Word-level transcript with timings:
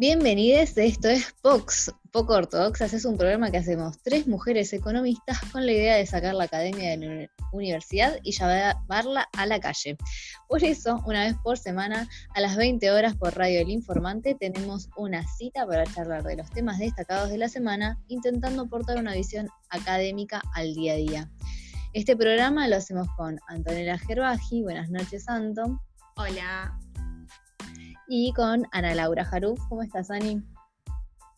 Bienvenidos, 0.00 0.78
esto 0.78 1.08
es 1.08 1.34
POX, 1.42 1.92
Poco 2.12 2.34
Ortodoxas, 2.34 2.94
es 2.94 3.04
un 3.04 3.18
programa 3.18 3.50
que 3.50 3.56
hacemos 3.56 4.00
tres 4.00 4.28
mujeres 4.28 4.72
economistas 4.72 5.40
con 5.50 5.66
la 5.66 5.72
idea 5.72 5.96
de 5.96 6.06
sacar 6.06 6.34
la 6.34 6.44
academia 6.44 6.90
de 6.90 6.96
la 6.98 7.28
universidad 7.50 8.16
y 8.22 8.30
llevarla 8.30 9.28
a 9.32 9.46
la 9.46 9.58
calle. 9.58 9.96
Por 10.46 10.62
eso, 10.62 11.02
una 11.04 11.24
vez 11.24 11.34
por 11.42 11.58
semana, 11.58 12.08
a 12.36 12.40
las 12.40 12.54
20 12.54 12.92
horas 12.92 13.16
por 13.16 13.36
Radio 13.36 13.58
El 13.58 13.70
Informante, 13.70 14.36
tenemos 14.38 14.88
una 14.96 15.26
cita 15.36 15.66
para 15.66 15.84
charlar 15.84 16.22
de 16.22 16.36
los 16.36 16.48
temas 16.50 16.78
destacados 16.78 17.30
de 17.30 17.38
la 17.38 17.48
semana, 17.48 17.98
intentando 18.06 18.62
aportar 18.62 18.98
una 18.98 19.14
visión 19.14 19.48
académica 19.68 20.40
al 20.54 20.74
día 20.74 20.92
a 20.92 20.96
día. 20.96 21.30
Este 21.92 22.16
programa 22.16 22.68
lo 22.68 22.76
hacemos 22.76 23.08
con 23.16 23.40
Antonella 23.48 23.98
Gerbaji, 23.98 24.62
buenas 24.62 24.90
noches 24.90 25.28
Anton. 25.28 25.80
Hola 26.14 26.78
y 28.08 28.32
con 28.32 28.66
Ana 28.72 28.94
Laura 28.94 29.24
Jaruf. 29.24 29.60
¿Cómo 29.68 29.82
estás, 29.82 30.10
Ani? 30.10 30.42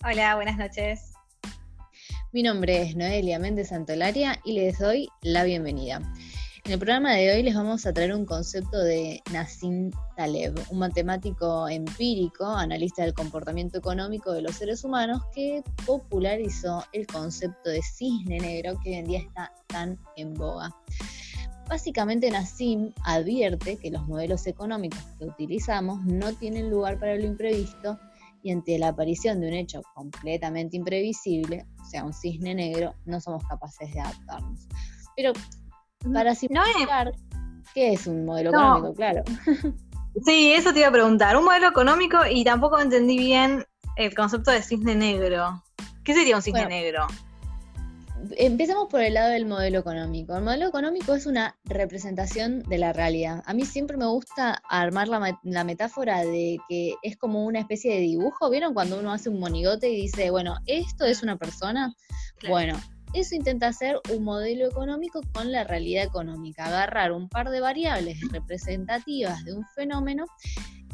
Hola, 0.05 0.37
buenas 0.37 0.57
noches. 0.57 1.13
Mi 2.33 2.43
nombre 2.43 2.83
es 2.83 2.97
Noelia 2.97 3.41
Méndez 3.41 3.69
Santolaria 3.69 4.39
y 4.45 4.53
les 4.53 4.79
doy 4.79 5.09
la 5.23 5.43
bienvenida. 5.43 6.01
En 6.65 6.73
el 6.73 6.79
programa 6.79 7.15
de 7.15 7.33
hoy 7.33 7.43
les 7.43 7.55
vamos 7.55 7.87
a 7.87 7.93
traer 7.93 8.15
un 8.15 8.25
concepto 8.25 8.79
de 8.79 9.21
Nassim 9.33 9.91
Taleb, 10.17 10.55
un 10.69 10.79
matemático 10.79 11.69
empírico, 11.69 12.47
analista 12.47 13.03
del 13.03 13.15
comportamiento 13.15 13.79
económico 13.79 14.33
de 14.33 14.43
los 14.43 14.55
seres 14.55 14.85
humanos, 14.85 15.23
que 15.35 15.65
popularizó 15.85 16.85
el 16.93 17.07
concepto 17.07 17.71
de 17.71 17.83
cisne 17.83 18.39
negro 18.39 18.79
que 18.85 18.91
hoy 18.91 18.97
en 18.97 19.07
día 19.07 19.19
está 19.21 19.53
tan 19.67 19.99
en 20.17 20.35
boga. 20.35 20.71
Básicamente 21.71 22.29
Nassim 22.33 22.93
advierte 23.05 23.77
que 23.77 23.93
los 23.93 24.05
modelos 24.09 24.49
económicos 24.49 24.99
que 25.17 25.27
utilizamos 25.27 26.05
no 26.05 26.33
tienen 26.33 26.69
lugar 26.69 26.99
para 26.99 27.15
lo 27.15 27.25
imprevisto 27.25 27.97
y 28.43 28.51
ante 28.51 28.77
la 28.77 28.89
aparición 28.89 29.41
de 29.41 29.47
un 29.47 29.55
hecho 29.55 29.81
completamente 29.95 30.77
imprevisible, 30.77 31.65
o 31.81 31.85
sea, 31.85 32.05
un 32.05 32.13
cisne 32.13 32.57
negro, 32.57 32.97
no 33.05 33.21
somos 33.21 33.45
capaces 33.45 33.95
de 33.95 34.01
adaptarnos. 34.01 34.67
Pero 35.15 35.33
para 36.13 36.35
simplificar, 36.35 37.13
¿qué 37.73 37.93
es 37.93 38.09
un 38.09 38.25
modelo 38.25 38.51
económico? 38.51 38.95
Claro. 38.95 39.23
Sí, 40.25 40.53
eso 40.53 40.73
te 40.73 40.81
iba 40.81 40.89
a 40.89 40.93
preguntar. 40.93 41.37
Un 41.37 41.45
modelo 41.45 41.69
económico 41.69 42.19
y 42.29 42.43
tampoco 42.43 42.81
entendí 42.81 43.17
bien 43.17 43.65
el 43.95 44.13
concepto 44.13 44.51
de 44.51 44.61
cisne 44.61 44.97
negro. 44.97 45.63
¿Qué 46.03 46.15
sería 46.15 46.35
un 46.35 46.43
cisne 46.43 46.67
negro? 46.67 47.07
Empecemos 48.37 48.89
por 48.89 49.01
el 49.01 49.15
lado 49.15 49.31
del 49.31 49.47
modelo 49.47 49.79
económico. 49.79 50.37
El 50.37 50.45
modelo 50.45 50.69
económico 50.69 51.15
es 51.15 51.27
una 51.27 51.59
representación 51.65 52.61
de 52.61 52.79
la 52.79 52.93
realidad. 52.93 53.43
A 53.47 53.55
mí 53.55 53.65
siempre 53.65 53.97
me 53.97 54.07
gusta 54.07 54.63
armar 54.69 55.09
la, 55.09 55.65
metáfora 55.65 56.25
de 56.25 56.59
que 56.69 56.95
es 57.03 57.17
como 57.17 57.45
una 57.45 57.61
especie 57.61 57.95
de 57.95 58.01
dibujo. 58.01 58.51
¿Vieron 58.51 58.75
cuando 58.75 58.99
uno 58.99 59.13
hace 59.13 59.29
un 59.29 59.41
monigote 59.41 59.89
y 59.89 60.03
dice, 60.03 60.31
bueno, 60.31 60.57
esto 60.67 61.05
es 61.05 61.23
una 61.23 61.37
persona? 61.37 61.95
Bueno, 62.49 62.81
eso 63.13 63.35
intenta 63.35 63.69
hacer 63.69 64.01
un 64.15 64.25
modelo 64.25 64.67
económico 64.67 65.21
con 65.33 65.51
la 65.53 65.65
realidad 65.65 66.05
económica, 66.05 66.67
agarrar 66.67 67.13
un 67.13 67.29
par 67.29 67.51
de 67.51 67.61
variables 67.61 68.19
representativas 68.31 69.45
de 69.45 69.55
un 69.55 69.65
fenómeno 69.75 70.27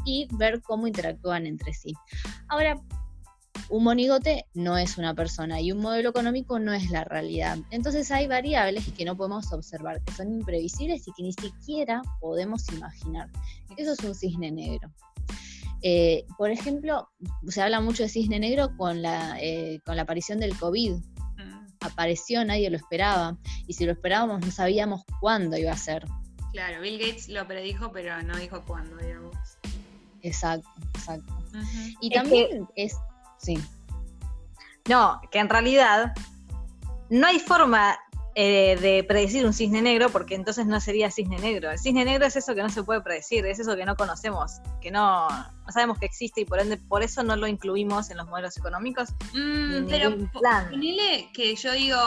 y 0.05 0.27
ver 0.37 0.61
cómo 0.61 0.87
interactúan 0.87 1.45
entre 1.45 1.73
sí. 1.73 1.93
Ahora, 2.47 2.81
un 3.69 3.83
monigote 3.83 4.45
no 4.53 4.77
es 4.77 4.97
una 4.97 5.13
persona 5.13 5.59
y 5.61 5.71
un 5.71 5.79
modelo 5.79 6.09
económico 6.09 6.59
no 6.59 6.73
es 6.73 6.89
la 6.89 7.03
realidad. 7.03 7.57
Entonces 7.71 8.11
hay 8.11 8.27
variables 8.27 8.91
que 8.93 9.05
no 9.05 9.15
podemos 9.15 9.51
observar, 9.51 10.01
que 10.03 10.13
son 10.13 10.31
imprevisibles 10.31 11.07
y 11.07 11.11
que 11.13 11.23
ni 11.23 11.33
siquiera 11.33 12.01
podemos 12.19 12.67
imaginar. 12.71 13.29
Eso 13.75 13.93
es 13.93 13.99
un 13.99 14.15
cisne 14.15 14.51
negro. 14.51 14.89
Eh, 15.81 16.25
por 16.37 16.49
ejemplo, 16.49 17.09
se 17.47 17.61
habla 17.61 17.81
mucho 17.81 18.03
de 18.03 18.09
cisne 18.09 18.39
negro 18.39 18.75
con 18.77 19.01
la, 19.01 19.37
eh, 19.39 19.79
con 19.85 19.95
la 19.95 20.03
aparición 20.03 20.39
del 20.39 20.57
COVID. 20.57 20.93
Mm. 20.93 21.67
Apareció, 21.81 22.43
nadie 22.43 22.69
lo 22.69 22.77
esperaba. 22.77 23.37
Y 23.67 23.73
si 23.73 23.85
lo 23.85 23.91
esperábamos, 23.91 24.45
no 24.45 24.51
sabíamos 24.51 25.03
cuándo 25.19 25.57
iba 25.57 25.71
a 25.71 25.77
ser. 25.77 26.05
Claro, 26.51 26.81
Bill 26.81 26.97
Gates 26.97 27.29
lo 27.29 27.45
predijo, 27.47 27.91
pero 27.91 28.21
no 28.23 28.35
dijo 28.37 28.63
cuándo, 28.65 28.97
digamos. 28.97 29.35
Exacto, 30.23 30.69
exacto. 30.95 31.33
Y 32.01 32.09
también 32.09 32.67
es 32.75 32.95
Sí. 33.37 33.57
No, 34.87 35.21
que 35.31 35.39
en 35.39 35.49
realidad 35.49 36.13
no 37.09 37.27
hay 37.27 37.39
forma 37.39 37.97
eh, 38.39 38.77
de 38.79 39.03
predecir 39.03 39.45
un 39.47 39.53
cisne 39.53 39.81
negro 39.81 40.09
porque 40.09 40.35
entonces 40.35 40.67
no 40.67 40.79
sería 40.79 41.09
cisne 41.09 41.39
negro. 41.39 41.71
El 41.71 41.79
cisne 41.79 42.05
negro 42.05 42.25
es 42.25 42.35
eso 42.35 42.53
que 42.53 42.61
no 42.61 42.69
se 42.69 42.83
puede 42.83 43.01
predecir, 43.01 43.43
es 43.47 43.59
eso 43.59 43.75
que 43.75 43.83
no 43.83 43.95
conocemos, 43.95 44.61
que 44.79 44.91
no, 44.91 45.27
sabemos 45.69 45.97
que 45.97 46.05
existe 46.05 46.41
y 46.41 46.45
por 46.45 46.59
ende 46.59 46.77
por 46.77 47.01
eso 47.01 47.23
no 47.23 47.35
lo 47.35 47.47
incluimos 47.47 48.11
en 48.11 48.17
los 48.17 48.27
modelos 48.27 48.55
económicos. 48.55 49.09
Mm, 49.33 49.87
pero 49.89 50.15
ponele 50.33 51.31
que 51.33 51.55
yo 51.55 51.71
digo 51.71 51.97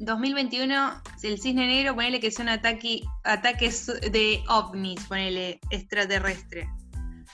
2021, 0.00 1.02
el 1.22 1.40
cisne 1.40 1.66
negro, 1.66 1.94
ponele 1.94 2.20
que 2.20 2.30
son 2.30 2.50
ataque, 2.50 3.00
ataques 3.24 3.86
de 3.86 4.42
ovnis, 4.48 5.02
ponele 5.04 5.60
extraterrestre. 5.70 6.68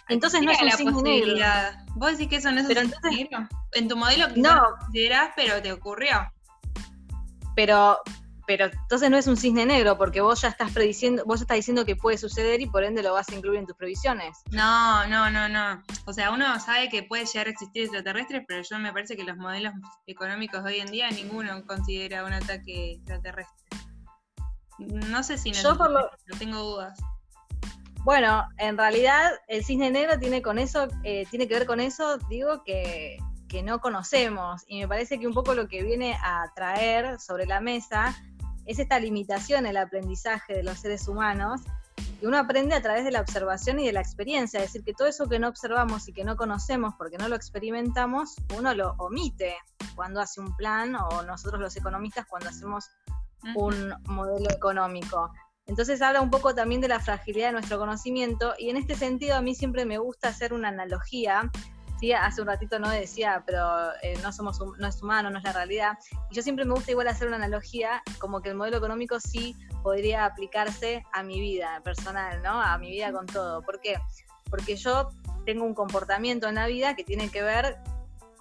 Entonces 0.08 0.42
no 0.42 0.52
es 0.52 0.60
un 0.62 0.70
cisne 0.70 1.02
negro. 1.02 1.46
Vos 1.94 2.12
decís 2.12 2.28
que 2.28 2.36
eso 2.36 2.52
no 2.52 2.60
es 2.60 2.66
pero 2.66 2.82
un 2.82 2.90
cisne 2.90 3.10
negro. 3.10 3.48
En 3.72 3.88
tu 3.88 3.96
modelo 3.96 4.28
no 4.36 4.54
lo 4.54 4.76
considerás, 4.78 5.30
pero 5.34 5.60
te 5.60 5.72
ocurrió. 5.72 6.32
Pero, 7.56 7.98
pero 8.46 8.66
entonces 8.66 9.10
no 9.10 9.16
es 9.16 9.26
un 9.26 9.36
cisne 9.36 9.66
negro, 9.66 9.98
porque 9.98 10.20
vos 10.20 10.42
ya 10.42 10.48
estás 10.48 10.70
prediciendo, 10.70 11.24
vos 11.26 11.40
estás 11.40 11.56
diciendo 11.56 11.84
que 11.84 11.96
puede 11.96 12.18
suceder 12.18 12.60
y 12.60 12.66
por 12.66 12.84
ende 12.84 13.02
lo 13.02 13.14
vas 13.14 13.28
a 13.30 13.34
incluir 13.34 13.58
en 13.58 13.66
tus 13.66 13.76
previsiones. 13.76 14.38
No, 14.52 15.06
no, 15.08 15.30
no, 15.30 15.48
no. 15.48 15.82
O 16.04 16.12
sea, 16.12 16.30
uno 16.30 16.60
sabe 16.60 16.88
que 16.88 17.02
puede 17.02 17.24
llegar 17.24 17.48
a 17.48 17.50
existir 17.50 17.82
extraterrestres, 17.82 18.44
pero 18.46 18.62
yo 18.62 18.78
me 18.78 18.92
parece 18.92 19.16
que 19.16 19.24
los 19.24 19.36
modelos 19.36 19.72
económicos 20.06 20.62
de 20.62 20.70
hoy 20.70 20.80
en 20.80 20.90
día 20.90 21.10
ninguno 21.10 21.64
considera 21.66 22.24
un 22.24 22.32
ataque 22.32 22.92
extraterrestre. 22.92 23.66
No 24.78 25.22
sé 25.22 25.38
si 25.38 25.50
no, 25.50 25.62
yo 25.62 25.76
por 25.76 25.90
lo... 25.90 26.00
no 26.00 26.38
tengo 26.38 26.58
dudas. 26.58 26.98
Bueno, 28.06 28.48
en 28.58 28.78
realidad 28.78 29.32
el 29.48 29.64
cisne 29.64 29.90
negro 29.90 30.16
tiene 30.16 30.40
con 30.40 30.60
eso, 30.60 30.86
eh, 31.02 31.26
tiene 31.28 31.48
que 31.48 31.54
ver 31.54 31.66
con 31.66 31.80
eso, 31.80 32.18
digo, 32.28 32.62
que, 32.62 33.18
no 33.64 33.80
conocemos. 33.80 34.62
Y 34.68 34.80
me 34.80 34.86
parece 34.86 35.18
que 35.18 35.26
un 35.26 35.34
poco 35.34 35.54
lo 35.54 35.66
que 35.66 35.82
viene 35.82 36.16
a 36.22 36.44
traer 36.54 37.18
sobre 37.18 37.46
la 37.46 37.60
mesa 37.60 38.14
es 38.64 38.78
esta 38.78 39.00
limitación 39.00 39.60
en 39.60 39.70
el 39.70 39.76
aprendizaje 39.78 40.54
de 40.54 40.62
los 40.62 40.78
seres 40.78 41.08
humanos, 41.08 41.62
que 42.20 42.28
uno 42.28 42.38
aprende 42.38 42.76
a 42.76 42.82
través 42.82 43.04
de 43.04 43.10
la 43.10 43.22
observación 43.22 43.80
y 43.80 43.86
de 43.86 43.92
la 43.92 44.02
experiencia, 44.02 44.60
es 44.60 44.66
decir, 44.66 44.84
que 44.84 44.92
todo 44.92 45.08
eso 45.08 45.26
que 45.26 45.40
no 45.40 45.48
observamos 45.48 46.06
y 46.06 46.12
que 46.12 46.22
no 46.22 46.36
conocemos 46.36 46.94
porque 46.96 47.18
no 47.18 47.28
lo 47.28 47.34
experimentamos, 47.34 48.36
uno 48.56 48.72
lo 48.72 48.94
omite 48.98 49.56
cuando 49.96 50.20
hace 50.20 50.40
un 50.40 50.54
plan 50.54 50.94
o 50.94 51.22
nosotros 51.24 51.60
los 51.60 51.76
economistas 51.76 52.26
cuando 52.26 52.50
hacemos 52.50 52.88
un 53.56 53.94
modelo 54.04 54.50
económico. 54.50 55.32
Entonces 55.66 56.00
habla 56.00 56.20
un 56.20 56.30
poco 56.30 56.54
también 56.54 56.80
de 56.80 56.88
la 56.88 57.00
fragilidad 57.00 57.48
de 57.48 57.52
nuestro 57.52 57.78
conocimiento 57.78 58.54
y 58.58 58.70
en 58.70 58.76
este 58.76 58.94
sentido 58.94 59.36
a 59.36 59.42
mí 59.42 59.54
siempre 59.54 59.84
me 59.84 59.98
gusta 59.98 60.28
hacer 60.28 60.52
una 60.52 60.68
analogía. 60.68 61.50
¿sí? 61.98 62.12
Hace 62.12 62.40
un 62.40 62.46
ratito 62.46 62.78
no 62.78 62.88
decía, 62.88 63.42
pero 63.44 63.92
eh, 64.02 64.16
no, 64.22 64.32
somos, 64.32 64.60
no 64.60 64.86
es 64.86 65.02
humano, 65.02 65.28
no 65.28 65.38
es 65.38 65.44
la 65.44 65.52
realidad. 65.52 65.98
Y 66.30 66.36
yo 66.36 66.42
siempre 66.42 66.64
me 66.64 66.74
gusta 66.74 66.92
igual 66.92 67.08
hacer 67.08 67.26
una 67.26 67.36
analogía 67.36 68.02
como 68.18 68.40
que 68.42 68.50
el 68.50 68.54
modelo 68.54 68.76
económico 68.76 69.18
sí 69.18 69.56
podría 69.82 70.24
aplicarse 70.24 71.04
a 71.12 71.24
mi 71.24 71.40
vida 71.40 71.80
personal, 71.82 72.42
¿no? 72.42 72.60
A 72.60 72.78
mi 72.78 72.90
vida 72.90 73.12
con 73.12 73.26
todo. 73.26 73.62
¿Por 73.62 73.80
qué? 73.80 73.96
Porque 74.48 74.76
yo 74.76 75.10
tengo 75.44 75.64
un 75.64 75.74
comportamiento 75.74 76.48
en 76.48 76.54
la 76.54 76.68
vida 76.68 76.94
que 76.94 77.02
tiene 77.02 77.28
que 77.28 77.42
ver 77.42 77.76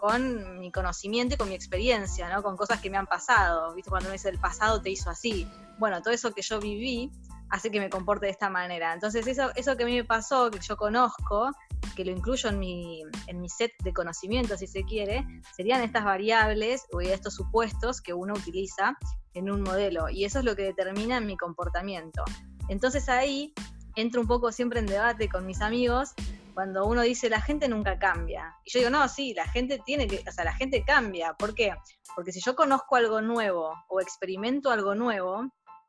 con 0.08 0.60
mi 0.60 0.72
conocimiento 0.72 1.34
y 1.34 1.38
con 1.38 1.50
mi 1.50 1.56
experiencia, 1.56 2.30
¿no? 2.30 2.44
Con 2.44 2.56
cosas 2.56 2.80
que 2.80 2.92
me 2.92 2.98
han 2.98 3.08
pasado. 3.08 3.74
¿Viste? 3.74 3.90
Cuando 3.90 4.08
uno 4.08 4.14
dice 4.14 4.30
el 4.30 4.40
pasado 4.40 4.82
te 4.82 4.92
hizo 4.92 5.10
así 5.10 5.48
bueno, 5.78 6.02
todo 6.02 6.14
eso 6.14 6.32
que 6.34 6.42
yo 6.42 6.60
viví 6.60 7.12
hace 7.50 7.70
que 7.70 7.80
me 7.80 7.90
comporte 7.90 8.26
de 8.26 8.32
esta 8.32 8.50
manera. 8.50 8.94
Entonces, 8.94 9.28
eso, 9.28 9.52
eso 9.56 9.78
que 9.78 9.84
a 9.84 9.86
mí 9.86 9.96
me 9.96 10.04
pasó, 10.04 10.50
que 10.50 10.60
yo 10.60 10.78
conozco, 10.78 11.52
que 11.96 12.04
lo 12.04 12.12
incluyo 12.12 12.50
en 12.50 12.60
mi, 12.60 13.04
en 13.28 13.42
mi 13.42 13.50
set 13.50 13.72
de 13.84 13.94
conocimientos, 13.94 14.60
si 14.60 14.68
se 14.68 14.84
quiere, 14.84 15.26
serían 15.56 15.82
estas 15.82 16.04
variables 16.04 16.86
o 16.92 17.02
estos 17.02 17.36
supuestos 17.36 18.02
que 18.02 18.14
uno 18.14 18.34
utiliza 18.34 18.98
en 19.34 19.52
un 19.52 19.62
modelo. 19.62 20.10
Y 20.10 20.26
eso 20.26 20.40
es 20.40 20.46
lo 20.46 20.56
que 20.56 20.64
determina 20.64 21.20
mi 21.20 21.38
comportamiento. 21.38 22.24
Entonces 22.70 23.10
ahí 23.10 23.54
entro 23.96 24.22
un 24.22 24.28
poco 24.28 24.52
siempre 24.52 24.80
en 24.80 24.88
debate 24.88 25.30
con 25.30 25.46
mis 25.46 25.62
amigos 25.62 26.14
cuando 26.56 26.86
uno 26.86 27.02
dice 27.02 27.30
la 27.30 27.42
gente 27.42 27.68
nunca 27.68 28.00
cambia. 28.00 28.56
Y 28.64 28.72
yo 28.72 28.80
digo, 28.80 28.90
no, 28.90 29.08
sí, 29.10 29.34
la 29.34 29.46
gente 29.48 29.80
tiene 29.86 30.08
que, 30.08 30.24
o 30.28 30.32
sea, 30.32 30.46
la 30.46 30.54
gente 30.54 30.84
cambia. 30.84 31.34
¿Por 31.34 31.54
qué? 31.54 31.76
Porque 32.16 32.32
si 32.32 32.40
yo 32.40 32.56
conozco 32.56 32.96
algo 32.96 33.22
nuevo 33.22 33.74
o 33.90 34.00
experimento 34.00 34.72
algo 34.72 34.96
nuevo, 34.96 35.44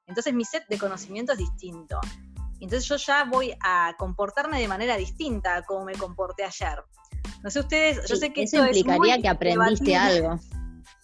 entonces 0.06 0.34
mi 0.34 0.44
set 0.44 0.66
de 0.68 0.76
conocimiento 0.76 1.32
es 1.32 1.38
distinto. 1.38 2.00
Entonces 2.60 2.88
yo 2.88 2.96
ya 2.96 3.24
voy 3.24 3.56
a 3.62 3.94
comportarme 3.96 4.58
de 4.58 4.66
manera 4.66 4.96
distinta 4.96 5.56
a 5.56 5.62
como 5.62 5.84
me 5.84 5.94
comporté 5.94 6.44
ayer. 6.44 6.82
No 7.42 7.50
sé 7.50 7.60
ustedes, 7.60 8.08
yo 8.08 8.16
sé 8.16 8.32
que 8.32 8.42
eso 8.42 8.66
implicaría 8.66 9.22
que 9.22 9.28
aprendiste 9.28 9.96
algo. 9.96 10.38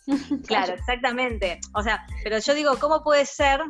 Claro, 0.48 0.74
exactamente. 0.74 1.60
O 1.74 1.82
sea, 1.82 2.04
pero 2.24 2.38
yo 2.40 2.54
digo, 2.54 2.76
¿cómo 2.80 3.04
puede 3.04 3.24
ser? 3.24 3.60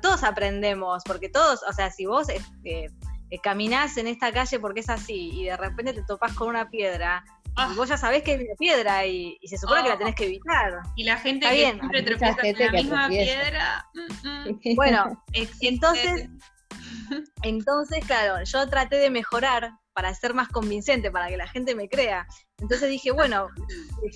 Todos 0.00 0.22
aprendemos, 0.22 1.02
porque 1.04 1.28
todos, 1.28 1.64
o 1.68 1.72
sea, 1.72 1.90
si 1.90 2.06
vos 2.06 2.28
este, 2.28 2.92
eh, 3.34 3.40
caminás 3.42 3.96
en 3.96 4.06
esta 4.06 4.32
calle 4.32 4.60
porque 4.60 4.80
es 4.80 4.88
así 4.88 5.30
y 5.32 5.44
de 5.44 5.56
repente 5.56 5.92
te 5.92 6.02
topás 6.02 6.34
con 6.34 6.48
una 6.48 6.70
piedra 6.70 7.24
y 7.46 7.52
ah. 7.56 7.72
vos 7.76 7.88
ya 7.88 7.96
sabés 7.96 8.22
que 8.22 8.34
es 8.34 8.40
una 8.40 8.54
piedra 8.56 9.06
y, 9.06 9.38
se 9.44 9.58
supone 9.58 9.84
que 9.84 9.88
la 9.88 9.98
tenés 9.98 10.14
que 10.16 10.26
evitar. 10.26 10.82
Y 10.96 11.04
la 11.04 11.16
gente 11.18 11.48
que 11.48 11.54
siempre 11.54 12.02
tropieza 12.02 12.40
en 12.42 12.58
la 12.58 12.72
misma 12.72 13.08
piedra. 13.08 13.86
Mm, 13.94 14.50
mm. 14.50 14.60
Bueno, 14.76 15.24
entonces, 15.60 16.28
entonces, 17.42 18.04
claro, 18.06 18.42
yo 18.44 18.68
traté 18.68 18.96
de 18.96 19.10
mejorar 19.10 19.72
para 19.92 20.12
ser 20.14 20.34
más 20.34 20.48
convincente, 20.48 21.12
para 21.12 21.28
que 21.28 21.36
la 21.36 21.46
gente 21.46 21.76
me 21.76 21.88
crea. 21.88 22.26
Entonces 22.58 22.88
dije, 22.88 23.12
bueno, 23.12 23.48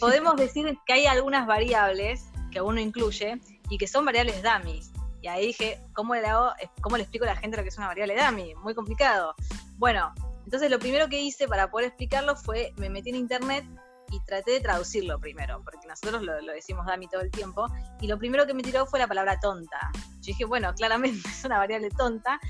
podemos 0.00 0.37
decir 0.37 0.76
que 0.87 0.93
hay 0.94 1.06
algunas 1.06 1.47
variables 1.47 2.25
que 2.50 2.61
uno 2.61 2.81
incluye 2.81 3.41
y 3.71 3.79
que 3.79 3.87
son 3.87 4.05
variables 4.05 4.43
dummies. 4.43 4.91
Y 5.20 5.29
ahí 5.29 5.47
dije, 5.47 5.81
¿cómo 5.94 6.15
le, 6.15 6.26
hago, 6.26 6.53
¿cómo 6.81 6.97
le 6.97 7.03
explico 7.03 7.25
a 7.25 7.29
la 7.29 7.37
gente 7.37 7.56
lo 7.56 7.62
que 7.62 7.70
es 7.70 7.79
una 7.79 7.88
variable 7.88 8.17
dummy? 8.17 8.55
Muy 8.56 8.75
complicado. 8.75 9.35
Bueno, 9.76 10.12
entonces 10.44 10.70
lo 10.70 10.79
primero 10.79 11.09
que 11.09 11.20
hice 11.20 11.49
para 11.49 11.70
poder 11.70 11.88
explicarlo 11.88 12.37
fue, 12.37 12.73
me 12.76 12.88
metí 12.88 13.11
en 13.11 13.17
internet 13.17 13.65
y 14.11 14.20
traté 14.20 14.53
de 14.53 14.61
traducirlo 14.61 15.19
primero, 15.19 15.62
porque 15.62 15.87
nosotros 15.87 16.23
lo, 16.23 16.35
decimos 16.53 16.87
dummy 16.87 17.09
todo 17.09 17.20
el 17.20 17.31
tiempo, 17.31 17.67
y 18.00 18.06
lo 18.06 18.19
primero 18.19 18.47
que 18.47 18.55
me 18.55 18.62
tiró 18.62 18.87
fue 18.87 18.99
la 18.99 19.06
palabra 19.06 19.38
tonta. 19.41 19.91
Yo 19.93 20.26
dije, 20.26 20.44
bueno, 20.44 20.73
claramente 20.75 21.29
es 21.29 21.44
una 21.44 21.59
variable 21.59 21.91
tonta, 21.91 22.41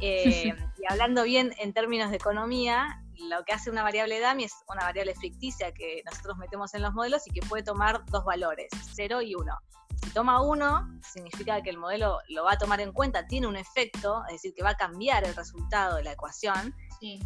eh, 0.00 0.54
y 0.78 0.82
hablando 0.88 1.24
bien 1.24 1.54
en 1.58 1.72
términos 1.72 2.10
de 2.10 2.16
economía, 2.16 3.02
lo 3.28 3.44
que 3.44 3.52
hace 3.52 3.70
una 3.70 3.82
variable 3.82 4.20
dummy 4.20 4.44
es 4.44 4.54
una 4.68 4.84
variable 4.84 5.14
ficticia 5.14 5.72
que 5.72 6.02
nosotros 6.04 6.38
metemos 6.38 6.74
en 6.74 6.82
los 6.82 6.92
modelos 6.92 7.26
y 7.26 7.30
que 7.30 7.40
puede 7.46 7.62
tomar 7.62 8.04
dos 8.06 8.24
valores, 8.24 8.70
0 8.94 9.22
y 9.22 9.34
1. 9.34 9.58
Si 10.02 10.10
toma 10.10 10.42
1, 10.42 11.00
significa 11.12 11.62
que 11.62 11.70
el 11.70 11.78
modelo 11.78 12.18
lo 12.28 12.44
va 12.44 12.52
a 12.52 12.58
tomar 12.58 12.80
en 12.80 12.92
cuenta, 12.92 13.26
tiene 13.26 13.46
un 13.46 13.56
efecto, 13.56 14.22
es 14.28 14.34
decir, 14.34 14.52
que 14.54 14.62
va 14.62 14.70
a 14.70 14.76
cambiar 14.76 15.24
el 15.24 15.34
resultado 15.34 15.96
de 15.96 16.04
la 16.04 16.12
ecuación, 16.12 16.74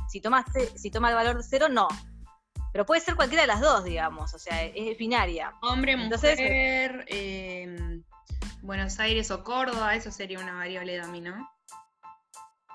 si, 0.09 0.21
toma, 0.21 0.45
si 0.75 0.91
toma 0.91 1.11
el 1.11 1.15
valor 1.15 1.37
de 1.37 1.43
cero, 1.43 1.69
no. 1.69 1.89
Pero 2.73 2.85
puede 2.85 3.01
ser 3.01 3.17
cualquiera 3.17 3.43
de 3.43 3.49
las 3.49 3.61
dos, 3.61 3.85
digamos, 3.85 4.35
o 4.35 4.39
sea, 4.39 4.63
es 4.65 4.99
binaria. 4.99 5.55
Hombre, 5.63 5.93
Entonces, 5.93 6.39
mujer, 6.39 7.05
em, 7.09 8.03
Buenos 8.61 8.99
Aires 9.01 9.31
o 9.31 9.43
Córdoba, 9.43 9.95
eso 9.95 10.11
sería 10.11 10.39
una 10.39 10.55
variable 10.55 10.99
dummy, 11.01 11.23
¿no? 11.23 11.49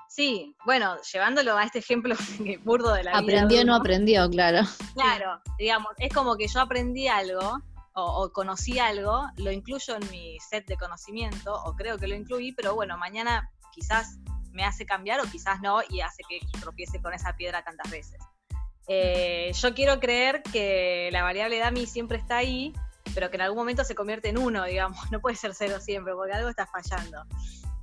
Sí, 0.09 0.55
bueno, 0.65 0.97
llevándolo 1.13 1.57
a 1.57 1.63
este 1.63 1.79
ejemplo 1.79 2.15
burdo 2.65 2.93
de 2.93 3.03
la 3.03 3.17
Aprendió 3.17 3.61
o 3.61 3.63
no 3.63 3.75
aprendió, 3.75 4.29
claro. 4.29 4.67
Claro, 4.93 5.41
digamos, 5.57 5.93
es 5.99 6.13
como 6.13 6.35
que 6.35 6.47
yo 6.47 6.59
aprendí 6.59 7.07
algo 7.07 7.61
o, 8.05 8.23
o, 8.23 8.31
conocí 8.31 8.79
algo, 8.79 9.27
lo 9.37 9.51
incluyo 9.51 9.95
en 9.95 10.09
mi 10.09 10.37
set 10.39 10.65
de 10.67 10.77
conocimiento, 10.77 11.53
o 11.53 11.75
creo 11.75 11.97
que 11.97 12.07
lo 12.07 12.15
incluí, 12.15 12.51
pero 12.51 12.75
bueno, 12.75 12.97
mañana 12.97 13.49
quizás 13.71 14.17
me 14.51 14.63
hace 14.63 14.85
cambiar 14.85 15.19
o 15.21 15.23
quizás 15.23 15.61
no 15.61 15.81
y 15.89 16.01
hace 16.01 16.23
que 16.27 16.39
tropiece 16.59 17.01
con 17.01 17.13
esa 17.13 17.35
piedra 17.35 17.63
tantas 17.63 17.89
veces. 17.89 18.19
Eh, 18.87 19.51
yo 19.53 19.73
quiero 19.73 19.99
creer 19.99 20.43
que 20.43 21.09
la 21.11 21.23
variable 21.23 21.59
DAMI 21.59 21.85
siempre 21.85 22.17
está 22.17 22.37
ahí, 22.37 22.73
pero 23.13 23.29
que 23.29 23.37
en 23.37 23.41
algún 23.41 23.57
momento 23.57 23.83
se 23.83 23.95
convierte 23.95 24.29
en 24.29 24.37
uno, 24.37 24.65
digamos, 24.65 24.99
no 25.11 25.19
puede 25.19 25.35
ser 25.35 25.53
cero 25.55 25.77
siempre, 25.79 26.13
porque 26.13 26.33
algo 26.33 26.49
está 26.49 26.67
fallando. 26.67 27.23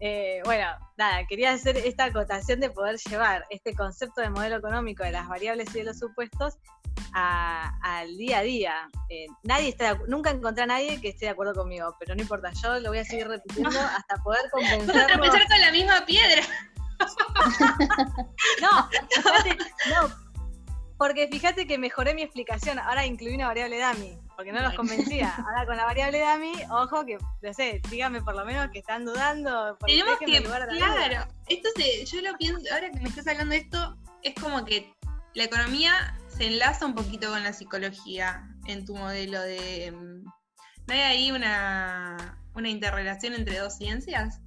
Eh, 0.00 0.40
bueno, 0.44 0.66
nada, 0.96 1.26
quería 1.26 1.52
hacer 1.52 1.76
esta 1.76 2.04
acotación 2.04 2.60
de 2.60 2.70
poder 2.70 2.98
llevar 2.98 3.44
este 3.50 3.74
concepto 3.74 4.20
de 4.20 4.30
modelo 4.30 4.56
económico 4.56 5.02
de 5.02 5.12
las 5.12 5.28
variables 5.28 5.74
y 5.74 5.78
de 5.78 5.84
los 5.84 5.98
supuestos 5.98 6.58
al 7.12 8.16
día 8.16 8.38
a 8.38 8.42
día. 8.42 8.88
Eh, 9.08 9.26
nadie 9.42 9.68
está 9.68 9.98
nunca 10.06 10.30
encontré 10.30 10.64
a 10.64 10.66
nadie 10.66 11.00
que 11.00 11.08
esté 11.08 11.26
de 11.26 11.32
acuerdo 11.32 11.54
conmigo, 11.54 11.96
pero 11.98 12.14
no 12.14 12.22
importa, 12.22 12.52
yo 12.62 12.78
lo 12.80 12.90
voy 12.90 12.98
a 12.98 13.04
seguir 13.04 13.28
repitiendo 13.28 13.70
hasta 13.96 14.16
poder. 14.22 14.42
Vas 14.86 15.34
a 15.34 15.48
con 15.48 15.60
la 15.60 15.72
misma 15.72 16.04
piedra. 16.06 16.42
no, 18.60 18.88
no, 19.90 20.14
porque 20.96 21.28
fíjate 21.28 21.66
que 21.66 21.78
mejoré 21.78 22.12
mi 22.12 22.22
explicación, 22.22 22.78
ahora 22.80 23.06
incluí 23.06 23.34
una 23.34 23.46
variable 23.46 23.80
dummy, 23.80 24.18
porque 24.38 24.52
no 24.52 24.62
los 24.62 24.75
convencía. 24.75 25.35
Ahora 25.49 25.67
con 25.67 25.76
la 25.76 25.85
variable 25.85 26.20
dummy, 26.20 26.52
ojo 26.70 27.05
que, 27.05 27.19
no 27.43 27.52
sé, 27.52 27.82
dígame 27.90 28.23
por 28.23 28.37
lo 28.37 28.44
menos 28.44 28.70
que 28.70 28.79
están 28.79 29.05
dudando. 29.05 29.76
Tenemos 29.85 30.17
que, 30.20 30.40
claro, 30.40 31.26
esto 31.49 31.69
se, 31.75 32.05
yo 32.05 32.23
lo 32.23 32.38
pienso, 32.38 32.62
ahora 32.73 32.88
que 32.88 33.00
me 33.00 33.08
estás 33.08 33.26
hablando 33.26 33.55
de 33.55 33.62
esto, 33.62 33.99
es 34.23 34.37
como 34.37 34.64
que 34.64 34.94
la 35.35 35.43
economía 35.43 36.17
se 36.29 36.46
enlaza 36.46 36.87
un 36.87 36.94
poquito 36.94 37.31
con 37.31 37.43
la 37.43 37.52
psicología 37.52 38.49
en 38.67 38.85
tu 38.87 38.94
modelo 38.94 39.40
de... 39.40 39.90
Mm, 39.90 40.25
¿No 40.87 40.94
hay 40.94 41.00
ahí 41.00 41.32
una, 41.32 42.38
una 42.55 42.69
interrelación 42.69 43.34
entre 43.34 43.58
dos 43.58 43.76
ciencias? 43.76 44.41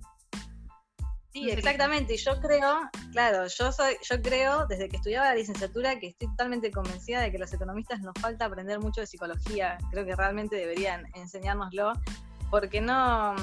Sí, 1.31 1.49
exactamente. 1.49 2.15
Y 2.15 2.17
yo 2.17 2.39
creo, 2.41 2.89
claro, 3.11 3.47
yo 3.47 3.71
soy, 3.71 3.95
yo 4.01 4.21
creo 4.21 4.65
desde 4.67 4.89
que 4.89 4.97
estudiaba 4.97 5.27
la 5.27 5.35
licenciatura 5.35 5.97
que 5.97 6.07
estoy 6.07 6.27
totalmente 6.29 6.71
convencida 6.71 7.21
de 7.21 7.31
que 7.31 7.37
los 7.37 7.53
economistas 7.53 8.01
nos 8.01 8.13
falta 8.19 8.45
aprender 8.45 8.79
mucho 8.79 9.01
de 9.01 9.07
psicología. 9.07 9.77
Creo 9.91 10.05
que 10.05 10.15
realmente 10.15 10.57
deberían 10.57 11.05
enseñárnoslo, 11.15 11.93
porque 12.49 12.81
no, 12.81 13.35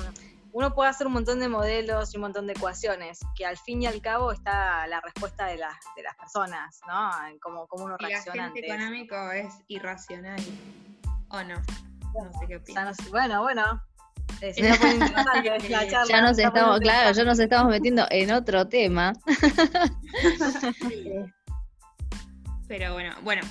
uno 0.53 0.75
puede 0.75 0.91
hacer 0.91 1.07
un 1.07 1.15
montón 1.15 1.41
de 1.41 1.49
modelos 1.49 2.13
y 2.13 2.17
un 2.17 2.23
montón 2.23 2.47
de 2.47 2.53
ecuaciones, 2.53 3.21
que 3.35 3.47
al 3.47 3.57
fin 3.57 3.83
y 3.83 3.87
al 3.87 4.01
cabo 4.03 4.33
está 4.33 4.87
la 4.87 5.01
respuesta 5.01 5.47
de 5.47 5.57
las, 5.57 5.77
de 5.97 6.03
las 6.03 6.15
personas, 6.17 6.81
¿no? 6.87 7.27
En 7.27 7.39
cómo, 7.39 7.67
uno 7.73 7.97
reacciona. 7.97 8.53
El 8.55 8.65
económico 8.65 9.31
es 9.31 9.55
irracional, 9.69 10.41
¿o 11.31 11.43
no? 11.43 11.55
No 11.55 12.41
sé 12.41 12.47
qué 12.49 12.57
opinas. 12.57 12.97
bueno, 13.11 13.43
bueno, 13.43 13.83
ya 16.09 16.23
nos 16.23 16.39
estamos, 16.39 16.81
claro, 16.81 17.13
ya 17.13 17.25
nos 17.25 17.39
estamos 17.39 17.71
metiendo 17.71 18.07
en 18.11 18.33
otro 18.33 18.69
tema. 18.69 19.13
Pero 22.69 22.93
bueno, 22.93 23.15
bueno. 23.23 23.43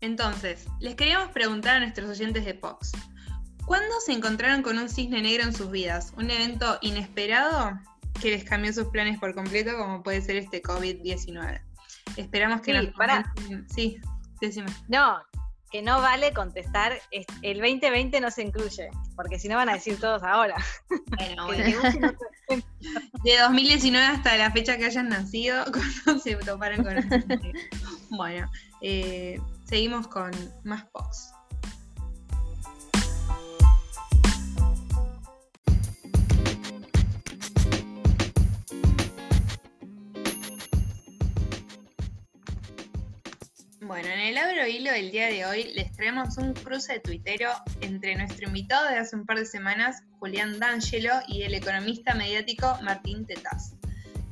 Entonces, 0.00 0.66
les 0.80 0.94
queríamos 0.94 1.30
preguntar 1.30 1.76
a 1.76 1.80
nuestros 1.80 2.08
oyentes 2.10 2.44
de 2.44 2.54
Pox. 2.54 2.92
¿Cuándo 3.66 4.00
se 4.00 4.12
encontraron 4.12 4.62
con 4.62 4.78
un 4.78 4.88
cisne 4.88 5.20
negro 5.20 5.42
en 5.42 5.52
sus 5.52 5.70
vidas? 5.70 6.12
¿Un 6.16 6.30
evento 6.30 6.78
inesperado 6.80 7.78
que 8.20 8.30
les 8.30 8.44
cambió 8.44 8.72
sus 8.72 8.86
planes 8.88 9.18
por 9.18 9.34
completo, 9.34 9.76
como 9.76 10.02
puede 10.02 10.22
ser 10.22 10.36
este 10.36 10.62
COVID-19? 10.62 11.60
Esperamos 12.16 12.60
que 12.62 12.72
sí, 12.72 12.86
nos... 12.86 12.94
Para. 12.94 13.32
Sí, 13.74 14.00
decime. 14.40 14.70
No, 14.88 15.20
que 15.70 15.82
no 15.82 16.00
vale 16.00 16.32
contestar, 16.32 17.00
el 17.42 17.58
2020 17.58 18.20
no 18.20 18.30
se 18.30 18.42
incluye, 18.42 18.90
porque 19.16 19.38
si 19.38 19.48
no 19.48 19.56
van 19.56 19.68
a 19.68 19.74
decir 19.74 20.00
todos 20.00 20.22
ahora. 20.22 20.56
Bueno, 21.16 21.46
bueno. 21.46 22.12
De 23.24 23.38
2019 23.38 24.06
hasta 24.06 24.36
la 24.36 24.50
fecha 24.50 24.78
que 24.78 24.86
hayan 24.86 25.08
nacido, 25.08 25.64
cuando 26.04 26.22
se 26.22 26.36
toparon 26.36 26.84
con 26.84 26.96
Bueno, 28.10 28.50
eh, 28.80 29.40
seguimos 29.64 30.08
con 30.08 30.30
más 30.64 30.84
POX. 30.86 31.32
Bueno, 43.88 44.08
en 44.10 44.20
el 44.20 44.36
Abro 44.36 44.66
Hilo 44.66 44.92
del 44.92 45.10
día 45.10 45.28
de 45.28 45.46
hoy 45.46 45.72
les 45.74 45.90
traemos 45.92 46.36
un 46.36 46.52
cruce 46.52 46.92
de 46.92 47.00
tuitero 47.00 47.50
entre 47.80 48.16
nuestro 48.16 48.46
invitado 48.46 48.86
de 48.86 48.98
hace 48.98 49.16
un 49.16 49.24
par 49.24 49.38
de 49.38 49.46
semanas, 49.46 50.02
Julián 50.18 50.60
D'Angelo, 50.60 51.14
y 51.26 51.40
el 51.40 51.54
economista 51.54 52.12
mediático 52.12 52.78
Martín 52.82 53.24
Tetaz. 53.24 53.76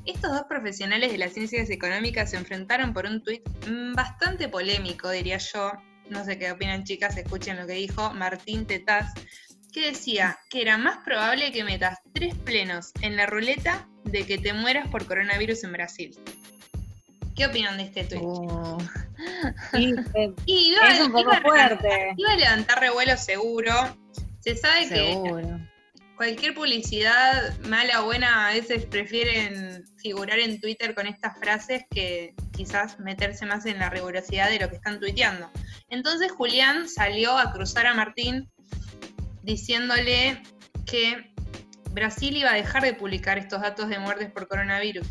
Estos 0.04 0.32
dos 0.32 0.42
profesionales 0.46 1.10
de 1.10 1.16
las 1.16 1.32
ciencias 1.32 1.70
económicas 1.70 2.32
se 2.32 2.36
enfrentaron 2.36 2.92
por 2.92 3.06
un 3.06 3.24
tuit 3.24 3.42
bastante 3.94 4.50
polémico, 4.50 5.08
diría 5.08 5.38
yo. 5.38 5.72
No 6.10 6.22
sé 6.26 6.38
qué 6.38 6.52
opinan 6.52 6.84
chicas, 6.84 7.16
escuchen 7.16 7.56
lo 7.56 7.66
que 7.66 7.72
dijo 7.72 8.12
Martín 8.12 8.66
Tetaz, 8.66 9.14
que 9.72 9.86
decía 9.86 10.38
que 10.50 10.60
era 10.60 10.76
más 10.76 10.98
probable 10.98 11.50
que 11.50 11.64
metas 11.64 11.98
tres 12.12 12.34
plenos 12.34 12.92
en 13.00 13.16
la 13.16 13.24
ruleta 13.24 13.88
de 14.04 14.26
que 14.26 14.36
te 14.36 14.52
mueras 14.52 14.86
por 14.88 15.06
coronavirus 15.06 15.64
en 15.64 15.72
Brasil. 15.72 16.18
¿Qué 17.36 17.44
opinan 17.44 17.76
de 17.76 17.84
este 17.84 18.04
tweet? 18.04 18.22
Es 20.88 21.00
un 21.00 21.12
poco 21.12 21.30
fuerte. 21.42 22.14
Iba 22.16 22.32
a 22.32 22.36
levantar 22.36 22.80
revuelo 22.80 23.16
seguro. 23.16 23.72
Se 24.40 24.56
sabe 24.56 24.88
que 24.88 25.58
cualquier 26.16 26.54
publicidad, 26.54 27.58
mala 27.60 28.02
o 28.02 28.06
buena, 28.06 28.48
a 28.48 28.54
veces 28.54 28.86
prefieren 28.86 29.84
figurar 29.98 30.38
en 30.38 30.60
Twitter 30.60 30.94
con 30.94 31.06
estas 31.06 31.38
frases 31.38 31.84
que 31.90 32.34
quizás 32.52 32.98
meterse 33.00 33.44
más 33.44 33.66
en 33.66 33.78
la 33.78 33.90
rigurosidad 33.90 34.48
de 34.48 34.58
lo 34.58 34.70
que 34.70 34.76
están 34.76 34.98
tuiteando. 34.98 35.50
Entonces 35.90 36.32
Julián 36.32 36.88
salió 36.88 37.36
a 37.36 37.52
cruzar 37.52 37.86
a 37.86 37.94
Martín 37.94 38.48
diciéndole 39.42 40.42
que 40.86 41.34
Brasil 41.90 42.36
iba 42.36 42.50
a 42.50 42.54
dejar 42.54 42.82
de 42.82 42.94
publicar 42.94 43.36
estos 43.36 43.60
datos 43.60 43.88
de 43.88 43.98
muertes 43.98 44.30
por 44.30 44.48
coronavirus 44.48 45.06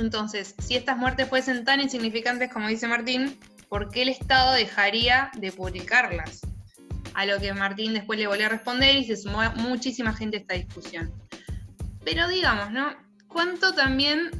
entonces, 0.00 0.54
si 0.58 0.76
estas 0.76 0.96
muertes 0.96 1.28
fuesen 1.28 1.64
tan 1.64 1.80
insignificantes 1.80 2.52
como 2.52 2.68
dice 2.68 2.86
Martín, 2.86 3.38
¿por 3.68 3.90
qué 3.90 4.02
el 4.02 4.08
Estado 4.08 4.52
dejaría 4.52 5.30
de 5.36 5.52
publicarlas? 5.52 6.40
A 7.14 7.26
lo 7.26 7.38
que 7.38 7.52
Martín 7.52 7.94
después 7.94 8.18
le 8.18 8.26
volvió 8.26 8.46
a 8.46 8.50
responder 8.50 8.96
y 8.96 9.04
se 9.04 9.16
sumó 9.16 9.42
muchísima 9.56 10.14
gente 10.14 10.36
a 10.36 10.40
esta 10.40 10.54
discusión. 10.54 11.12
Pero 12.04 12.28
digamos, 12.28 12.70
¿no? 12.70 12.94
¿Cuánto 13.28 13.74
también 13.74 14.30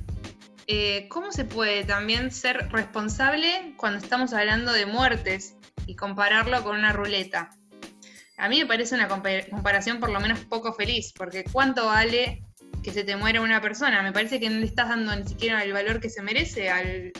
eh, 0.72 1.08
¿cómo 1.08 1.32
se 1.32 1.44
puede 1.44 1.82
también 1.82 2.30
ser 2.30 2.70
responsable 2.70 3.74
cuando 3.76 3.98
estamos 3.98 4.32
hablando 4.32 4.72
de 4.72 4.86
muertes 4.86 5.56
y 5.84 5.96
compararlo 5.96 6.62
con 6.62 6.76
una 6.76 6.92
ruleta? 6.92 7.50
A 8.38 8.48
mí 8.48 8.60
me 8.60 8.66
parece 8.66 8.94
una 8.94 9.08
comparación 9.08 9.98
por 9.98 10.10
lo 10.10 10.20
menos 10.20 10.38
poco 10.44 10.72
feliz, 10.72 11.12
porque 11.12 11.42
¿cuánto 11.50 11.86
vale 11.86 12.44
que 12.82 12.92
se 12.92 13.04
te 13.04 13.16
muera 13.16 13.40
una 13.40 13.60
persona? 13.60 14.02
Me 14.02 14.12
parece 14.12 14.40
que 14.40 14.48
no 14.50 14.58
le 14.58 14.66
estás 14.66 14.88
dando 14.88 15.14
ni 15.14 15.26
siquiera 15.26 15.62
el 15.62 15.72
valor 15.72 16.00
que 16.00 16.10
se 16.10 16.22
merece 16.22 16.70
al, 16.70 17.12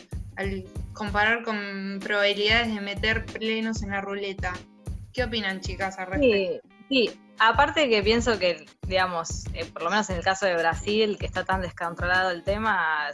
comparar 0.93 1.43
con 1.43 1.99
probabilidades 2.01 2.73
de 2.73 2.81
meter 2.81 3.25
plenos 3.25 3.83
en 3.83 3.91
la 3.91 4.01
ruleta. 4.01 4.53
¿Qué 5.13 5.23
opinan, 5.23 5.61
chicas, 5.61 5.99
al 5.99 6.07
respecto? 6.07 6.67
Sí, 6.89 7.09
sí. 7.09 7.19
aparte 7.37 7.89
que 7.89 8.01
pienso 8.01 8.39
que, 8.39 8.65
digamos, 8.87 9.45
eh, 9.53 9.65
por 9.65 9.83
lo 9.83 9.89
menos 9.89 10.09
en 10.09 10.17
el 10.17 10.23
caso 10.23 10.45
de 10.45 10.55
Brasil, 10.55 11.17
que 11.19 11.25
está 11.25 11.43
tan 11.43 11.61
descontrolado 11.61 12.31
el 12.31 12.43
tema, 12.43 13.09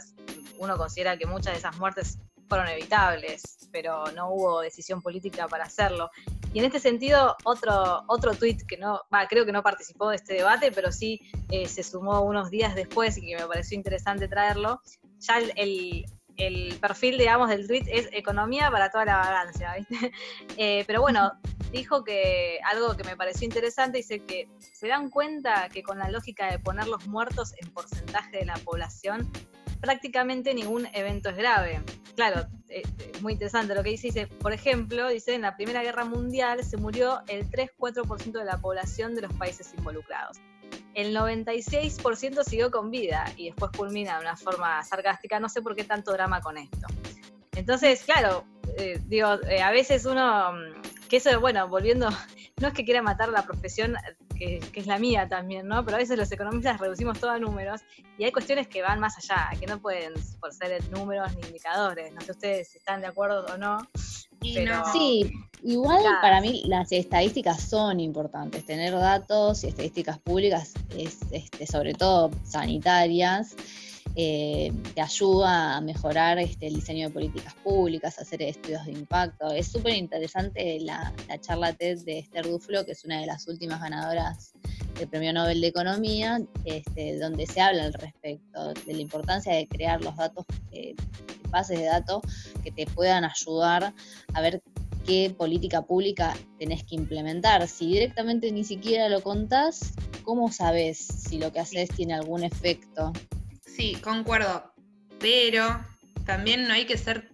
uno 0.58 0.76
considera 0.76 1.16
que 1.16 1.26
muchas 1.26 1.54
de 1.54 1.58
esas 1.58 1.76
muertes 1.76 2.18
fueron 2.48 2.68
evitables, 2.68 3.68
pero 3.70 4.04
no 4.12 4.30
hubo 4.30 4.60
decisión 4.60 5.02
política 5.02 5.48
para 5.48 5.64
hacerlo. 5.64 6.10
Y 6.52 6.60
en 6.60 6.64
este 6.64 6.80
sentido, 6.80 7.36
otro, 7.44 8.04
otro 8.06 8.34
tuit 8.34 8.62
que 8.66 8.78
no, 8.78 9.02
creo 9.28 9.44
que 9.44 9.52
no 9.52 9.62
participó 9.62 10.08
de 10.10 10.16
este 10.16 10.34
debate, 10.34 10.72
pero 10.72 10.90
sí 10.90 11.20
eh, 11.50 11.68
se 11.68 11.82
sumó 11.82 12.22
unos 12.22 12.50
días 12.50 12.74
después 12.74 13.18
y 13.18 13.26
que 13.26 13.36
me 13.36 13.46
pareció 13.46 13.76
interesante 13.76 14.28
traerlo, 14.28 14.80
ya 15.20 15.38
el, 15.38 16.04
el, 16.36 16.78
perfil, 16.80 17.18
digamos, 17.18 17.48
del 17.50 17.66
tweet 17.66 17.84
es 17.88 18.08
economía 18.12 18.70
para 18.70 18.90
toda 18.90 19.04
la 19.04 19.16
vagancia, 19.16 19.74
¿viste? 19.74 20.12
Eh, 20.56 20.84
pero 20.86 21.00
bueno, 21.00 21.32
dijo 21.70 22.02
que 22.02 22.58
algo 22.64 22.96
que 22.96 23.04
me 23.04 23.16
pareció 23.16 23.44
interesante, 23.44 23.98
dice 23.98 24.20
que 24.20 24.48
se 24.60 24.88
dan 24.88 25.10
cuenta 25.10 25.68
que 25.68 25.82
con 25.82 25.98
la 25.98 26.10
lógica 26.10 26.50
de 26.50 26.58
poner 26.58 26.88
los 26.88 27.06
muertos 27.06 27.54
en 27.60 27.70
porcentaje 27.70 28.38
de 28.38 28.46
la 28.46 28.54
población, 28.54 29.30
prácticamente 29.80 30.54
ningún 30.54 30.86
evento 30.92 31.28
es 31.30 31.36
grave. 31.36 31.82
Claro, 32.14 32.46
eh, 32.68 32.82
muy 33.20 33.34
interesante 33.34 33.74
lo 33.74 33.82
que. 33.82 33.90
Dice, 33.90 34.26
por 34.26 34.52
ejemplo, 34.52 35.08
dice, 35.08 35.34
en 35.34 35.42
la 35.42 35.56
Primera 35.56 35.82
Guerra 35.82 36.04
Mundial 36.04 36.64
se 36.64 36.76
murió 36.76 37.20
el 37.28 37.48
3-4% 37.50 38.32
de 38.32 38.44
la 38.44 38.58
población 38.58 39.14
de 39.14 39.22
los 39.22 39.32
países 39.34 39.72
involucrados. 39.76 40.38
El 40.94 41.14
96% 41.14 42.44
siguió 42.44 42.70
con 42.70 42.90
vida 42.90 43.32
y 43.36 43.46
después 43.46 43.70
culmina 43.76 44.16
de 44.16 44.22
una 44.22 44.36
forma 44.36 44.82
sarcástica. 44.82 45.38
No 45.40 45.48
sé 45.48 45.62
por 45.62 45.74
qué 45.74 45.84
tanto 45.84 46.12
drama 46.12 46.40
con 46.40 46.58
esto. 46.58 46.86
Entonces, 47.58 48.04
claro, 48.04 48.44
eh, 48.78 49.00
digo, 49.06 49.26
a 49.26 49.70
veces 49.72 50.04
uno, 50.04 50.52
mm, 50.52 51.08
que 51.08 51.16
eso, 51.16 51.40
bueno, 51.40 51.66
volviendo, 51.68 52.08
no 52.60 52.68
es 52.68 52.74
que 52.74 52.84
quiera 52.84 53.02
matar 53.02 53.30
la 53.30 53.42
profesión 53.42 53.96
que, 54.36 54.60
es 54.72 54.86
la 54.86 54.98
mía 54.98 55.28
también, 55.28 55.66
¿no? 55.66 55.84
Pero 55.84 55.96
a 55.96 56.00
veces 56.00 56.16
los 56.16 56.30
economistas 56.30 56.78
reducimos 56.78 57.18
todo 57.18 57.32
a 57.32 57.38
números 57.40 57.80
y 58.16 58.24
hay 58.24 58.30
cuestiones 58.30 58.68
que 58.68 58.80
van 58.80 59.00
más 59.00 59.18
allá, 59.18 59.50
que 59.58 59.66
no 59.66 59.80
pueden 59.80 60.14
por 60.40 60.52
ser 60.52 60.88
números 60.90 61.34
ni 61.34 61.48
indicadores. 61.48 62.12
No 62.12 62.20
sé 62.20 62.30
ustedes 62.30 62.68
si 62.68 62.78
están 62.78 63.00
de 63.00 63.08
acuerdo 63.08 63.44
o 63.52 63.58
no. 63.58 63.78
Sí, 64.92 65.32
igual 65.64 66.04
para 66.22 66.40
mí 66.40 66.62
las 66.66 66.92
estadísticas 66.92 67.60
son 67.60 67.98
importantes. 67.98 68.64
Tener 68.64 68.92
datos 68.92 69.64
y 69.64 69.66
estadísticas 69.66 70.20
públicas, 70.20 70.74
es, 70.96 71.18
este, 71.32 71.66
sobre 71.66 71.94
todo 71.94 72.30
sanitarias, 72.44 73.56
eh, 74.20 74.72
te 74.96 75.00
ayuda 75.00 75.76
a 75.76 75.80
mejorar 75.80 76.40
este, 76.40 76.66
el 76.66 76.74
diseño 76.74 77.06
de 77.06 77.14
políticas 77.14 77.54
públicas, 77.54 78.18
hacer 78.18 78.42
estudios 78.42 78.84
de 78.84 78.90
impacto. 78.90 79.52
Es 79.52 79.68
súper 79.68 79.94
interesante 79.94 80.80
la, 80.80 81.14
charla 81.40 81.72
TED 81.72 82.00
de 82.00 82.18
Esther 82.18 82.48
Duflo, 82.48 82.84
que 82.84 82.92
es 82.92 83.04
una 83.04 83.20
de 83.20 83.26
las 83.26 83.46
últimas 83.46 83.80
ganadoras 83.80 84.54
del 84.98 85.06
Premio 85.06 85.32
Nobel 85.32 85.60
de 85.60 85.68
Economía, 85.68 86.40
este, 86.64 87.16
donde 87.20 87.46
se 87.46 87.60
habla 87.60 87.84
al 87.84 87.92
respecto 87.92 88.74
de 88.74 88.92
la 88.92 89.00
importancia 89.00 89.54
de 89.54 89.68
crear 89.68 90.02
los 90.02 90.16
datos, 90.16 90.44
eh, 90.72 90.96
bases 91.50 91.78
de 91.78 91.84
datos 91.84 92.22
que 92.64 92.72
te 92.72 92.86
puedan 92.86 93.22
ayudar 93.24 93.94
a 94.34 94.40
ver 94.40 94.60
qué 95.06 95.30
política 95.30 95.82
pública 95.82 96.36
tenés 96.58 96.82
que 96.82 96.96
implementar. 96.96 97.68
Si 97.68 97.86
directamente 97.86 98.50
ni 98.50 98.64
siquiera 98.64 99.08
lo 99.08 99.22
contás, 99.22 99.92
¿cómo 100.24 100.50
sabes 100.50 100.98
si 100.98 101.38
lo 101.38 101.52
que 101.52 101.60
haces 101.60 101.88
tiene 101.90 102.14
algún 102.14 102.42
efecto 102.42 103.12
Sí, 103.78 103.96
concuerdo. 104.02 104.74
Pero 105.20 105.86
también 106.26 106.66
no 106.66 106.74
hay 106.74 106.84
que 106.84 106.98
ser 106.98 107.30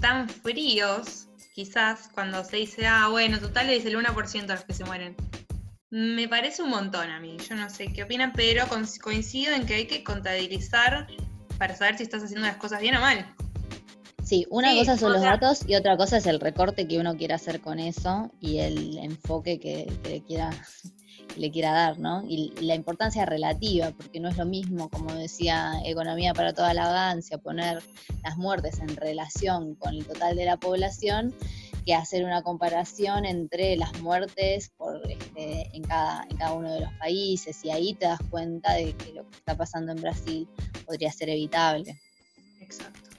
tan 0.00 0.28
fríos, 0.28 1.28
quizás, 1.54 2.10
cuando 2.12 2.42
se 2.42 2.56
dice, 2.56 2.88
ah, 2.88 3.06
bueno, 3.08 3.38
total 3.38 3.70
es 3.70 3.86
el 3.86 3.96
1% 3.96 4.46
de 4.46 4.54
los 4.54 4.64
que 4.64 4.74
se 4.74 4.84
mueren. 4.84 5.14
Me 5.90 6.26
parece 6.26 6.64
un 6.64 6.70
montón 6.70 7.08
a 7.08 7.20
mí, 7.20 7.36
yo 7.48 7.54
no 7.54 7.70
sé 7.70 7.92
qué 7.92 8.02
opinan, 8.02 8.32
pero 8.34 8.64
coincido 9.00 9.54
en 9.54 9.64
que 9.64 9.74
hay 9.74 9.86
que 9.86 10.02
contabilizar 10.02 11.06
para 11.56 11.76
saber 11.76 11.96
si 11.96 12.02
estás 12.02 12.24
haciendo 12.24 12.48
las 12.48 12.56
cosas 12.56 12.80
bien 12.80 12.96
o 12.96 13.00
mal. 13.00 13.24
Sí, 14.24 14.44
una 14.50 14.74
cosa 14.74 14.98
son 14.98 15.12
los 15.12 15.22
datos 15.22 15.60
y 15.68 15.76
otra 15.76 15.96
cosa 15.96 16.16
es 16.16 16.26
el 16.26 16.40
recorte 16.40 16.88
que 16.88 16.98
uno 16.98 17.16
quiera 17.16 17.36
hacer 17.36 17.60
con 17.60 17.78
eso 17.78 18.32
y 18.40 18.58
el 18.58 18.98
enfoque 18.98 19.60
que, 19.60 19.86
que 20.02 20.20
quiera 20.24 20.50
le 21.36 21.50
quiera 21.50 21.72
dar, 21.72 21.98
¿no? 21.98 22.24
Y 22.28 22.52
la 22.60 22.74
importancia 22.74 23.26
relativa, 23.26 23.90
porque 23.90 24.20
no 24.20 24.28
es 24.28 24.36
lo 24.36 24.46
mismo, 24.46 24.88
como 24.88 25.12
decía 25.14 25.74
Economía 25.84 26.34
para 26.34 26.52
toda 26.52 26.72
la 26.74 26.86
vagancia, 26.86 27.38
poner 27.38 27.82
las 28.22 28.36
muertes 28.36 28.80
en 28.80 28.96
relación 28.96 29.74
con 29.74 29.94
el 29.94 30.06
total 30.06 30.36
de 30.36 30.44
la 30.44 30.56
población, 30.56 31.34
que 31.84 31.94
hacer 31.94 32.24
una 32.24 32.42
comparación 32.42 33.24
entre 33.24 33.76
las 33.76 34.00
muertes 34.00 34.70
por, 34.76 35.00
este, 35.10 35.68
en, 35.72 35.82
cada, 35.84 36.26
en 36.28 36.36
cada 36.36 36.52
uno 36.52 36.72
de 36.72 36.80
los 36.80 36.92
países, 36.94 37.64
y 37.64 37.70
ahí 37.70 37.94
te 37.94 38.06
das 38.06 38.20
cuenta 38.30 38.74
de 38.74 38.94
que 38.94 39.12
lo 39.12 39.28
que 39.28 39.36
está 39.36 39.56
pasando 39.56 39.92
en 39.92 40.00
Brasil 40.00 40.48
podría 40.84 41.12
ser 41.12 41.28
evitable. 41.28 42.00
Exacto. 42.60 43.15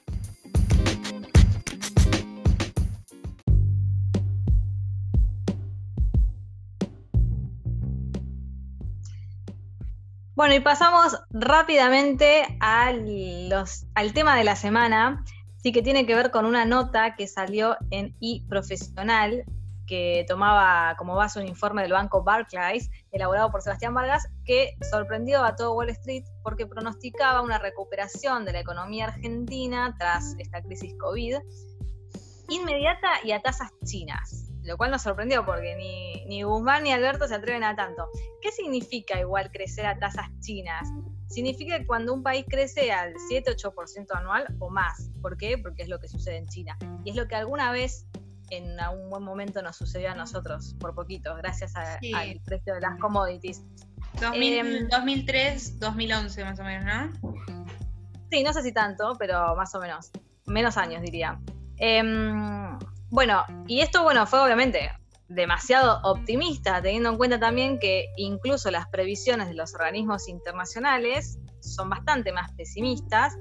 Bueno, 10.37 10.53
y 10.53 10.59
pasamos 10.59 11.19
rápidamente 11.31 12.59
al 12.59 14.13
tema 14.13 14.35
de 14.35 14.43
la 14.43 14.55
semana, 14.55 15.25
sí 15.63 15.71
que 15.71 15.81
tiene 15.81 16.05
que 16.05 16.13
ver 16.13 16.29
con 16.29 16.45
una 16.45 16.63
nota 16.63 17.15
que 17.15 17.25
salió 17.25 17.75
en 17.89 18.15
iProfesional, 18.19 19.45
que 19.87 20.25
tomaba 20.27 20.95
como 20.95 21.15
base 21.15 21.39
un 21.39 21.47
informe 21.47 21.81
del 21.81 21.93
banco 21.93 22.23
Barclays, 22.23 22.91
elaborado 23.11 23.49
por 23.49 23.63
Sebastián 23.63 23.95
Vargas, 23.95 24.27
que 24.45 24.77
sorprendió 24.91 25.43
a 25.43 25.55
todo 25.55 25.73
Wall 25.73 25.89
Street 25.89 26.25
porque 26.43 26.67
pronosticaba 26.67 27.41
una 27.41 27.57
recuperación 27.57 28.45
de 28.45 28.53
la 28.53 28.59
economía 28.59 29.05
argentina 29.05 29.95
tras 29.97 30.35
esta 30.37 30.61
crisis 30.61 30.93
COVID 30.99 31.37
inmediata 32.49 33.09
y 33.23 33.31
a 33.31 33.41
tasas 33.41 33.71
chinas 33.83 34.46
lo 34.67 34.75
cual 34.75 34.91
nos 34.91 35.01
sorprendió 35.01 35.45
porque 35.45 35.75
ni, 35.77 36.25
ni 36.25 36.43
Guzmán 36.43 36.83
ni 36.83 36.91
Alberto 36.91 37.25
se 37.25 37.35
atreven 37.35 37.63
a 37.63 37.75
tanto. 37.75 38.09
¿Qué 38.41 38.51
significa 38.51 39.17
igual 39.17 39.49
crecer 39.49 39.85
a 39.85 39.97
tasas 39.97 40.27
chinas? 40.41 40.89
Significa 41.29 41.79
que 41.79 41.87
cuando 41.87 42.13
un 42.13 42.21
país 42.21 42.45
crece 42.47 42.91
al 42.91 43.13
7-8% 43.31 44.07
anual 44.13 44.45
o 44.59 44.69
más. 44.69 45.09
¿Por 45.21 45.37
qué? 45.37 45.57
Porque 45.57 45.83
es 45.83 45.89
lo 45.89 45.99
que 45.99 46.09
sucede 46.09 46.35
en 46.37 46.47
China. 46.47 46.77
Y 47.05 47.11
es 47.11 47.15
lo 47.15 47.29
que 47.29 47.35
alguna 47.35 47.71
vez 47.71 48.07
en 48.49 48.77
algún 48.79 49.09
buen 49.09 49.23
momento 49.23 49.61
nos 49.61 49.77
sucedió 49.77 50.11
a 50.11 50.15
nosotros, 50.15 50.75
por 50.79 50.93
poquito, 50.93 51.33
gracias 51.35 51.73
al 51.75 52.41
precio 52.45 52.73
de 52.73 52.81
las 52.81 52.99
commodities. 52.99 53.63
2003, 54.19 55.79
2011 55.79 56.41
em, 56.41 56.47
más 56.47 56.59
o 56.59 56.63
menos, 56.63 56.85
¿no? 56.85 57.55
Sí, 58.29 58.43
no 58.43 58.51
sé 58.51 58.63
si 58.63 58.73
tanto, 58.73 59.15
pero 59.17 59.55
más 59.55 59.73
o 59.75 59.79
menos. 59.79 60.11
Menos 60.45 60.75
años, 60.75 61.01
diría. 61.01 61.39
Eh, 61.77 62.01
bueno, 63.09 63.45
y 63.67 63.81
esto, 63.81 64.03
bueno, 64.03 64.25
fue 64.25 64.39
obviamente 64.39 64.91
demasiado 65.29 65.99
optimista, 66.03 66.81
teniendo 66.81 67.09
en 67.09 67.17
cuenta 67.17 67.39
también 67.39 67.79
que 67.79 68.07
incluso 68.15 68.71
las 68.71 68.87
previsiones 68.87 69.47
de 69.49 69.55
los 69.55 69.73
organismos 69.73 70.27
internacionales 70.27 71.37
son 71.59 71.89
bastante 71.89 72.31
más 72.31 72.51
pesimistas. 72.53 73.35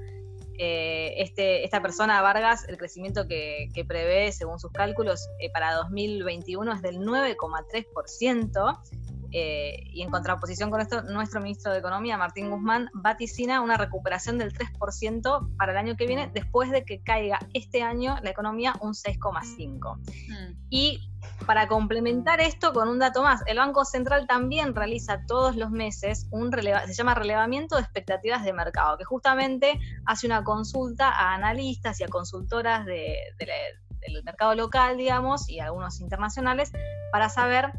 Eh, 0.59 1.13
este, 1.17 1.63
esta 1.63 1.81
persona, 1.81 2.21
Vargas, 2.21 2.67
el 2.67 2.77
crecimiento 2.77 3.27
que, 3.27 3.69
prevé, 3.87 4.31
según 4.31 4.59
sus 4.59 4.71
cálculos, 4.71 5.27
eh, 5.39 5.51
para 5.51 5.73
2021 5.75 6.73
es 6.73 6.81
del 6.81 6.99
9,3%. 6.99 8.79
Eh, 9.31 9.83
y 9.91 10.01
en 10.01 10.09
contraposición 10.09 10.69
con 10.71 10.81
esto, 10.81 11.03
nuestro 11.03 11.41
ministro 11.41 11.71
de 11.71 11.79
Economía, 11.79 12.17
Martín 12.17 12.49
Guzmán, 12.49 12.89
vaticina 12.93 13.61
una 13.61 13.77
recuperación 13.77 14.37
del 14.37 14.53
3% 14.53 15.55
para 15.57 15.71
el 15.73 15.77
año 15.77 15.95
que 15.97 16.07
viene, 16.07 16.29
después 16.33 16.71
de 16.71 16.85
que 16.85 17.01
caiga 17.01 17.39
este 17.53 17.81
año 17.83 18.17
la 18.23 18.29
economía 18.29 18.73
un 18.79 18.93
6,5%. 18.93 19.97
Mm. 19.97 20.57
Y 20.69 21.11
para 21.45 21.67
complementar 21.67 22.39
esto 22.39 22.73
con 22.73 22.87
un 22.87 22.99
dato 22.99 23.21
más, 23.21 23.41
el 23.47 23.57
Banco 23.57 23.85
Central 23.85 24.27
también 24.27 24.75
realiza 24.75 25.25
todos 25.27 25.55
los 25.55 25.71
meses 25.71 26.27
un 26.31 26.51
se 26.51 26.93
llama 26.93 27.13
relevamiento 27.13 27.75
de 27.75 27.81
expectativas 27.81 28.43
de 28.43 28.53
mercado, 28.53 28.97
que 28.97 29.03
justamente 29.03 29.79
hace 30.05 30.27
una 30.27 30.43
consulta 30.43 31.09
a 31.09 31.33
analistas 31.33 31.99
y 31.99 32.03
a 32.03 32.07
consultoras 32.07 32.85
del 32.85 34.23
mercado 34.23 34.55
local, 34.55 34.97
digamos, 34.97 35.49
y 35.49 35.59
a 35.59 35.65
algunos 35.65 35.99
internacionales, 35.99 36.71
para 37.11 37.29
saber 37.29 37.71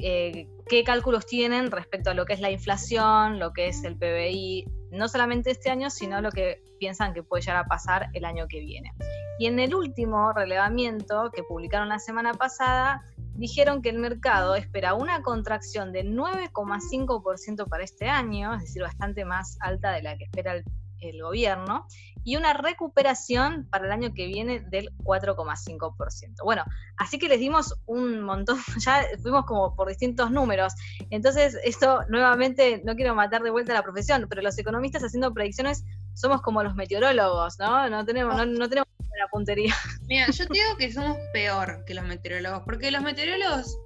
eh, 0.00 0.48
qué 0.68 0.84
cálculos 0.84 1.26
tienen 1.26 1.70
respecto 1.70 2.10
a 2.10 2.14
lo 2.14 2.26
que 2.26 2.34
es 2.34 2.40
la 2.40 2.50
inflación, 2.50 3.38
lo 3.38 3.52
que 3.52 3.68
es 3.68 3.84
el 3.84 3.96
PBI, 3.96 4.66
no 4.90 5.08
solamente 5.08 5.50
este 5.50 5.70
año, 5.70 5.90
sino 5.90 6.20
lo 6.20 6.30
que 6.30 6.62
piensan 6.78 7.14
que 7.14 7.22
puede 7.22 7.42
llegar 7.42 7.56
a 7.56 7.64
pasar 7.64 8.08
el 8.12 8.24
año 8.24 8.46
que 8.48 8.60
viene. 8.60 8.92
Y 9.38 9.46
en 9.46 9.58
el 9.58 9.74
último 9.74 10.32
relevamiento 10.32 11.30
que 11.34 11.42
publicaron 11.42 11.88
la 11.88 11.98
semana 11.98 12.34
pasada, 12.34 13.02
dijeron 13.34 13.82
que 13.82 13.90
el 13.90 13.98
mercado 13.98 14.54
espera 14.54 14.94
una 14.94 15.22
contracción 15.22 15.92
de 15.92 16.04
9,5% 16.04 17.68
para 17.68 17.84
este 17.84 18.08
año, 18.08 18.54
es 18.54 18.62
decir, 18.62 18.82
bastante 18.82 19.24
más 19.24 19.58
alta 19.60 19.92
de 19.92 20.02
la 20.02 20.16
que 20.16 20.24
espera 20.24 20.62
el 21.00 21.22
gobierno, 21.22 21.86
y 22.26 22.34
una 22.34 22.52
recuperación 22.54 23.68
para 23.70 23.86
el 23.86 23.92
año 23.92 24.12
que 24.12 24.26
viene 24.26 24.58
del 24.58 24.90
4,5%. 25.04 26.42
Bueno, 26.42 26.64
así 26.96 27.20
que 27.20 27.28
les 27.28 27.38
dimos 27.38 27.76
un 27.86 28.20
montón, 28.20 28.58
ya 28.84 29.06
fuimos 29.22 29.46
como 29.46 29.76
por 29.76 29.88
distintos 29.88 30.32
números. 30.32 30.74
Entonces, 31.10 31.56
esto 31.62 32.00
nuevamente, 32.08 32.82
no 32.84 32.96
quiero 32.96 33.14
matar 33.14 33.44
de 33.44 33.50
vuelta 33.50 33.72
la 33.74 33.84
profesión, 33.84 34.26
pero 34.28 34.42
los 34.42 34.58
economistas 34.58 35.04
haciendo 35.04 35.32
predicciones 35.32 35.84
somos 36.14 36.42
como 36.42 36.64
los 36.64 36.74
meteorólogos, 36.74 37.60
¿no? 37.60 37.88
No 37.88 38.04
tenemos, 38.04 38.34
no, 38.36 38.44
no 38.44 38.68
tenemos 38.68 38.88
la 39.20 39.28
puntería. 39.28 39.76
Mira, 40.08 40.28
yo 40.32 40.46
digo 40.46 40.76
que 40.76 40.92
somos 40.92 41.16
peor 41.32 41.84
que 41.86 41.94
los 41.94 42.04
meteorólogos, 42.04 42.62
porque 42.64 42.90
los 42.90 43.02
meteorólogos 43.02 43.78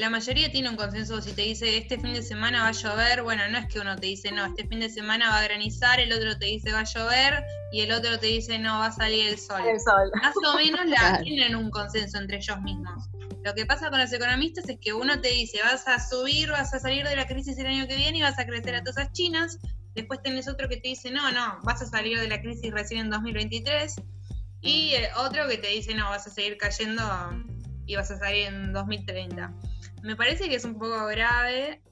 la 0.00 0.08
mayoría 0.08 0.50
tiene 0.50 0.70
un 0.70 0.76
consenso 0.76 1.20
si 1.20 1.32
te 1.32 1.42
dice 1.42 1.76
este 1.76 2.00
fin 2.00 2.14
de 2.14 2.22
semana 2.22 2.62
va 2.62 2.68
a 2.68 2.72
llover, 2.72 3.22
bueno, 3.22 3.46
no 3.50 3.58
es 3.58 3.66
que 3.66 3.80
uno 3.80 3.96
te 3.96 4.06
dice 4.06 4.32
no, 4.32 4.46
este 4.46 4.66
fin 4.66 4.80
de 4.80 4.88
semana 4.88 5.28
va 5.28 5.40
a 5.40 5.42
granizar, 5.44 6.00
el 6.00 6.10
otro 6.12 6.38
te 6.38 6.46
dice 6.46 6.72
va 6.72 6.80
a 6.80 6.84
llover 6.84 7.44
y 7.70 7.82
el 7.82 7.92
otro 7.92 8.18
te 8.18 8.28
dice 8.28 8.58
no, 8.58 8.78
va 8.78 8.86
a 8.86 8.92
salir 8.92 9.28
el 9.28 9.38
sol. 9.38 9.60
El 9.66 9.78
sol. 9.78 10.10
Más 10.22 10.34
o 10.36 10.56
menos 10.56 10.86
la, 10.86 11.20
tienen 11.22 11.54
un 11.54 11.70
consenso 11.70 12.18
entre 12.18 12.38
ellos 12.38 12.60
mismos. 12.62 13.10
Lo 13.44 13.54
que 13.54 13.66
pasa 13.66 13.90
con 13.90 14.00
los 14.00 14.10
economistas 14.10 14.68
es 14.70 14.78
que 14.80 14.94
uno 14.94 15.20
te 15.20 15.28
dice 15.28 15.58
vas 15.62 15.86
a 15.86 16.00
subir, 16.00 16.50
vas 16.50 16.72
a 16.72 16.80
salir 16.80 17.06
de 17.06 17.14
la 17.14 17.26
crisis 17.26 17.58
el 17.58 17.66
año 17.66 17.86
que 17.86 17.96
viene 17.96 18.18
y 18.18 18.22
vas 18.22 18.38
a 18.38 18.46
crecer 18.46 18.74
a 18.76 18.82
tasas 18.82 19.12
chinas, 19.12 19.58
después 19.94 20.22
tenés 20.22 20.48
otro 20.48 20.70
que 20.70 20.78
te 20.78 20.88
dice 20.88 21.10
no, 21.10 21.30
no, 21.30 21.58
vas 21.62 21.82
a 21.82 21.86
salir 21.86 22.18
de 22.18 22.28
la 22.28 22.40
crisis 22.40 22.72
recién 22.72 23.00
en 23.00 23.10
2023 23.10 23.96
y 24.62 24.94
eh, 24.94 25.10
otro 25.18 25.46
que 25.46 25.58
te 25.58 25.68
dice 25.68 25.94
no, 25.94 26.08
vas 26.08 26.26
a 26.26 26.30
seguir 26.30 26.56
cayendo 26.56 27.02
y 27.84 27.96
vas 27.96 28.10
a 28.10 28.18
salir 28.18 28.46
en 28.46 28.72
2030 28.72 29.52
me 30.02 30.16
parece 30.16 30.48
que 30.48 30.56
es 30.56 30.64
un 30.64 30.74
poco 30.74 31.06
grave 31.06 31.82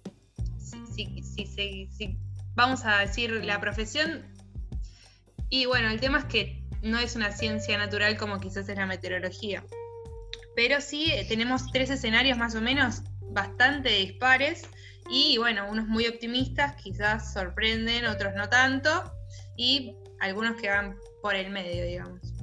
si, 0.94 1.22
si, 1.22 2.18
vamos 2.54 2.84
a 2.84 2.98
decir 2.98 3.30
la 3.44 3.60
profesión. 3.60 4.24
Y 5.48 5.66
bueno, 5.66 5.88
el 5.88 6.00
tema 6.00 6.18
es 6.18 6.24
que 6.24 6.64
no 6.82 6.98
es 6.98 7.16
una 7.16 7.32
ciencia 7.32 7.78
natural 7.78 8.16
como 8.16 8.40
quizás 8.40 8.68
es 8.68 8.76
la 8.76 8.86
meteorología. 8.86 9.64
Pero 10.56 10.80
sí 10.80 11.12
eh, 11.12 11.24
tenemos 11.28 11.70
tres 11.72 11.90
escenarios 11.90 12.36
más 12.36 12.54
o 12.54 12.60
menos 12.60 13.02
bastante 13.30 13.90
dispares 13.90 14.68
y 15.10 15.38
bueno, 15.38 15.68
unos 15.70 15.86
muy 15.86 16.06
optimistas 16.06 16.74
quizás 16.82 17.32
sorprenden, 17.32 18.06
otros 18.06 18.34
no 18.34 18.48
tanto 18.48 18.90
y 19.56 19.94
algunos 20.20 20.60
que 20.60 20.68
van 20.68 20.96
por 21.22 21.34
el 21.34 21.50
medio, 21.50 21.84
digamos. 21.84 22.37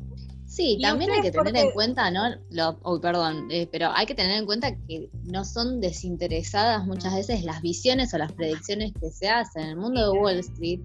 Sí, 0.55 0.79
también 0.81 1.11
hay 1.11 1.19
que 1.19 1.31
tener 1.31 1.53
en 1.57 1.71
cuenta, 1.71 2.09
¿no? 2.11 2.33
Lo, 2.49 2.79
oh, 2.83 3.01
perdón, 3.01 3.49
eh, 3.51 3.67
pero 3.69 3.91
hay 3.93 4.05
que 4.05 4.15
tener 4.15 4.39
en 4.39 4.45
cuenta 4.45 4.73
que 4.73 5.09
no 5.25 5.43
son 5.43 5.81
desinteresadas 5.81 6.85
muchas 6.85 7.13
veces 7.13 7.43
las 7.43 7.61
visiones 7.61 8.13
o 8.13 8.17
las 8.17 8.31
predicciones 8.31 8.93
que 8.93 9.09
se 9.09 9.27
hacen. 9.27 9.63
En 9.63 9.69
el 9.71 9.75
mundo 9.75 10.01
de 10.13 10.17
Wall 10.17 10.39
Street 10.39 10.79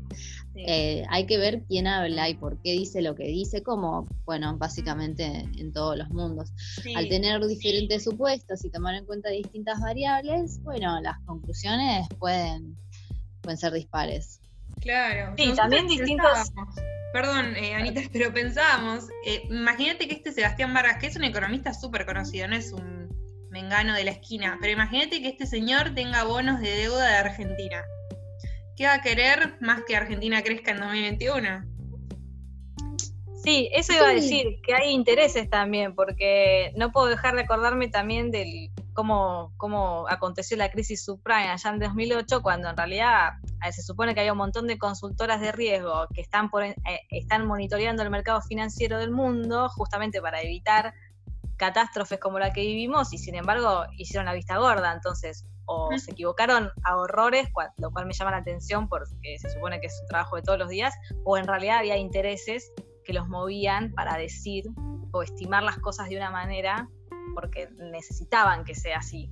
eh, 0.56 1.04
hay 1.08 1.24
que 1.26 1.38
ver 1.38 1.62
quién 1.68 1.86
habla 1.86 2.28
y 2.28 2.34
por 2.34 2.60
qué 2.62 2.72
dice 2.72 3.00
lo 3.00 3.14
que 3.14 3.28
dice, 3.28 3.62
como, 3.62 4.08
bueno, 4.24 4.56
básicamente 4.58 5.48
en 5.56 5.72
todos 5.72 5.96
los 5.96 6.10
mundos. 6.10 6.50
Al 6.96 7.08
tener 7.08 7.46
diferentes 7.46 8.02
supuestos 8.02 8.64
y 8.64 8.70
tomar 8.70 8.96
en 8.96 9.04
cuenta 9.04 9.30
distintas 9.30 9.78
variables, 9.80 10.60
bueno, 10.64 11.00
las 11.00 11.20
conclusiones 11.26 12.08
pueden, 12.18 12.76
pueden 13.40 13.56
ser 13.56 13.72
dispares. 13.72 14.40
Claro. 14.80 15.32
Sí, 15.38 15.52
también 15.54 15.86
distintos... 15.86 16.50
Perdón, 17.12 17.56
eh, 17.56 17.74
Anita, 17.74 18.00
pero 18.12 18.32
pensábamos, 18.32 19.08
eh, 19.24 19.42
imagínate 19.48 20.08
que 20.08 20.14
este 20.14 20.32
Sebastián 20.32 20.72
Vargas, 20.72 20.98
que 20.98 21.06
es 21.08 21.16
un 21.16 21.24
economista 21.24 21.74
súper 21.74 22.06
conocido, 22.06 22.48
no 22.48 22.56
es 22.56 22.72
un 22.72 23.08
mengano 23.50 23.94
de 23.94 24.04
la 24.04 24.12
esquina, 24.12 24.58
pero 24.60 24.72
imagínate 24.72 25.20
que 25.20 25.28
este 25.28 25.46
señor 25.46 25.94
tenga 25.94 26.24
bonos 26.24 26.60
de 26.60 26.70
deuda 26.70 27.06
de 27.06 27.16
Argentina. 27.16 27.84
¿Qué 28.76 28.86
va 28.86 28.94
a 28.94 29.02
querer 29.02 29.56
más 29.60 29.82
que 29.86 29.96
Argentina 29.96 30.42
crezca 30.42 30.70
en 30.70 30.80
2021? 30.80 31.70
Sí, 33.42 33.70
eso 33.72 33.92
iba 33.94 34.08
a 34.08 34.14
decir, 34.14 34.60
que 34.62 34.74
hay 34.74 34.90
intereses 34.90 35.48
también, 35.48 35.94
porque 35.94 36.72
no 36.76 36.92
puedo 36.92 37.08
dejar 37.08 37.34
de 37.34 37.42
acordarme 37.42 37.88
también 37.88 38.30
del 38.30 38.70
cómo, 38.94 39.52
cómo 39.56 40.06
aconteció 40.08 40.56
la 40.56 40.70
crisis 40.70 41.04
subprime 41.04 41.48
allá 41.48 41.70
en 41.70 41.78
2008, 41.78 42.42
cuando 42.42 42.68
en 42.68 42.76
realidad 42.76 43.32
se 43.70 43.82
supone 43.82 44.14
que 44.14 44.20
había 44.20 44.32
un 44.32 44.38
montón 44.38 44.66
de 44.66 44.78
consultoras 44.78 45.40
de 45.40 45.52
riesgo 45.52 46.06
que 46.14 46.20
están, 46.20 46.50
por, 46.50 46.64
eh, 46.64 46.76
están 47.10 47.46
monitoreando 47.46 48.02
el 48.02 48.10
mercado 48.10 48.40
financiero 48.42 48.98
del 48.98 49.10
mundo 49.10 49.68
justamente 49.68 50.20
para 50.20 50.40
evitar 50.40 50.94
catástrofes 51.56 52.18
como 52.18 52.38
la 52.38 52.52
que 52.52 52.62
vivimos 52.62 53.12
y 53.12 53.18
sin 53.18 53.34
embargo 53.34 53.84
hicieron 53.98 54.24
la 54.24 54.32
vista 54.32 54.56
gorda, 54.56 54.92
entonces 54.94 55.44
o 55.66 55.90
se 55.96 56.10
equivocaron 56.10 56.70
a 56.82 56.96
horrores, 56.96 57.48
lo 57.76 57.90
cual 57.92 58.06
me 58.06 58.12
llama 58.12 58.32
la 58.32 58.38
atención 58.38 58.88
porque 58.88 59.38
se 59.38 59.50
supone 59.50 59.80
que 59.80 59.86
es 59.86 59.98
un 60.00 60.08
trabajo 60.08 60.36
de 60.36 60.42
todos 60.42 60.58
los 60.58 60.68
días, 60.68 60.94
o 61.24 61.36
en 61.36 61.46
realidad 61.46 61.78
había 61.78 61.96
intereses 61.96 62.72
que 63.04 63.12
los 63.12 63.28
movían 63.28 63.92
para 63.92 64.16
decir 64.16 64.64
o 65.12 65.22
estimar 65.22 65.62
las 65.62 65.78
cosas 65.78 66.08
de 66.08 66.16
una 66.16 66.30
manera 66.30 66.88
porque 67.34 67.68
necesitaban 67.78 68.64
que 68.64 68.74
sea 68.74 68.98
así. 68.98 69.30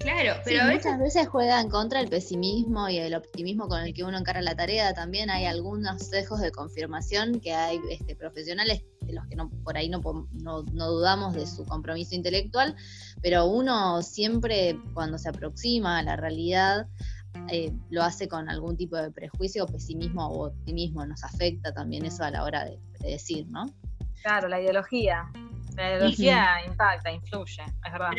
Claro, 0.00 0.40
pero 0.46 0.64
muchas 0.64 0.98
veces 0.98 1.28
juegan 1.28 1.68
contra 1.68 2.00
el 2.00 2.08
pesimismo 2.08 2.88
y 2.88 2.96
el 2.96 3.14
optimismo 3.14 3.68
con 3.68 3.82
el 3.82 3.92
que 3.92 4.02
uno 4.02 4.16
encara 4.16 4.40
la 4.40 4.56
tarea. 4.56 4.94
También 4.94 5.28
hay 5.28 5.44
algunos 5.44 6.02
sesgos 6.02 6.40
de 6.40 6.50
confirmación 6.50 7.38
que 7.38 7.52
hay 7.52 7.78
este, 7.90 8.16
profesionales 8.16 8.82
de 9.02 9.12
los 9.12 9.26
que 9.26 9.36
no, 9.36 9.50
por 9.62 9.76
ahí 9.76 9.90
no, 9.90 10.00
no, 10.32 10.62
dudamos 10.62 11.34
de 11.34 11.46
su 11.46 11.66
compromiso 11.66 12.14
intelectual, 12.14 12.74
pero 13.20 13.44
uno 13.44 14.00
siempre 14.00 14.78
cuando 14.94 15.18
se 15.18 15.28
aproxima 15.28 15.98
a 15.98 16.02
la 16.02 16.16
realidad 16.16 16.86
eh, 17.48 17.70
lo 17.90 18.02
hace 18.02 18.26
con 18.26 18.48
algún 18.48 18.78
tipo 18.78 18.96
de 18.96 19.10
prejuicio, 19.10 19.66
pesimismo 19.66 20.26
o 20.28 20.46
optimismo. 20.46 21.04
Nos 21.04 21.22
afecta 21.24 21.74
también 21.74 22.06
eso 22.06 22.24
a 22.24 22.30
la 22.30 22.42
hora 22.42 22.64
de, 22.64 22.80
de 23.00 23.10
decir, 23.10 23.46
¿no? 23.48 23.66
Claro, 24.22 24.48
la 24.48 24.60
ideología. 24.60 25.30
La 25.76 25.96
ideología 25.96 26.60
impacta, 26.66 27.10
influye, 27.10 27.62
es 27.62 27.92
verdad. 27.92 28.10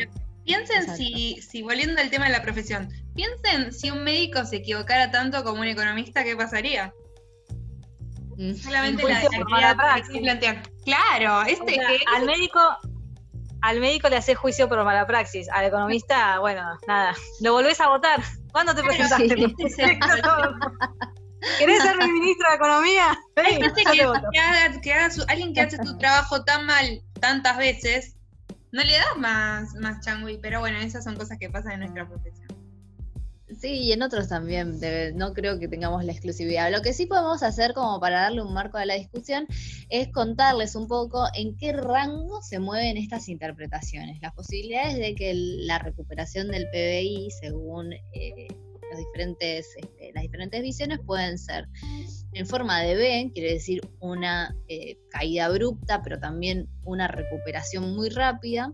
piensen 0.44 0.96
si, 0.96 1.40
si, 1.40 1.62
volviendo 1.62 2.00
al 2.00 2.10
tema 2.10 2.26
de 2.26 2.32
la 2.32 2.42
profesión, 2.42 2.88
piensen 3.14 3.72
si 3.72 3.90
un 3.90 4.02
médico 4.04 4.44
se 4.44 4.56
equivocara 4.56 5.10
tanto 5.10 5.44
como 5.44 5.60
un 5.60 5.68
economista, 5.68 6.24
¿qué 6.24 6.36
pasaría? 6.36 6.92
Mm. 8.36 8.54
Solamente 8.54 9.02
la, 9.04 9.74
la 9.74 10.02
plantear. 10.20 10.62
Claro, 10.84 11.42
este 11.42 11.78
al 12.14 12.26
médico 12.26 12.60
al 13.62 13.80
médico 13.80 14.08
le 14.08 14.16
hace 14.16 14.34
juicio 14.34 14.68
por 14.68 14.84
mala 14.84 15.06
praxis, 15.06 15.48
al 15.50 15.64
economista, 15.66 16.40
bueno, 16.40 16.62
nada, 16.88 17.14
lo 17.40 17.52
volvés 17.52 17.80
a 17.80 17.88
votar. 17.88 18.20
¿Cuándo 18.50 18.74
te 18.74 18.82
presentaste? 18.82 19.36
¿Querés 21.58 21.82
ser 21.82 21.96
mi 21.98 22.12
ministro 22.12 22.48
de 22.50 22.56
Economía? 22.56 23.18
que, 24.80 24.92
alguien 25.28 25.54
que 25.54 25.60
hace 25.60 25.78
tu 25.78 25.96
trabajo 25.98 26.44
tan 26.44 26.66
mal 26.66 27.02
tantas 27.22 27.56
veces, 27.56 28.16
no 28.72 28.82
le 28.82 28.92
das 28.92 29.16
más, 29.16 29.74
más 29.74 30.04
changui, 30.04 30.38
pero 30.42 30.58
bueno, 30.58 30.78
esas 30.78 31.04
son 31.04 31.16
cosas 31.16 31.38
que 31.38 31.48
pasan 31.48 31.74
en 31.74 31.80
nuestra 31.80 32.06
profesión. 32.06 32.48
Sí, 33.60 33.68
y 33.68 33.92
en 33.92 34.02
otros 34.02 34.28
también, 34.28 34.80
no 35.14 35.32
creo 35.34 35.60
que 35.60 35.68
tengamos 35.68 36.04
la 36.04 36.10
exclusividad. 36.10 36.72
Lo 36.72 36.82
que 36.82 36.92
sí 36.92 37.06
podemos 37.06 37.44
hacer 37.44 37.74
como 37.74 38.00
para 38.00 38.22
darle 38.22 38.42
un 38.42 38.52
marco 38.52 38.76
a 38.76 38.84
la 38.84 38.94
discusión 38.94 39.46
es 39.88 40.08
contarles 40.08 40.74
un 40.74 40.88
poco 40.88 41.26
en 41.34 41.56
qué 41.56 41.72
rango 41.72 42.42
se 42.42 42.58
mueven 42.58 42.96
estas 42.96 43.28
interpretaciones. 43.28 44.20
Las 44.20 44.34
posibilidades 44.34 44.96
de 44.96 45.14
que 45.14 45.32
la 45.34 45.78
recuperación 45.78 46.48
del 46.48 46.66
PBI, 46.70 47.30
según 47.40 47.92
eh, 47.92 48.48
diferentes, 48.98 49.74
este, 49.76 50.12
las 50.14 50.22
diferentes 50.22 50.62
visiones 50.62 51.00
pueden 51.04 51.38
ser 51.38 51.66
en 52.32 52.46
forma 52.46 52.80
de 52.80 52.94
B, 52.94 53.30
quiere 53.34 53.54
decir 53.54 53.80
una 54.00 54.56
eh, 54.68 54.98
caída 55.10 55.46
abrupta, 55.46 56.02
pero 56.02 56.18
también 56.18 56.68
una 56.84 57.08
recuperación 57.08 57.94
muy 57.94 58.08
rápida. 58.08 58.72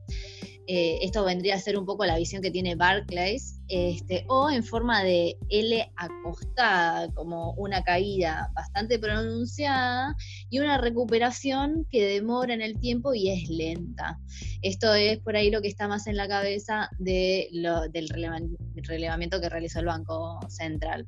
Eh, 0.71 0.99
esto 1.01 1.25
vendría 1.25 1.55
a 1.55 1.59
ser 1.59 1.79
un 1.79 1.87
poco 1.87 2.05
la 2.05 2.19
visión 2.19 2.43
que 2.43 2.51
tiene 2.51 2.75
Barclays, 2.75 3.59
este, 3.69 4.27
o 4.29 4.51
en 4.51 4.63
forma 4.63 5.03
de 5.03 5.39
L 5.49 5.93
acostada, 5.97 7.11
como 7.15 7.55
una 7.55 7.83
caída 7.83 8.53
bastante 8.55 8.99
pronunciada 8.99 10.15
y 10.51 10.59
una 10.59 10.77
recuperación 10.77 11.87
que 11.91 12.05
demora 12.07 12.53
en 12.53 12.61
el 12.61 12.79
tiempo 12.79 13.15
y 13.15 13.31
es 13.31 13.49
lenta. 13.49 14.19
Esto 14.61 14.93
es 14.93 15.19
por 15.21 15.37
ahí 15.37 15.51
lo 15.51 15.63
que 15.63 15.69
está 15.69 15.89
más 15.89 16.07
en 16.07 16.19
la 16.19 16.29
cabeza 16.29 16.91
de 16.99 17.49
del 17.91 18.09
relevamiento 18.11 19.41
que 19.41 19.49
realizó 19.49 19.81
el 19.81 19.87
Banco 19.87 20.39
Central. 20.51 21.07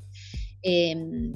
Em, 0.63 1.35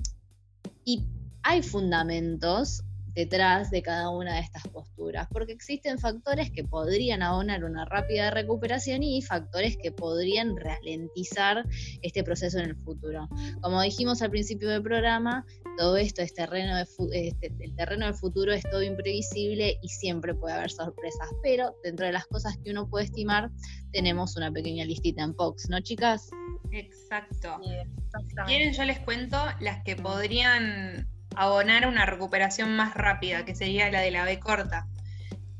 y 0.82 1.04
hay 1.42 1.62
fundamentos 1.62 2.82
detrás 3.14 3.70
de 3.70 3.82
cada 3.82 4.10
una 4.10 4.34
de 4.34 4.40
estas 4.40 4.62
posturas, 4.68 5.28
porque 5.30 5.52
existen 5.52 5.98
factores 5.98 6.50
que 6.50 6.64
podrían 6.64 7.22
abonar 7.22 7.64
una 7.64 7.84
rápida 7.84 8.30
recuperación 8.30 9.02
y 9.02 9.22
factores 9.22 9.76
que 9.76 9.92
podrían 9.92 10.56
ralentizar 10.56 11.64
este 12.02 12.24
proceso 12.24 12.58
en 12.58 12.70
el 12.70 12.76
futuro. 12.76 13.28
Como 13.60 13.80
dijimos 13.82 14.22
al 14.22 14.30
principio 14.30 14.68
del 14.68 14.82
programa, 14.82 15.46
todo 15.76 15.96
esto 15.96 16.22
es 16.22 16.34
terreno 16.34 16.76
de, 16.76 16.86
este, 17.12 17.52
el 17.60 17.74
terreno 17.76 18.06
del 18.06 18.14
futuro 18.14 18.52
es 18.52 18.62
todo 18.70 18.82
imprevisible 18.82 19.78
y 19.82 19.88
siempre 19.88 20.34
puede 20.34 20.54
haber 20.54 20.70
sorpresas, 20.70 21.28
pero 21.42 21.76
dentro 21.82 22.06
de 22.06 22.12
las 22.12 22.26
cosas 22.26 22.56
que 22.62 22.70
uno 22.70 22.88
puede 22.88 23.06
estimar, 23.06 23.50
tenemos 23.92 24.36
una 24.36 24.50
pequeña 24.50 24.84
listita 24.84 25.22
en 25.22 25.34
POX, 25.34 25.68
¿no, 25.68 25.80
chicas? 25.80 26.30
Exacto. 26.72 27.60
Si 27.62 28.36
quieren, 28.46 28.72
yo 28.72 28.84
les 28.84 28.98
cuento 29.00 29.36
las 29.60 29.82
que 29.84 29.96
podrían 29.96 31.08
abonar 31.36 31.86
una 31.86 32.06
recuperación 32.06 32.76
más 32.76 32.94
rápida, 32.94 33.44
que 33.44 33.54
sería 33.54 33.90
la 33.90 34.00
de 34.00 34.10
la 34.10 34.24
B 34.24 34.38
corta, 34.38 34.86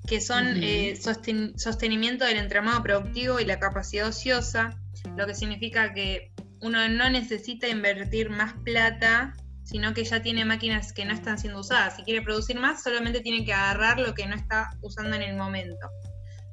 que 0.07 0.21
son 0.21 0.63
eh, 0.63 0.97
sostenimiento 0.97 2.25
del 2.25 2.39
entramado 2.39 2.83
productivo 2.83 3.41
y 3.41 3.45
la 3.45 3.59
capacidad 3.59 4.09
ociosa, 4.09 4.79
lo 5.17 5.27
que 5.27 5.35
significa 5.35 5.95
que 5.95 6.33
uno 6.61 6.89
no 6.89 7.11
necesita 7.11 7.69
invertir 7.69 8.31
más 8.31 8.55
plata, 8.65 9.35
sino 9.65 9.95
que 9.95 10.05
ya 10.05 10.23
tiene 10.23 10.45
máquinas 10.45 10.93
que 10.93 11.05
no 11.05 11.15
están 11.15 11.39
siendo 11.39 11.61
usadas. 11.61 11.97
Si 11.97 12.03
quiere 12.03 12.23
producir 12.23 12.59
más, 12.59 12.83
solamente 12.83 13.21
tiene 13.21 13.45
que 13.45 13.53
agarrar 13.53 13.99
lo 13.99 14.15
que 14.15 14.27
no 14.27 14.35
está 14.35 14.71
usando 14.83 15.17
en 15.17 15.23
el 15.23 15.37
momento. 15.37 15.89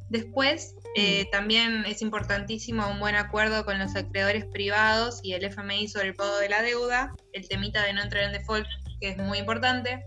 Después, 0.09 0.75
eh, 0.95 1.29
también 1.31 1.85
es 1.85 2.01
importantísimo 2.01 2.85
un 2.89 2.99
buen 2.99 3.15
acuerdo 3.15 3.63
con 3.63 3.79
los 3.79 3.95
acreedores 3.95 4.45
privados 4.45 5.21
y 5.23 5.33
el 5.33 5.45
FMI 5.45 5.87
sobre 5.87 6.09
el 6.09 6.15
pago 6.15 6.37
de 6.37 6.49
la 6.49 6.61
deuda, 6.61 7.13
el 7.31 7.47
temita 7.47 7.83
de 7.83 7.93
no 7.93 8.01
entrar 8.01 8.25
en 8.25 8.33
default 8.33 8.67
que 9.01 9.09
es 9.09 9.17
muy 9.17 9.39
importante. 9.39 10.05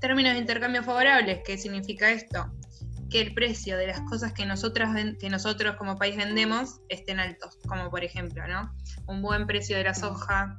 Términos 0.00 0.32
de 0.34 0.38
intercambio 0.38 0.82
favorables, 0.82 1.40
¿qué 1.44 1.58
significa 1.58 2.10
esto? 2.10 2.50
Que 3.10 3.20
el 3.20 3.34
precio 3.34 3.76
de 3.76 3.88
las 3.88 4.00
cosas 4.02 4.32
que, 4.32 4.46
nosotras, 4.46 4.96
que 5.18 5.28
nosotros 5.28 5.76
como 5.76 5.98
país 5.98 6.16
vendemos 6.16 6.80
estén 6.88 7.18
altos, 7.18 7.58
como 7.66 7.90
por 7.90 8.04
ejemplo, 8.04 8.46
¿no? 8.46 8.72
Un 9.06 9.20
buen 9.20 9.46
precio 9.46 9.76
de 9.76 9.84
la 9.84 9.94
soja, 9.94 10.58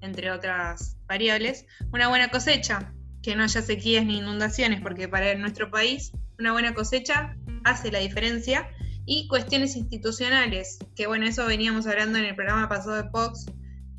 entre 0.00 0.30
otras 0.30 0.96
variables. 1.06 1.66
Una 1.92 2.08
buena 2.08 2.28
cosecha, 2.28 2.92
que 3.22 3.36
no 3.36 3.44
haya 3.44 3.62
sequías 3.62 4.04
ni 4.04 4.18
inundaciones, 4.18 4.80
porque 4.80 5.08
para 5.08 5.34
nuestro 5.34 5.70
país 5.70 6.12
una 6.38 6.52
buena 6.52 6.74
cosecha 6.74 7.36
hace 7.64 7.90
la 7.92 8.00
diferencia. 8.00 8.68
Y 9.06 9.28
cuestiones 9.28 9.76
institucionales, 9.76 10.78
que 10.94 11.06
bueno, 11.06 11.26
eso 11.26 11.46
veníamos 11.46 11.86
hablando 11.86 12.18
en 12.18 12.26
el 12.26 12.36
programa 12.36 12.68
pasado 12.68 12.96
de 12.96 13.04
POX, 13.04 13.46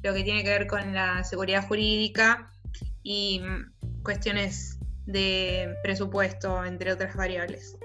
lo 0.03 0.13
que 0.13 0.23
tiene 0.23 0.43
que 0.43 0.49
ver 0.49 0.67
con 0.67 0.93
la 0.93 1.23
seguridad 1.23 1.67
jurídica 1.67 2.51
y 3.03 3.41
cuestiones 4.03 4.79
de 5.05 5.75
presupuesto, 5.83 6.63
entre 6.65 6.93
otras 6.93 7.15
variables. 7.15 7.77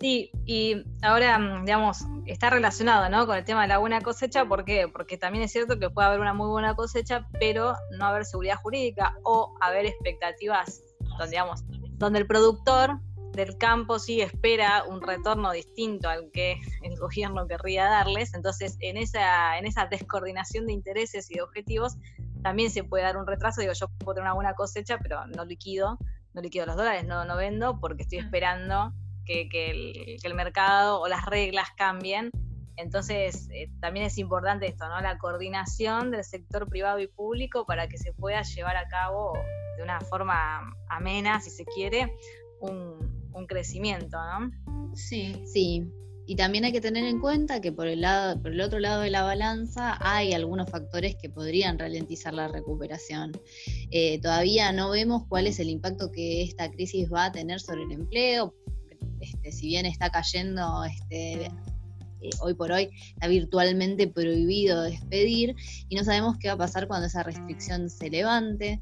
Sí, 0.00 0.30
y 0.46 0.82
ahora, 1.02 1.38
mm, 1.38 1.66
digamos, 1.66 2.06
está 2.24 2.48
relacionado 2.48 3.10
¿no? 3.10 3.26
con 3.26 3.36
el 3.36 3.44
tema 3.44 3.62
de 3.62 3.68
la 3.68 3.78
buena 3.78 4.00
cosecha, 4.00 4.46
¿por 4.46 4.64
qué? 4.64 4.88
Porque 4.88 5.18
también 5.18 5.44
es 5.44 5.52
cierto 5.52 5.78
que 5.78 5.90
puede 5.90 6.08
haber 6.08 6.20
una 6.20 6.32
muy 6.32 6.48
buena 6.48 6.74
cosecha, 6.74 7.28
pero 7.38 7.74
no 7.98 8.06
haber 8.06 8.24
seguridad 8.24 8.56
jurídica 8.56 9.14
o 9.24 9.54
haber 9.60 9.84
expectativas 9.84 10.82
donde, 11.18 11.30
digamos, 11.32 11.64
donde 11.98 12.20
el 12.20 12.26
productor 12.26 12.98
del 13.32 13.56
campo 13.58 13.98
sí 13.98 14.20
espera 14.20 14.84
un 14.84 15.00
retorno 15.00 15.52
distinto 15.52 16.08
al 16.08 16.30
que 16.32 16.60
el 16.82 16.96
gobierno 16.98 17.46
querría 17.46 17.84
darles. 17.84 18.34
Entonces, 18.34 18.76
en 18.80 18.96
esa, 18.96 19.58
en 19.58 19.66
esa 19.66 19.86
descoordinación 19.86 20.66
de 20.66 20.72
intereses 20.72 21.30
y 21.30 21.34
de 21.34 21.42
objetivos, 21.42 21.96
también 22.42 22.70
se 22.70 22.84
puede 22.84 23.04
dar 23.04 23.16
un 23.16 23.26
retraso. 23.26 23.60
Digo, 23.60 23.72
yo 23.72 23.88
puedo 23.98 24.14
tener 24.14 24.26
una 24.26 24.34
buena 24.34 24.54
cosecha, 24.54 24.98
pero 24.98 25.26
no 25.26 25.44
liquido, 25.44 25.98
no 26.34 26.40
liquido 26.40 26.66
los 26.66 26.76
dólares, 26.76 27.06
no, 27.06 27.24
no 27.24 27.36
vendo 27.36 27.78
porque 27.80 28.02
estoy 28.02 28.18
esperando 28.18 28.92
que, 29.24 30.18
el, 30.22 30.34
mercado 30.34 31.00
o 31.00 31.08
las 31.08 31.26
reglas 31.26 31.68
cambien. 31.76 32.30
Entonces, 32.76 33.48
eh, 33.52 33.70
también 33.80 34.06
es 34.06 34.16
importante 34.18 34.66
esto, 34.66 34.88
¿no? 34.88 35.00
La 35.00 35.18
coordinación 35.18 36.10
del 36.10 36.24
sector 36.24 36.68
privado 36.68 36.98
y 36.98 37.06
público 37.06 37.66
para 37.66 37.88
que 37.88 37.98
se 37.98 38.12
pueda 38.12 38.42
llevar 38.42 38.76
a 38.76 38.88
cabo 38.88 39.34
de 39.76 39.82
una 39.82 40.00
forma 40.00 40.74
amena, 40.88 41.40
si 41.40 41.50
se 41.50 41.64
quiere, 41.64 42.16
un, 42.60 43.09
un 43.32 43.46
crecimiento, 43.46 44.18
¿no? 44.18 44.94
Sí. 44.94 45.34
Sí, 45.44 45.86
y 46.30 46.36
también 46.36 46.64
hay 46.64 46.70
que 46.70 46.80
tener 46.80 47.06
en 47.06 47.18
cuenta 47.18 47.60
que 47.60 47.72
por 47.72 47.88
el, 47.88 48.02
lado, 48.02 48.40
por 48.40 48.52
el 48.52 48.60
otro 48.60 48.78
lado 48.78 49.00
de 49.00 49.10
la 49.10 49.24
balanza 49.24 49.98
hay 50.00 50.32
algunos 50.32 50.70
factores 50.70 51.16
que 51.20 51.28
podrían 51.28 51.76
ralentizar 51.76 52.32
la 52.32 52.46
recuperación. 52.46 53.32
Eh, 53.90 54.20
todavía 54.20 54.70
no 54.70 54.90
vemos 54.90 55.24
cuál 55.28 55.48
es 55.48 55.58
el 55.58 55.68
impacto 55.68 56.12
que 56.12 56.42
esta 56.42 56.70
crisis 56.70 57.12
va 57.12 57.24
a 57.24 57.32
tener 57.32 57.58
sobre 57.58 57.82
el 57.82 57.90
empleo. 57.90 58.54
Este, 59.18 59.50
si 59.50 59.66
bien 59.66 59.86
está 59.86 60.10
cayendo 60.10 60.84
este, 60.84 61.46
eh, 62.20 62.30
hoy 62.42 62.54
por 62.54 62.70
hoy 62.70 62.90
está 63.14 63.26
virtualmente 63.26 64.06
prohibido 64.06 64.82
despedir 64.82 65.56
y 65.88 65.96
no 65.96 66.04
sabemos 66.04 66.36
qué 66.38 66.46
va 66.46 66.54
a 66.54 66.58
pasar 66.58 66.86
cuando 66.86 67.08
esa 67.08 67.24
restricción 67.24 67.90
se 67.90 68.08
levante. 68.08 68.80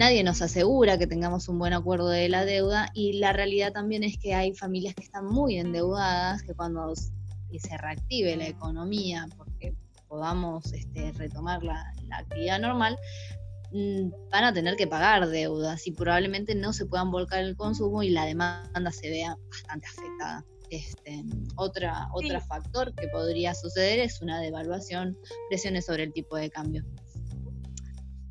Nadie 0.00 0.24
nos 0.24 0.40
asegura 0.40 0.96
que 0.96 1.06
tengamos 1.06 1.46
un 1.50 1.58
buen 1.58 1.74
acuerdo 1.74 2.08
de 2.08 2.30
la 2.30 2.46
deuda 2.46 2.88
y 2.94 3.18
la 3.18 3.34
realidad 3.34 3.74
también 3.74 4.02
es 4.02 4.16
que 4.16 4.32
hay 4.32 4.54
familias 4.54 4.94
que 4.94 5.02
están 5.02 5.26
muy 5.26 5.58
endeudadas, 5.58 6.42
que 6.42 6.54
cuando 6.54 6.94
se 6.96 7.76
reactive 7.76 8.34
la 8.34 8.46
economía, 8.46 9.26
porque 9.36 9.74
podamos 10.08 10.72
este, 10.72 11.12
retomar 11.12 11.62
la, 11.62 11.92
actividad 12.12 12.58
normal, 12.60 12.96
mm, 13.72 14.30
van 14.30 14.44
a 14.44 14.54
tener 14.54 14.76
que 14.76 14.86
pagar 14.86 15.28
deudas 15.28 15.86
y 15.86 15.90
probablemente 15.90 16.54
no 16.54 16.72
se 16.72 16.86
puedan 16.86 17.10
volcar 17.10 17.40
el 17.40 17.54
consumo 17.54 18.02
y 18.02 18.08
la 18.08 18.24
demanda 18.24 18.90
se 18.92 19.10
vea 19.10 19.36
bastante 19.50 19.86
afectada. 19.86 20.46
Este, 20.70 21.24
otra, 21.56 22.08
otro 22.14 22.40
factor 22.40 22.94
que 22.94 23.06
podría 23.08 23.54
suceder 23.54 23.98
es 23.98 24.22
una 24.22 24.40
devaluación, 24.40 25.18
presiones 25.50 25.84
sobre 25.84 26.04
el 26.04 26.14
tipo 26.14 26.38
de 26.38 26.48
cambio. 26.48 26.86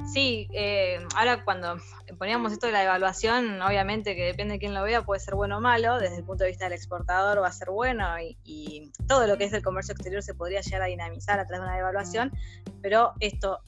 Sí, 0.06 0.48
eh, 0.54 1.00
ahora 1.16 1.44
cuando 1.44 1.78
poníamos 2.18 2.54
esto 2.54 2.68
de 2.68 2.74
la 2.74 2.84
evaluación, 2.84 3.62
obviamente 3.62 4.16
que 4.16 4.26
depende 4.26 4.54
de 4.54 4.60
quién 4.60 4.74
lo 4.74 4.82
vea, 4.84 5.04
puede 5.04 5.20
ser 5.20 5.36
bueno 5.36 5.58
o 5.58 5.62
malo, 5.62 6.00
desde 6.00 6.18
el 6.18 6.24
punto 6.24 6.46
de 6.46 6.52
vista 6.52 6.66
del 6.66 6.74
exportador 6.74 7.42
va 7.42 7.48
a 7.48 7.52
ser 7.52 7.70
bueno 7.70 8.06
y, 8.44 8.92
todo 9.08 9.28
lo 9.28 9.38
que 9.38 9.46
es 9.46 9.54
el 9.54 9.62
comercio 9.62 9.94
exterior 9.94 10.24
se 10.24 10.34
podría 10.34 10.62
llegar 10.62 10.84
a 10.84 10.86
dinamizar 10.86 11.40
a 11.40 11.46
través 11.46 11.62
de 11.62 11.68
una 11.68 11.76
devaluación, 11.76 12.32
pero 12.82 13.14
esto 13.20 13.60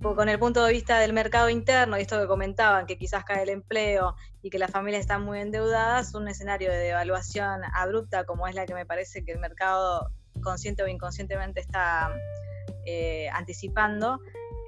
con 0.00 0.28
el 0.28 0.38
punto 0.38 0.62
de 0.62 0.72
vista 0.72 0.98
del 0.98 1.14
mercado 1.14 1.48
interno 1.48 1.96
y 1.96 2.02
esto 2.02 2.20
que 2.20 2.26
comentaban, 2.26 2.84
que 2.84 2.98
quizás 2.98 3.24
cae 3.24 3.42
el 3.42 3.48
empleo 3.48 4.14
y 4.42 4.50
que 4.50 4.58
las 4.58 4.70
familias 4.70 5.00
están 5.00 5.22
muy 5.22 5.40
endeudadas, 5.40 6.14
un 6.14 6.28
escenario 6.28 6.70
de 6.70 6.76
devaluación 6.76 7.62
abrupta 7.74 8.24
como 8.24 8.46
es 8.46 8.54
la 8.54 8.66
que 8.66 8.74
me 8.74 8.84
parece 8.84 9.24
que 9.24 9.32
el 9.32 9.38
mercado 9.38 10.10
consciente 10.42 10.82
o 10.82 10.88
inconscientemente 10.88 11.60
está 11.60 12.14
eh, 12.84 13.30
anticipando, 13.32 14.20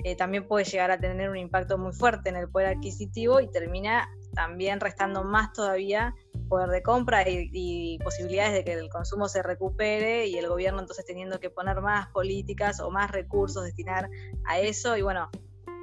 eh, 0.07 0.15
también 0.15 0.47
puede 0.47 0.65
llegar 0.65 0.93
a 0.93 1.01
tener 1.01 1.29
un 1.29 1.37
impacto 1.37 1.79
muy 1.79 1.93
fuerte 1.93 2.29
en 2.29 2.37
el 2.37 2.49
poder 2.49 2.69
adquisitivo 2.69 3.41
y 3.41 3.51
termina 3.51 4.09
también 4.35 4.79
restando 4.79 5.25
más 5.25 5.53
todavía 5.53 6.15
poder 6.49 6.69
de 6.69 6.81
compra 6.81 7.25
y, 7.29 7.99
posibilidades 8.05 8.53
de 8.53 8.63
que 8.63 8.75
el 8.75 8.89
consumo 8.89 9.29
se 9.29 9.43
recupere 9.43 10.29
y 10.29 10.39
el 10.39 10.47
gobierno 10.47 10.79
entonces 10.79 11.05
teniendo 11.05 11.41
que 11.41 11.51
poner 11.51 11.81
más 11.81 12.07
políticas 12.11 12.79
o 12.79 12.89
más 12.93 13.11
recursos 13.11 13.65
destinar 13.65 14.09
a 14.45 14.61
eso 14.61 14.97
y 14.97 15.03
bueno, 15.03 15.29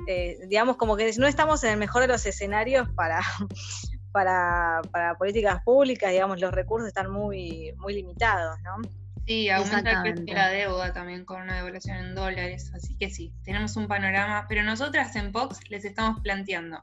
eh, 0.07 0.39
digamos 0.47 0.77
como 0.77 0.95
que 0.95 1.11
no 1.17 1.27
estamos 1.27 1.61
en 1.65 1.71
el 1.71 1.77
mejor 1.77 2.03
de 2.03 2.07
los 2.07 2.25
escenarios 2.25 2.87
para, 2.95 3.19
para, 4.13 4.83
para 4.93 5.17
políticas 5.17 5.61
públicas, 5.65 6.11
digamos, 6.11 6.39
los 6.39 6.53
recursos 6.53 6.87
están 6.87 7.11
muy, 7.11 7.73
muy 7.75 7.93
limitados, 7.93 8.55
¿no? 8.61 9.02
Sí, 9.25 9.49
aumenta 9.49 9.91
el 9.91 10.01
precio 10.01 10.25
de 10.25 10.33
la 10.33 10.49
deuda 10.49 10.93
también 10.93 11.23
con 11.23 11.41
una 11.41 11.55
devaluación 11.55 11.97
en 11.97 12.15
dólares, 12.15 12.71
así 12.75 12.97
que 12.97 13.09
sí, 13.09 13.33
tenemos 13.43 13.77
un 13.77 13.87
panorama, 13.87 14.45
pero 14.49 14.63
nosotras 14.63 15.15
en 15.15 15.31
Pox 15.31 15.59
les 15.69 15.85
estamos 15.85 16.19
planteando 16.21 16.79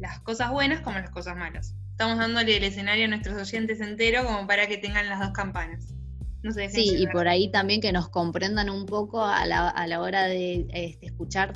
las 0.00 0.18
cosas 0.20 0.50
buenas 0.50 0.80
como 0.80 0.98
las 0.98 1.10
cosas 1.10 1.36
malas. 1.36 1.74
Estamos 1.92 2.18
dándole 2.18 2.56
el 2.56 2.64
escenario 2.64 3.04
a 3.04 3.08
nuestros 3.08 3.40
oyentes 3.40 3.80
entero 3.80 4.24
como 4.24 4.46
para 4.46 4.66
que 4.66 4.76
tengan 4.76 5.08
las 5.08 5.20
dos 5.20 5.30
campanas. 5.30 5.94
No 6.42 6.50
sé, 6.50 6.68
sí, 6.68 6.96
y 6.98 7.06
por 7.06 7.28
ahí 7.28 7.50
también 7.50 7.80
que 7.80 7.92
nos 7.92 8.08
comprendan 8.08 8.68
un 8.68 8.86
poco 8.86 9.24
a 9.24 9.46
la, 9.46 9.68
a 9.68 9.86
la 9.86 10.00
hora 10.00 10.24
de 10.24 10.66
este, 10.72 11.06
escuchar 11.06 11.52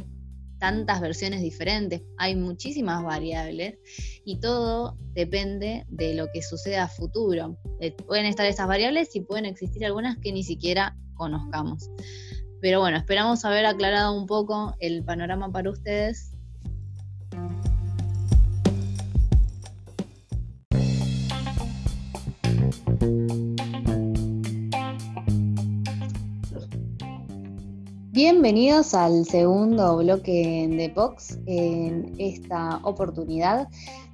tantas 0.59 1.01
versiones 1.01 1.40
diferentes, 1.40 2.03
hay 2.16 2.37
muchísimas 2.37 3.03
variables 3.05 3.79
y 4.25 4.40
todo 4.40 4.97
depende 5.14 5.85
de 5.88 6.14
lo 6.14 6.31
que 6.33 6.42
suceda 6.42 6.85
a 6.85 6.88
futuro. 6.88 7.59
Eh, 7.81 7.92
pueden 7.92 8.27
estar 8.27 8.47
esas 8.47 8.68
variables 8.68 9.14
y 9.14 9.21
pueden 9.21 9.47
existir 9.47 9.85
algunas 9.85 10.18
que 10.18 10.33
ni 10.33 10.42
siquiera 10.42 10.97
conozcamos. 11.14 11.90
Pero 12.61 12.81
bueno, 12.81 12.97
esperamos 12.97 13.44
haber 13.44 13.66
aclarado 13.66 14.12
un 14.18 14.27
poco 14.27 14.75
el 14.81 15.05
panorama 15.05 15.51
para 15.53 15.71
ustedes 15.71 16.33
Bienvenidos 28.21 28.95
al 28.95 29.27
segundo 29.27 29.99
bloque 29.99 30.67
de 30.69 30.89
Vox. 30.89 31.39
En 31.47 32.17
esta 32.19 32.81
oportunidad 32.83 33.69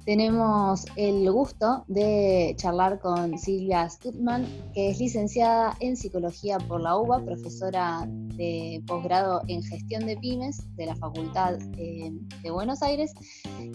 tenemos 0.05 0.85
el 0.95 1.29
gusto 1.31 1.83
de 1.87 2.53
charlar 2.57 2.99
con 2.99 3.39
Silvia 3.39 3.89
Stutman, 3.89 4.45
que 4.73 4.91
es 4.91 4.99
licenciada 4.99 5.75
en 5.79 5.97
psicología 5.97 6.59
por 6.59 6.79
la 6.81 6.95
UBA, 6.95 7.25
profesora 7.25 8.05
de 8.07 8.83
posgrado 8.85 9.41
en 9.47 9.63
gestión 9.63 10.05
de 10.05 10.15
pymes 10.17 10.63
de 10.75 10.85
la 10.85 10.95
Facultad 10.95 11.55
eh, 11.77 12.11
de 12.43 12.51
Buenos 12.51 12.83
Aires 12.83 13.13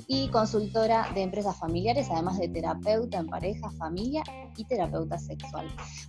y 0.07 0.29
consultora 0.29 1.09
de 1.15 1.23
empresas 1.23 1.57
familiares, 1.57 2.09
además 2.13 2.39
de 2.39 2.49
terapeuta 2.49 3.19
en 3.19 3.27
pareja, 3.27 3.69
familia 3.73 4.23
y 4.57 4.65
terapeuta 4.65 5.19
sexual. 5.19 5.67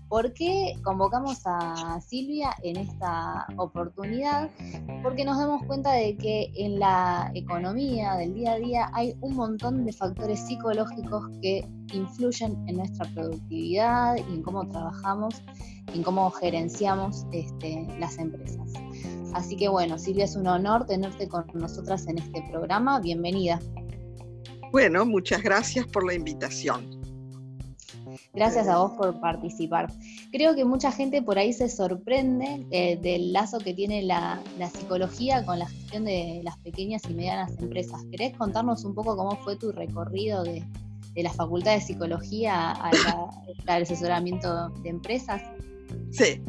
¿Por 0.07 0.33
qué 0.33 0.75
convocamos 0.83 1.41
a 1.45 1.99
Silvia 2.01 2.51
en 2.61 2.77
esta 2.77 3.47
oportunidad? 3.57 4.51
Porque 5.01 5.25
nos 5.25 5.37
damos 5.37 5.63
cuenta 5.65 5.93
de 5.93 6.15
que 6.15 6.51
en 6.55 6.79
la 6.79 7.31
economía 7.33 8.15
del 8.17 8.35
día 8.35 8.53
a 8.53 8.57
día 8.57 8.91
hay 8.93 9.15
un 9.21 9.35
montón 9.35 9.85
de 9.85 9.93
factores 9.93 10.10
factores 10.11 10.41
psicológicos 10.41 11.23
que 11.41 11.65
influyen 11.93 12.57
en 12.67 12.77
nuestra 12.77 13.07
productividad 13.13 14.17
y 14.17 14.33
en 14.33 14.41
cómo 14.41 14.67
trabajamos 14.67 15.41
en 15.93 16.03
cómo 16.03 16.29
gerenciamos 16.31 17.25
este, 17.31 17.87
las 17.99 18.17
empresas. 18.17 18.71
Así 19.33 19.55
que 19.55 19.67
bueno, 19.67 19.97
Silvia, 19.97 20.25
es 20.25 20.35
un 20.35 20.47
honor 20.47 20.85
tenerte 20.85 21.27
con 21.27 21.45
nosotras 21.53 22.07
en 22.07 22.17
este 22.17 22.43
programa. 22.49 22.99
Bienvenida. 22.99 23.59
Bueno, 24.71 25.05
muchas 25.05 25.43
gracias 25.43 25.85
por 25.87 26.05
la 26.05 26.13
invitación. 26.13 27.00
Gracias 28.33 28.67
a 28.67 28.77
vos 28.77 28.93
por 28.93 29.19
participar. 29.19 29.91
Creo 30.31 30.55
que 30.55 30.65
mucha 30.65 30.91
gente 30.91 31.21
por 31.21 31.37
ahí 31.37 31.53
se 31.53 31.69
sorprende 31.69 32.65
eh, 32.71 32.97
del 33.01 33.33
lazo 33.33 33.59
que 33.59 33.73
tiene 33.73 34.03
la, 34.03 34.41
psicología 34.73 35.45
con 35.45 35.59
la 35.59 35.67
gestión 35.67 36.05
de 36.05 36.41
las 36.43 36.57
pequeñas 36.59 37.03
y 37.09 37.13
medianas 37.13 37.57
empresas. 37.59 38.01
¿Querés 38.11 38.35
contarnos 38.37 38.83
un 38.85 38.95
poco 38.95 39.15
cómo 39.15 39.35
fue 39.37 39.55
tu 39.55 39.71
recorrido 39.71 40.43
de, 40.43 40.63
la 41.15 41.31
Facultad 41.33 41.73
de 41.73 41.81
Psicología 41.81 42.71
al 42.71 43.81
asesoramiento 43.83 44.69
de 44.81 44.89
empresas? 44.89 45.41
Sí, 46.11 46.41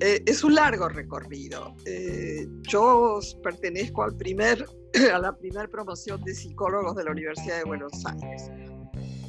eh, 0.00 0.22
es 0.26 0.44
un 0.44 0.54
largo 0.54 0.88
recorrido. 0.88 1.74
Eh, 1.86 2.46
yo 2.62 3.18
pertenezco 3.42 4.02
al 4.02 4.14
primer, 4.16 4.66
a 5.14 5.18
la 5.18 5.36
primera 5.36 5.68
promoción 5.68 6.22
de 6.22 6.34
psicólogos 6.34 6.96
de 6.96 7.04
la 7.04 7.12
Universidad 7.12 7.58
de 7.58 7.64
Buenos 7.64 8.04
Aires. 8.04 8.50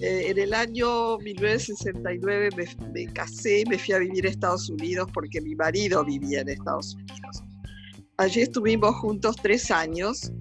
Eh, 0.02 0.28
en 0.30 0.38
el 0.38 0.54
año 0.54 1.18
1969 1.18 2.50
me, 2.94 3.06
casé 3.14 3.62
y 3.62 3.66
me 3.66 3.80
fui 3.80 3.96
a 3.96 4.00
vivir 4.00 4.28
a 4.28 4.30
Estados 4.30 4.70
Unidos 4.70 5.10
porque 5.14 5.42
mi 5.42 5.56
marido 5.56 6.06
vivía 6.06 6.42
en 6.42 6.50
Estados 6.50 6.96
Unidos. 6.96 7.44
Allí 8.18 8.42
estuvimos 8.42 8.96
juntos 8.96 9.36
tres 9.42 9.72
años. 9.72 10.32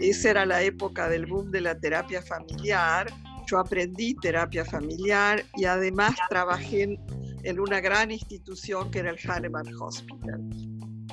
Esa 0.00 0.30
era 0.30 0.46
la 0.46 0.62
época 0.62 1.08
del 1.08 1.26
boom 1.26 1.50
de 1.50 1.60
la 1.60 1.78
terapia 1.78 2.22
familiar. 2.22 3.12
Yo 3.50 3.58
aprendí 3.58 4.14
terapia 4.14 4.64
familiar 4.64 5.44
y 5.56 5.64
además 5.64 6.14
trabajé 6.30 6.84
en, 6.84 6.98
en 7.44 7.60
una 7.60 7.80
gran 7.80 8.10
institución 8.10 8.90
que 8.90 9.00
era 9.00 9.10
el 9.10 9.18
Hahnemann 9.18 9.66
Hospital. 9.78 10.40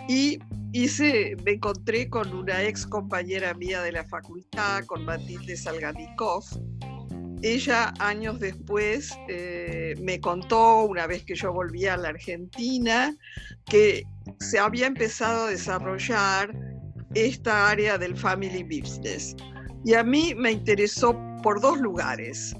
Y 0.08 0.40
hice, 0.72 1.36
me 1.44 1.54
encontré 1.54 2.10
con 2.10 2.34
una 2.34 2.64
ex 2.64 2.86
compañera 2.86 3.54
mía 3.54 3.82
de 3.82 3.92
la 3.92 4.06
facultad, 4.06 4.86
con 4.86 5.06
Matilde 5.06 5.58
Salganikov, 5.58 6.44
ella 7.42 7.94
años 8.00 8.40
después 8.40 9.18
eh, 9.28 9.96
me 10.02 10.20
contó, 10.20 10.84
una 10.84 11.08
vez 11.08 11.24
que 11.24 11.36
yo 11.36 11.54
volví 11.54 11.86
a 11.86 11.98
la 11.98 12.10
Argentina, 12.10 13.16
que 13.66 14.04
se 14.40 14.60
había 14.60 14.88
empezado 14.88 15.46
a 15.46 15.50
desarrollar 15.50 16.54
esta 17.14 17.70
área 17.70 17.98
del 17.98 18.16
family 18.16 18.64
business. 18.64 19.36
Y 19.86 19.94
a 19.94 20.04
mí 20.04 20.34
me 20.36 20.52
interesó 20.52 21.18
por 21.42 21.62
dos 21.62 21.80
lugares. 21.80 22.54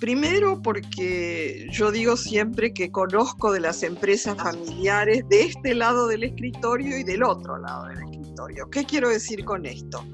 Primero 0.00 0.60
porque 0.60 1.66
yo 1.70 1.90
digo 1.90 2.16
siempre 2.16 2.74
que 2.74 2.90
conozco 2.90 3.52
de 3.52 3.60
las 3.60 3.82
empresas 3.82 4.36
familiares 4.36 5.24
de 5.30 5.42
este 5.42 5.74
lado 5.74 6.06
del 6.06 6.24
escritorio 6.24 6.98
y 6.98 7.04
del 7.04 7.22
otro 7.22 7.56
lado 7.58 7.86
del 7.86 7.98
escritorio. 8.02 8.68
¿Qué 8.68 8.84
quiero 8.84 9.08
decir 9.08 9.44
con 9.44 9.64
esto? 9.64 10.04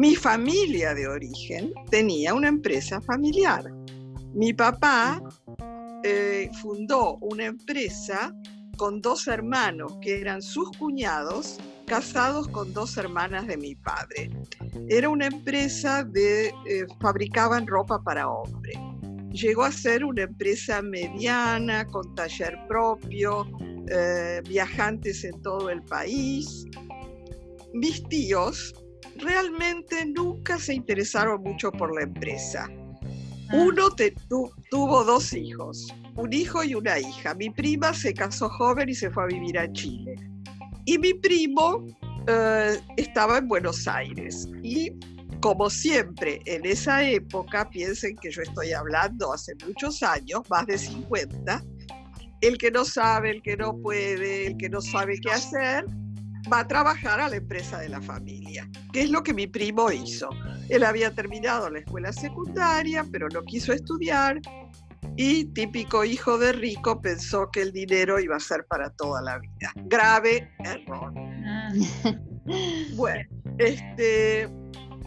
Mi 0.00 0.16
familia 0.16 0.94
de 0.94 1.06
origen 1.06 1.74
tenía 1.90 2.32
una 2.32 2.48
empresa 2.48 3.02
familiar. 3.02 3.70
Mi 4.32 4.54
papá 4.54 5.22
eh, 6.04 6.48
fundó 6.62 7.18
una 7.18 7.44
empresa 7.44 8.34
con 8.78 9.02
dos 9.02 9.28
hermanos 9.28 9.98
que 10.00 10.18
eran 10.18 10.40
sus 10.40 10.70
cuñados, 10.78 11.58
casados 11.86 12.48
con 12.48 12.72
dos 12.72 12.96
hermanas 12.96 13.46
de 13.46 13.58
mi 13.58 13.74
padre. 13.74 14.30
Era 14.88 15.10
una 15.10 15.26
empresa 15.26 16.02
de, 16.02 16.46
eh, 16.46 16.86
fabricaban 16.98 17.66
ropa 17.66 18.02
para 18.02 18.26
hombre. 18.26 18.72
Llegó 19.32 19.64
a 19.64 19.70
ser 19.70 20.02
una 20.06 20.22
empresa 20.22 20.80
mediana, 20.80 21.86
con 21.86 22.14
taller 22.14 22.56
propio, 22.68 23.46
eh, 23.90 24.40
viajantes 24.48 25.24
en 25.24 25.42
todo 25.42 25.68
el 25.68 25.82
país. 25.82 26.64
Mis 27.74 28.02
tíos 28.08 28.72
realmente 29.20 30.06
nunca 30.06 30.58
se 30.58 30.74
interesaron 30.74 31.42
mucho 31.42 31.70
por 31.72 31.94
la 31.94 32.02
empresa. 32.02 32.68
Ah. 32.68 33.56
Uno 33.56 33.88
tuvo 34.70 35.04
dos 35.04 35.32
hijos, 35.32 35.92
un 36.16 36.32
hijo 36.32 36.62
y 36.64 36.74
una 36.74 36.98
hija. 36.98 37.34
Mi 37.34 37.50
prima 37.50 37.92
se 37.94 38.14
casó 38.14 38.48
joven 38.48 38.88
y 38.88 38.94
se 38.94 39.10
fue 39.10 39.24
a 39.24 39.26
vivir 39.26 39.58
a 39.58 39.70
Chile. 39.72 40.14
Y 40.84 40.98
mi 40.98 41.14
primo 41.14 41.86
eh, 42.26 42.80
estaba 42.96 43.38
en 43.38 43.48
Buenos 43.48 43.86
Aires. 43.88 44.48
Y 44.62 44.92
como 45.40 45.70
siempre, 45.70 46.40
en 46.44 46.66
esa 46.66 47.02
época, 47.02 47.68
piensen 47.70 48.16
que 48.16 48.30
yo 48.30 48.42
estoy 48.42 48.72
hablando 48.72 49.32
hace 49.32 49.54
muchos 49.66 50.02
años, 50.02 50.42
más 50.50 50.66
de 50.66 50.78
50, 50.78 51.64
el 52.42 52.58
que 52.58 52.70
no 52.70 52.84
sabe, 52.84 53.30
el 53.30 53.42
que 53.42 53.56
no 53.56 53.76
puede, 53.78 54.48
el 54.48 54.56
que 54.56 54.68
no 54.68 54.80
sabe 54.80 55.18
qué 55.20 55.30
hacer, 55.30 55.84
va 56.52 56.60
a 56.60 56.68
trabajar 56.68 57.20
a 57.20 57.28
la 57.28 57.36
empresa 57.36 57.78
de 57.78 57.88
la 57.88 58.00
familia, 58.00 58.68
que 58.92 59.02
es 59.02 59.10
lo 59.10 59.22
que 59.22 59.34
mi 59.34 59.46
primo 59.46 59.90
hizo. 59.90 60.28
Él 60.68 60.84
había 60.84 61.14
terminado 61.14 61.68
la 61.70 61.80
escuela 61.80 62.12
secundaria, 62.12 63.04
pero 63.10 63.28
no 63.28 63.42
quiso 63.42 63.72
estudiar 63.72 64.40
y 65.16 65.46
típico 65.46 66.04
hijo 66.04 66.38
de 66.38 66.52
rico 66.52 67.00
pensó 67.00 67.50
que 67.50 67.62
el 67.62 67.72
dinero 67.72 68.20
iba 68.20 68.36
a 68.36 68.40
ser 68.40 68.64
para 68.66 68.90
toda 68.90 69.20
la 69.22 69.38
vida. 69.38 69.72
Grave 69.86 70.50
error. 70.64 71.12
Ah. 71.44 71.72
Bueno, 72.96 73.22
este, 73.58 74.48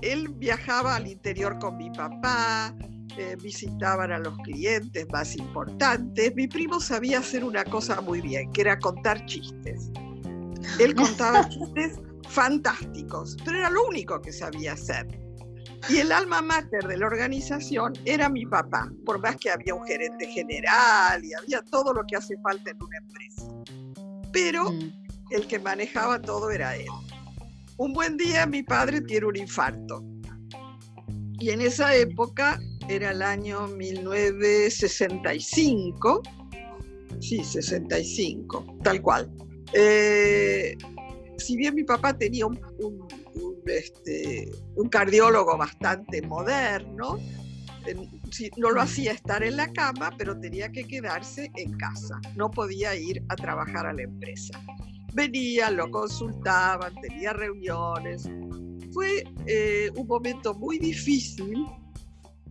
él 0.01 0.29
viajaba 0.35 0.95
al 0.95 1.07
interior 1.07 1.57
con 1.59 1.77
mi 1.77 1.89
papá, 1.89 2.73
eh, 3.17 3.35
visitaban 3.41 4.11
a 4.11 4.19
los 4.19 4.37
clientes 4.39 5.05
más 5.11 5.35
importantes. 5.35 6.33
Mi 6.35 6.47
primo 6.47 6.79
sabía 6.79 7.19
hacer 7.19 7.43
una 7.43 7.65
cosa 7.65 7.99
muy 8.01 8.21
bien, 8.21 8.51
que 8.51 8.61
era 8.61 8.79
contar 8.79 9.25
chistes. 9.25 9.91
Él 10.79 10.95
contaba 10.95 11.47
chistes 11.49 11.99
fantásticos, 12.29 13.35
pero 13.43 13.57
era 13.57 13.69
lo 13.69 13.85
único 13.87 14.21
que 14.21 14.31
sabía 14.31 14.71
hacer. 14.73 15.07
Y 15.89 15.97
el 15.97 16.11
alma 16.11 16.39
mater 16.41 16.87
de 16.87 16.97
la 16.97 17.07
organización 17.07 17.93
era 18.05 18.29
mi 18.29 18.45
papá, 18.45 18.89
por 19.05 19.19
más 19.19 19.35
que 19.35 19.49
había 19.49 19.75
un 19.75 19.85
gerente 19.85 20.27
general 20.27 21.21
y 21.23 21.33
había 21.33 21.61
todo 21.63 21.93
lo 21.93 22.03
que 22.07 22.15
hace 22.15 22.37
falta 22.41 22.71
en 22.71 22.81
una 22.81 22.97
empresa. 22.97 23.51
Pero 24.31 24.71
mm. 24.71 24.93
el 25.31 25.45
que 25.47 25.59
manejaba 25.59 26.21
todo 26.21 26.51
era 26.51 26.77
él. 26.77 26.87
Un 27.77 27.91
buen 27.91 28.15
día 28.17 28.45
mi 28.45 28.61
padre 28.63 29.01
tiene 29.01 29.25
un 29.25 29.35
infarto. 29.35 30.01
Y 31.39 31.49
en 31.49 31.59
esa 31.59 31.93
época, 31.93 32.61
era 32.87 33.11
el 33.11 33.21
año 33.21 33.67
1965, 33.67 36.21
sí, 37.19 37.43
65, 37.43 38.77
tal 38.83 39.01
cual. 39.01 39.29
Eh, 39.73 40.77
si 41.37 41.57
bien 41.57 41.75
mi 41.75 41.83
papá 41.83 42.17
tenía 42.17 42.45
este, 43.65 44.51
un, 44.75 44.89
cardiólogo 44.89 45.57
bastante 45.57 46.21
moderno, 46.21 47.17
no 48.57 48.71
lo 48.71 48.81
hacía 48.81 49.11
estar 49.11 49.43
en 49.43 49.57
la 49.57 49.71
cama, 49.73 50.11
pero 50.17 50.39
tenía 50.39 50.71
que 50.71 50.85
quedarse 50.85 51.51
en 51.55 51.73
casa, 51.77 52.19
no 52.35 52.49
podía 52.49 52.95
ir 52.95 53.23
a 53.29 53.35
trabajar 53.35 53.87
a 53.87 53.93
la 53.93 54.03
empresa. 54.03 54.59
Venía, 55.13 55.69
lo 55.69 55.91
consultaban, 55.91 56.93
tenía 57.01 57.33
reuniones. 57.33 58.27
Fue 58.91 59.23
eh, 59.45 59.89
un 59.95 60.07
momento 60.07 60.53
muy 60.55 60.79
difícil 60.79 61.65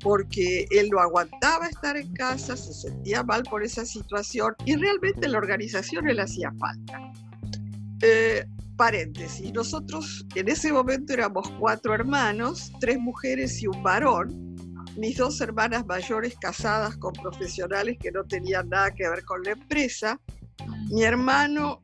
porque 0.03 0.67
él 0.71 0.89
no 0.91 1.01
aguantaba 1.01 1.69
estar 1.69 1.97
en 1.97 2.13
casa, 2.15 2.57
se 2.57 2.73
sentía 2.73 3.23
mal 3.23 3.43
por 3.45 3.63
esa 3.63 3.85
situación 3.85 4.55
y 4.65 4.77
realmente 4.77 5.29
la 5.29 5.39
organización 5.39 6.07
le 6.07 6.21
hacía 6.21 6.53
falta. 6.59 7.13
Eh, 8.03 8.45
paréntesis, 8.77 9.53
nosotros 9.53 10.27
en 10.35 10.49
ese 10.49 10.73
momento 10.73 11.13
éramos 11.13 11.49
cuatro 11.59 11.95
hermanos, 11.95 12.73
tres 12.81 12.99
mujeres 12.99 13.63
y 13.63 13.69
un 13.69 13.83
varón, 13.83 14.57
mis 14.97 15.17
dos 15.17 15.41
hermanas 15.41 15.87
mayores 15.87 16.35
casadas 16.41 16.97
con 16.97 17.13
profesionales 17.13 17.97
que 18.01 18.11
no 18.11 18.25
tenían 18.25 18.69
nada 18.69 18.91
que 18.93 19.09
ver 19.09 19.25
con 19.25 19.43
la 19.43 19.53
empresa, 19.53 20.21
mi 20.91 21.05
hermano 21.05 21.83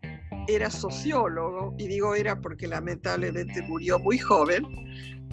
era 0.48 0.70
sociólogo, 0.70 1.74
y 1.78 1.86
digo 1.86 2.14
era 2.14 2.40
porque 2.40 2.66
lamentablemente 2.66 3.62
murió 3.62 3.98
muy 3.98 4.18
joven, 4.18 4.64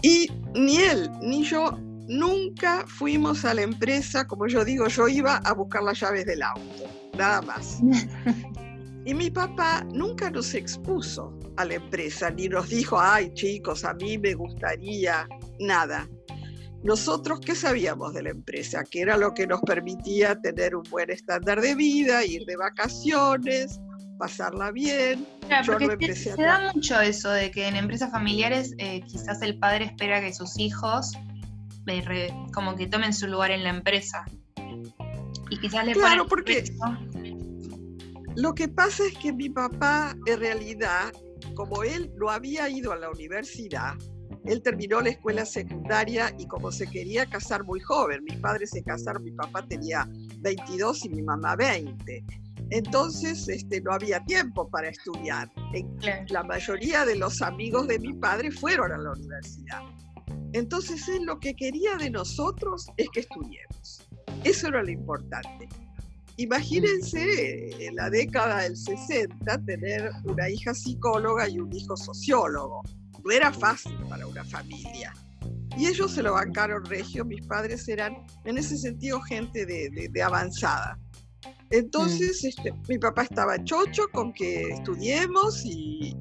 y 0.02 0.30
ni 0.54 0.76
él 0.76 1.10
ni 1.20 1.42
yo 1.42 1.78
nunca 2.08 2.84
fuimos 2.86 3.44
a 3.44 3.54
la 3.54 3.62
empresa, 3.62 4.26
como 4.26 4.46
yo 4.46 4.64
digo, 4.64 4.86
yo 4.88 5.08
iba 5.08 5.36
a 5.38 5.52
buscar 5.52 5.82
las 5.82 6.00
llaves 6.00 6.26
del 6.26 6.42
auto, 6.42 6.90
nada 7.16 7.42
más. 7.42 7.80
Y 9.06 9.14
mi 9.14 9.30
papá 9.30 9.86
nunca 9.92 10.30
nos 10.30 10.52
expuso 10.52 11.32
a 11.56 11.64
la 11.64 11.74
empresa, 11.74 12.28
ni 12.28 12.48
nos 12.48 12.68
dijo, 12.68 13.00
ay 13.00 13.32
chicos, 13.34 13.84
a 13.84 13.94
mí 13.94 14.18
me 14.18 14.34
gustaría, 14.34 15.28
nada. 15.60 16.08
Nosotros, 16.82 17.38
¿qué 17.38 17.54
sabíamos 17.54 18.14
de 18.14 18.24
la 18.24 18.30
empresa? 18.30 18.82
Que 18.82 19.02
era 19.02 19.16
lo 19.16 19.32
que 19.32 19.46
nos 19.46 19.60
permitía 19.60 20.34
tener 20.40 20.74
un 20.74 20.82
buen 20.90 21.08
estándar 21.08 21.60
de 21.60 21.76
vida, 21.76 22.24
ir 22.24 22.44
de 22.46 22.56
vacaciones, 22.56 23.80
pasarla 24.18 24.72
bien. 24.72 25.24
Claro, 25.46 25.78
porque 25.78 26.12
se, 26.16 26.34
da 26.34 26.72
mucho 26.74 27.00
eso 27.00 27.30
de 27.30 27.52
que 27.52 27.68
en 27.68 27.76
empresas 27.76 28.10
familiares 28.10 28.74
eh, 28.78 29.02
quizás 29.02 29.40
el 29.40 29.56
padre 29.60 29.84
espera 29.84 30.20
que 30.20 30.34
sus 30.34 30.58
hijos 30.58 31.12
eh, 31.86 32.34
como 32.52 32.76
que 32.76 32.86
tomen 32.86 33.12
su 33.12 33.26
lugar 33.26 33.50
en 33.50 33.62
la 33.62 33.70
empresa. 33.70 34.24
Y 35.50 35.58
quizás 35.58 35.86
le 35.86 35.92
Claro, 35.92 36.26
porque 36.26 36.64
lo 38.34 38.54
que 38.54 38.68
pasa 38.68 39.06
es 39.06 39.16
que 39.18 39.32
mi 39.32 39.48
papá 39.48 40.16
en 40.26 40.40
realidad, 40.40 41.12
como 41.54 41.82
él 41.82 42.12
no 42.16 42.30
había 42.30 42.68
ido 42.68 42.92
a 42.92 42.96
la 42.96 43.10
universidad, 43.10 43.94
él 44.44 44.62
terminó 44.62 45.00
la 45.00 45.10
escuela 45.10 45.44
secundaria 45.44 46.32
y 46.38 46.46
como 46.46 46.70
se 46.70 46.86
quería 46.86 47.26
casar 47.26 47.64
muy 47.64 47.80
joven, 47.80 48.22
mis 48.24 48.38
padres 48.38 48.70
se 48.70 48.82
casaron, 48.82 49.22
mi 49.24 49.32
papá 49.32 49.66
tenía 49.66 50.08
22 50.40 51.04
y 51.06 51.08
mi 51.10 51.22
mamá 51.22 51.56
20 51.56 52.24
entonces 52.70 53.48
este, 53.48 53.80
no 53.80 53.92
había 53.92 54.20
tiempo 54.24 54.68
para 54.68 54.88
estudiar. 54.88 55.50
La 56.28 56.42
mayoría 56.42 57.04
de 57.04 57.16
los 57.16 57.42
amigos 57.42 57.86
de 57.86 57.98
mi 57.98 58.12
padre 58.14 58.50
fueron 58.50 58.92
a 58.92 58.98
la 58.98 59.12
universidad. 59.12 59.82
Entonces 60.56 61.08
él 61.08 61.24
lo 61.24 61.38
que 61.38 61.54
quería 61.54 61.96
de 61.96 62.10
nosotros 62.10 62.86
es 62.96 63.08
que 63.10 63.20
estudiemos. 63.20 64.08
Eso 64.44 64.68
era 64.68 64.82
lo 64.82 64.90
importante. 64.90 65.68
Imagínense 66.36 67.86
en 67.86 67.96
la 67.96 68.10
década 68.10 68.62
del 68.62 68.76
60 68.76 69.64
tener 69.64 70.10
una 70.24 70.48
hija 70.48 70.74
psicóloga 70.74 71.48
y 71.48 71.58
un 71.58 71.72
hijo 71.72 71.96
sociólogo. 71.96 72.82
No 73.24 73.30
era 73.30 73.52
fácil 73.52 73.96
para 74.08 74.26
una 74.26 74.44
familia. 74.44 75.14
Y 75.76 75.86
ellos 75.86 76.12
se 76.12 76.22
lo 76.22 76.34
bancaron 76.34 76.84
regio, 76.84 77.24
mis 77.24 77.46
padres 77.46 77.86
eran 77.88 78.16
en 78.44 78.58
ese 78.58 78.76
sentido 78.76 79.20
gente 79.20 79.66
de 79.66 80.22
avanzada. 80.22 80.98
Entonces, 81.70 82.42
mm. 82.42 82.46
este, 82.46 82.72
mi 82.88 82.98
papá 82.98 83.22
estaba 83.22 83.62
chocho 83.64 84.08
con 84.12 84.32
que 84.32 84.62
estudiemos 84.70 85.64
y, 85.64 86.16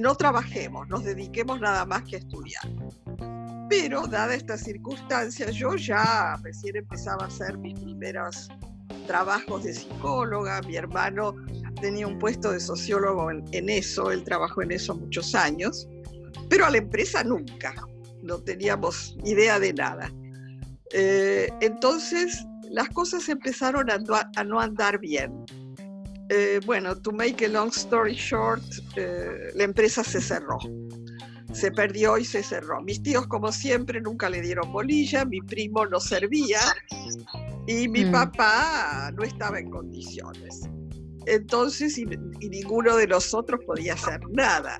no 0.00 0.14
trabajemos, 0.14 0.86
nos 0.88 1.04
dediquemos 1.04 1.60
nada 1.60 1.86
más 1.86 2.02
que 2.04 2.16
a 2.16 2.18
estudiar. 2.18 2.62
Pero, 3.68 4.06
dada 4.06 4.34
esta 4.34 4.56
circunstancia, 4.56 5.50
yo 5.50 5.74
ya 5.74 6.38
recién 6.42 6.76
empezaba 6.76 7.24
a 7.24 7.26
hacer 7.26 7.58
mis 7.58 7.78
primeros 7.80 8.48
trabajos 9.06 9.64
de 9.64 9.74
psicóloga, 9.74 10.60
mi 10.62 10.76
hermano 10.76 11.34
tenía 11.80 12.06
un 12.06 12.18
puesto 12.18 12.52
de 12.52 12.60
sociólogo 12.60 13.30
en, 13.30 13.68
eso, 13.68 14.10
él 14.10 14.24
trabajó 14.24 14.62
en 14.62 14.72
eso 14.72 14.94
muchos 14.94 15.34
años, 15.34 15.88
pero 16.48 16.66
a 16.66 16.70
la 16.70 16.78
empresa 16.78 17.22
nunca, 17.22 17.74
no 18.22 18.38
teníamos 18.38 19.16
idea 19.24 19.58
de 19.58 19.72
nada. 19.72 20.12
Eh, 20.92 21.48
entonces, 21.60 22.44
las 22.70 22.88
cosas 22.90 23.28
empezaron 23.28 23.90
a, 23.90 24.44
no 24.44 24.60
andar 24.60 24.98
bien. 24.98 25.44
Eh, 26.28 26.60
bueno, 26.66 26.96
to 26.96 27.12
make 27.12 27.44
a 27.44 27.48
long 27.48 27.68
story 27.68 28.14
short, 28.14 28.62
eh, 28.96 29.50
la 29.54 29.64
empresa 29.64 30.02
se 30.02 30.20
cerró. 30.20 30.58
Se 31.56 31.70
perdió 31.70 32.18
y 32.18 32.24
se 32.26 32.42
cerró. 32.42 32.82
Mis 32.82 33.02
tíos, 33.02 33.26
como 33.28 33.50
siempre, 33.50 33.98
nunca 34.02 34.28
le 34.28 34.42
dieron 34.42 34.70
bolilla, 34.70 35.24
mi 35.24 35.40
primo 35.40 35.86
no 35.86 35.98
servía 36.00 36.60
y 37.66 37.88
mi 37.88 38.04
mm. 38.04 38.12
papá 38.12 39.10
no 39.16 39.22
estaba 39.22 39.58
en 39.58 39.70
condiciones. 39.70 40.68
Entonces, 41.24 41.96
y, 41.96 42.04
y 42.40 42.48
ninguno 42.50 42.96
de 42.96 43.06
nosotros 43.06 43.60
podía 43.64 43.94
hacer 43.94 44.20
nada. 44.32 44.78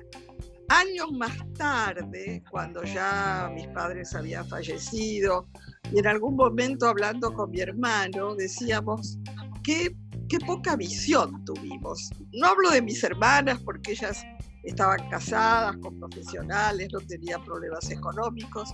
Años 0.69 1.11
más 1.13 1.35
tarde, 1.57 2.43
cuando 2.51 2.83
ya 2.83 3.49
mis 3.55 3.67
padres 3.69 4.13
habían 4.13 4.47
fallecido, 4.47 5.47
y 5.91 5.97
en 5.97 6.05
algún 6.05 6.35
momento 6.35 6.87
hablando 6.87 7.33
con 7.33 7.49
mi 7.49 7.61
hermano 7.61 8.35
decíamos, 8.35 9.17
qué, 9.63 9.95
qué 10.29 10.37
poca 10.45 10.75
visión 10.75 11.43
tuvimos. 11.43 12.11
No 12.33 12.47
hablo 12.49 12.69
de 12.69 12.83
mis 12.83 13.03
hermanas 13.03 13.59
porque 13.63 13.93
ellas 13.93 14.23
estaban 14.67 15.09
casadas 15.09 15.77
con 15.77 15.97
profesionales, 15.97 16.89
no 16.91 16.99
tenían 16.99 17.43
problemas 17.43 17.89
económicos. 17.89 18.73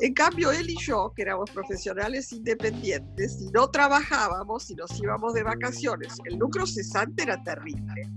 En 0.00 0.14
cambio, 0.14 0.50
él 0.50 0.70
y 0.70 0.76
yo, 0.80 1.12
que 1.14 1.22
éramos 1.22 1.50
profesionales 1.50 2.32
independientes, 2.32 3.40
y 3.40 3.50
no 3.50 3.68
trabajábamos 3.70 4.70
y 4.70 4.74
nos 4.74 4.98
íbamos 4.98 5.34
de 5.34 5.42
vacaciones, 5.42 6.16
el 6.24 6.36
lucro 6.38 6.66
cesante 6.66 7.24
era 7.24 7.42
terrible. 7.42 8.10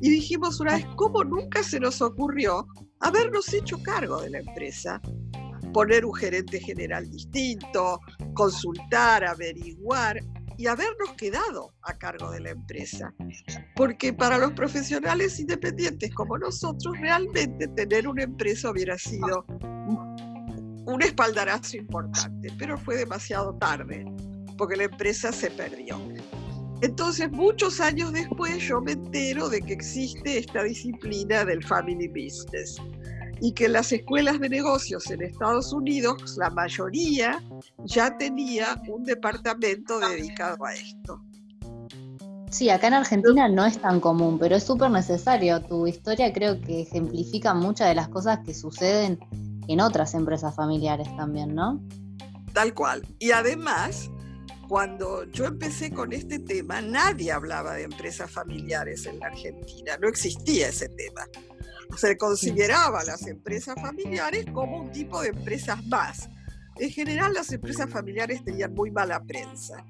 Y 0.00 0.10
dijimos 0.10 0.60
una 0.60 0.74
vez, 0.74 0.86
¿cómo 0.96 1.22
nunca 1.22 1.62
se 1.62 1.78
nos 1.78 2.02
ocurrió 2.02 2.66
habernos 3.00 3.52
hecho 3.52 3.80
cargo 3.82 4.20
de 4.20 4.30
la 4.30 4.38
empresa 4.38 5.00
poner 5.72 6.04
un 6.04 6.14
gerente 6.14 6.60
general 6.60 7.10
distinto, 7.10 8.00
consultar, 8.34 9.24
averiguar 9.24 10.20
y 10.56 10.66
habernos 10.66 11.12
quedado 11.16 11.74
a 11.82 11.96
cargo 11.98 12.30
de 12.30 12.40
la 12.40 12.50
empresa. 12.50 13.12
Porque 13.74 14.12
para 14.12 14.38
los 14.38 14.52
profesionales 14.52 15.38
independientes 15.40 16.12
como 16.14 16.38
nosotros, 16.38 16.98
realmente 17.00 17.68
tener 17.68 18.08
una 18.08 18.22
empresa 18.22 18.70
hubiera 18.70 18.98
sido 18.98 19.44
un 20.86 21.02
espaldarazo 21.02 21.76
importante, 21.76 22.52
pero 22.58 22.78
fue 22.78 22.96
demasiado 22.96 23.54
tarde, 23.56 24.04
porque 24.56 24.76
la 24.76 24.84
empresa 24.84 25.32
se 25.32 25.50
perdió. 25.50 26.00
Entonces, 26.82 27.30
muchos 27.30 27.80
años 27.80 28.12
después, 28.12 28.58
yo 28.58 28.80
me 28.80 28.92
entero 28.92 29.48
de 29.48 29.62
que 29.62 29.72
existe 29.72 30.38
esta 30.38 30.64
disciplina 30.64 31.44
del 31.44 31.64
family 31.64 32.08
business 32.08 32.76
y 33.40 33.52
que 33.52 33.68
las 33.68 33.92
escuelas 33.92 34.40
de 34.40 34.48
negocios 34.48 35.10
en 35.10 35.22
Estados 35.22 35.72
Unidos, 35.72 36.36
la 36.38 36.50
mayoría 36.50 37.42
ya 37.84 38.16
tenía 38.16 38.80
un 38.88 39.04
departamento 39.04 39.98
dedicado 39.98 40.64
a 40.64 40.74
esto. 40.74 41.22
Sí, 42.50 42.70
acá 42.70 42.86
en 42.86 42.94
Argentina 42.94 43.48
no 43.48 43.64
es 43.64 43.78
tan 43.80 43.98
común, 43.98 44.38
pero 44.38 44.56
es 44.56 44.62
súper 44.62 44.90
necesario. 44.90 45.60
Tu 45.62 45.88
historia 45.88 46.32
creo 46.32 46.60
que 46.60 46.82
ejemplifica 46.82 47.52
muchas 47.52 47.88
de 47.88 47.96
las 47.96 48.08
cosas 48.08 48.38
que 48.46 48.54
suceden 48.54 49.18
en 49.66 49.80
otras 49.80 50.14
empresas 50.14 50.54
familiares 50.54 51.08
también, 51.16 51.54
¿no? 51.54 51.82
Tal 52.52 52.72
cual. 52.72 53.04
Y 53.18 53.32
además, 53.32 54.08
cuando 54.68 55.24
yo 55.32 55.46
empecé 55.46 55.90
con 55.90 56.12
este 56.12 56.38
tema, 56.38 56.80
nadie 56.80 57.32
hablaba 57.32 57.74
de 57.74 57.82
empresas 57.82 58.30
familiares 58.30 59.04
en 59.06 59.18
la 59.18 59.26
Argentina, 59.26 59.96
no 60.00 60.08
existía 60.08 60.68
ese 60.68 60.88
tema 60.90 61.22
se 61.96 62.16
consideraba 62.16 63.04
las 63.04 63.26
empresas 63.26 63.74
familiares 63.80 64.46
como 64.52 64.78
un 64.78 64.92
tipo 64.92 65.22
de 65.22 65.28
empresas 65.28 65.84
más. 65.86 66.28
En 66.76 66.90
general 66.90 67.32
las 67.32 67.52
empresas 67.52 67.88
familiares 67.88 68.44
tenían 68.44 68.74
muy 68.74 68.90
mala 68.90 69.22
prensa, 69.22 69.84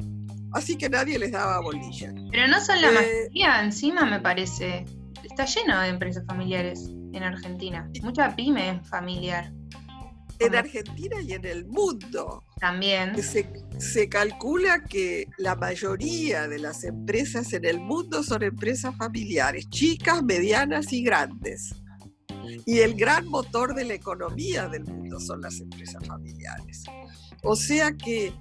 así 0.52 0.76
que 0.76 0.88
nadie 0.88 1.18
les 1.18 1.32
daba 1.32 1.60
bolilla. 1.60 2.12
Pero 2.30 2.46
no 2.48 2.60
son 2.60 2.82
la 2.82 2.90
eh, 2.90 2.94
mayoría, 2.94 3.64
encima 3.64 4.04
me 4.04 4.20
parece. 4.20 4.84
Está 5.22 5.46
lleno 5.46 5.80
de 5.80 5.88
empresas 5.88 6.24
familiares 6.26 6.90
en 7.12 7.22
Argentina, 7.22 7.90
mucha 8.02 8.36
pyme 8.36 8.82
familiar. 8.84 9.50
En 10.40 10.54
Argentina 10.54 11.16
y 11.22 11.32
en 11.32 11.44
el 11.44 11.64
mundo. 11.64 12.42
También. 12.58 13.22
Se, 13.22 13.48
se, 13.78 14.08
calcula 14.08 14.82
que 14.82 15.28
la 15.38 15.54
mayoría 15.54 16.48
de 16.48 16.58
las 16.58 16.82
empresas 16.82 17.52
en 17.52 17.64
el 17.64 17.78
mundo 17.78 18.22
son 18.24 18.42
empresas 18.42 18.96
familiares, 18.96 19.70
chicas, 19.70 20.22
medianas 20.24 20.92
y 20.92 21.04
grandes. 21.04 21.72
Y 22.66 22.78
el 22.78 22.94
gran 22.94 23.26
motor 23.26 23.74
de 23.74 23.84
la 23.84 23.94
economía 23.94 24.68
del 24.68 24.84
mundo 24.84 25.20
son 25.20 25.40
las 25.40 25.60
empresas 25.60 26.06
familiares. 26.06 26.84
O 27.42 27.56
sea 27.56 27.92
que 27.92 28.32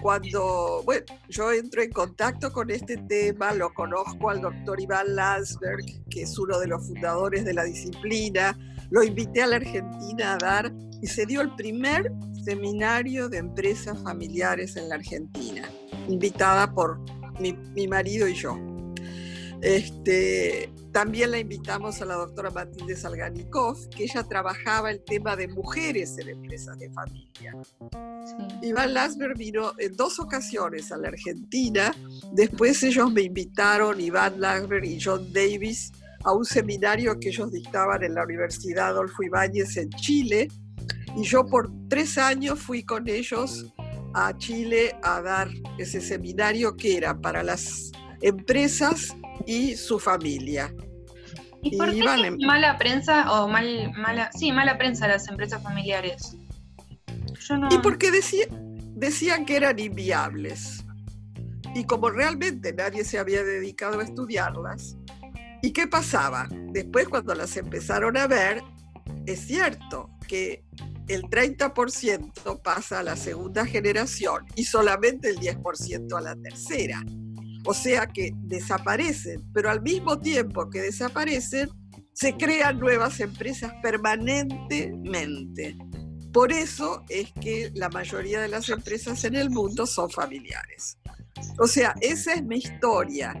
cuando, 0.00 0.82
bueno, 0.84 1.04
yo 1.28 1.52
entro 1.52 1.82
en 1.82 1.90
contacto 1.90 2.52
con 2.52 2.70
este 2.70 2.96
tema, 2.96 3.52
lo 3.52 3.72
conozco 3.74 4.30
al 4.30 4.40
doctor 4.40 4.80
Iván 4.80 5.14
Landsberg, 5.14 5.84
que 6.08 6.22
es 6.22 6.38
uno 6.38 6.58
de 6.58 6.66
los 6.66 6.86
fundadores 6.86 7.44
de 7.44 7.52
la 7.52 7.64
disciplina, 7.64 8.56
lo 8.90 9.02
invité 9.02 9.42
a 9.42 9.46
la 9.46 9.56
Argentina 9.56 10.34
a 10.34 10.38
dar 10.38 10.72
y 11.02 11.06
se 11.06 11.26
dio 11.26 11.40
el 11.40 11.54
primer 11.56 12.10
seminario 12.44 13.28
de 13.28 13.38
empresas 13.38 14.02
familiares 14.02 14.76
en 14.76 14.88
la 14.88 14.96
Argentina, 14.96 15.68
invitada 16.08 16.72
por 16.72 16.98
mi, 17.40 17.52
mi 17.52 17.86
marido 17.86 18.28
y 18.28 18.34
yo. 18.34 18.58
Este, 19.60 20.72
también 20.92 21.30
la 21.30 21.38
invitamos 21.38 22.02
a 22.02 22.04
la 22.04 22.14
doctora 22.14 22.50
Matilde 22.50 22.94
Salganikov, 22.94 23.88
que 23.88 24.04
ella 24.04 24.22
trabajaba 24.24 24.90
el 24.90 25.02
tema 25.02 25.34
de 25.36 25.48
mujeres 25.48 26.18
en 26.18 26.28
empresas 26.28 26.78
de 26.78 26.90
familia. 26.90 27.56
Iván 28.62 28.92
Lasberg 28.92 29.36
vino 29.36 29.72
en 29.78 29.96
dos 29.96 30.20
ocasiones 30.20 30.92
a 30.92 30.98
la 30.98 31.08
Argentina. 31.08 31.94
Después 32.32 32.82
ellos 32.82 33.10
me 33.10 33.22
invitaron, 33.22 34.00
Iván 34.00 34.38
Lasberg 34.38 34.84
y 34.84 35.00
John 35.00 35.32
Davis, 35.32 35.92
a 36.24 36.32
un 36.32 36.44
seminario 36.44 37.18
que 37.18 37.30
ellos 37.30 37.50
dictaban 37.50 38.02
en 38.04 38.14
la 38.14 38.24
Universidad 38.24 38.88
Adolfo 38.88 39.22
Ibáñez 39.22 39.76
en 39.78 39.88
Chile. 39.90 40.48
Y 41.16 41.24
yo 41.24 41.46
por 41.46 41.70
tres 41.88 42.18
años 42.18 42.60
fui 42.60 42.84
con 42.84 43.08
ellos 43.08 43.72
a 44.14 44.36
Chile 44.36 44.94
a 45.02 45.22
dar 45.22 45.48
ese 45.78 46.02
seminario 46.02 46.76
que 46.76 46.98
era 46.98 47.18
para 47.18 47.42
las 47.42 47.90
empresas 48.20 49.16
y 49.46 49.76
su 49.76 49.98
familia. 49.98 50.72
¿Y, 51.62 51.76
por 51.76 51.92
qué 51.92 52.02
mala 52.44 52.76
prensa 52.76 53.30
o 53.32 53.48
mal, 53.48 53.92
mala, 53.96 54.30
sí, 54.32 54.50
mala 54.50 54.78
prensa 54.78 55.06
las 55.06 55.28
empresas 55.28 55.62
familiares? 55.62 56.36
Y 57.70 57.78
porque 57.78 58.10
decían 58.10 59.44
que 59.44 59.56
eran 59.56 59.78
inviables. 59.78 60.84
Y 61.74 61.84
como 61.84 62.10
realmente 62.10 62.72
nadie 62.72 63.04
se 63.04 63.18
había 63.18 63.42
dedicado 63.42 64.00
a 64.00 64.02
estudiarlas, 64.02 64.96
¿y 65.62 65.72
qué 65.72 65.86
pasaba? 65.86 66.48
Después 66.72 67.08
cuando 67.08 67.34
las 67.34 67.56
empezaron 67.56 68.16
a 68.16 68.26
ver, 68.26 68.62
es 69.26 69.46
cierto 69.46 70.10
que 70.28 70.64
el 71.08 71.22
30% 71.24 72.62
pasa 72.62 73.00
a 73.00 73.02
la 73.02 73.16
segunda 73.16 73.64
generación 73.66 74.46
y 74.54 74.64
solamente 74.64 75.30
el 75.30 75.38
10% 75.38 76.16
a 76.16 76.20
la 76.20 76.36
tercera. 76.36 77.02
O 77.64 77.74
sea 77.74 78.06
que 78.06 78.32
desaparecen, 78.34 79.42
pero 79.52 79.70
al 79.70 79.82
mismo 79.82 80.18
tiempo 80.18 80.68
que 80.68 80.80
desaparecen, 80.80 81.68
se 82.12 82.36
crean 82.36 82.78
nuevas 82.78 83.20
empresas 83.20 83.72
permanentemente. 83.82 85.76
Por 86.32 86.52
eso 86.52 87.04
es 87.08 87.32
que 87.40 87.70
la 87.74 87.88
mayoría 87.88 88.40
de 88.40 88.48
las 88.48 88.68
empresas 88.68 89.24
en 89.24 89.36
el 89.36 89.50
mundo 89.50 89.86
son 89.86 90.10
familiares. 90.10 90.98
O 91.58 91.66
sea, 91.66 91.94
esa 92.00 92.34
es 92.34 92.42
mi 92.42 92.56
historia. 92.56 93.34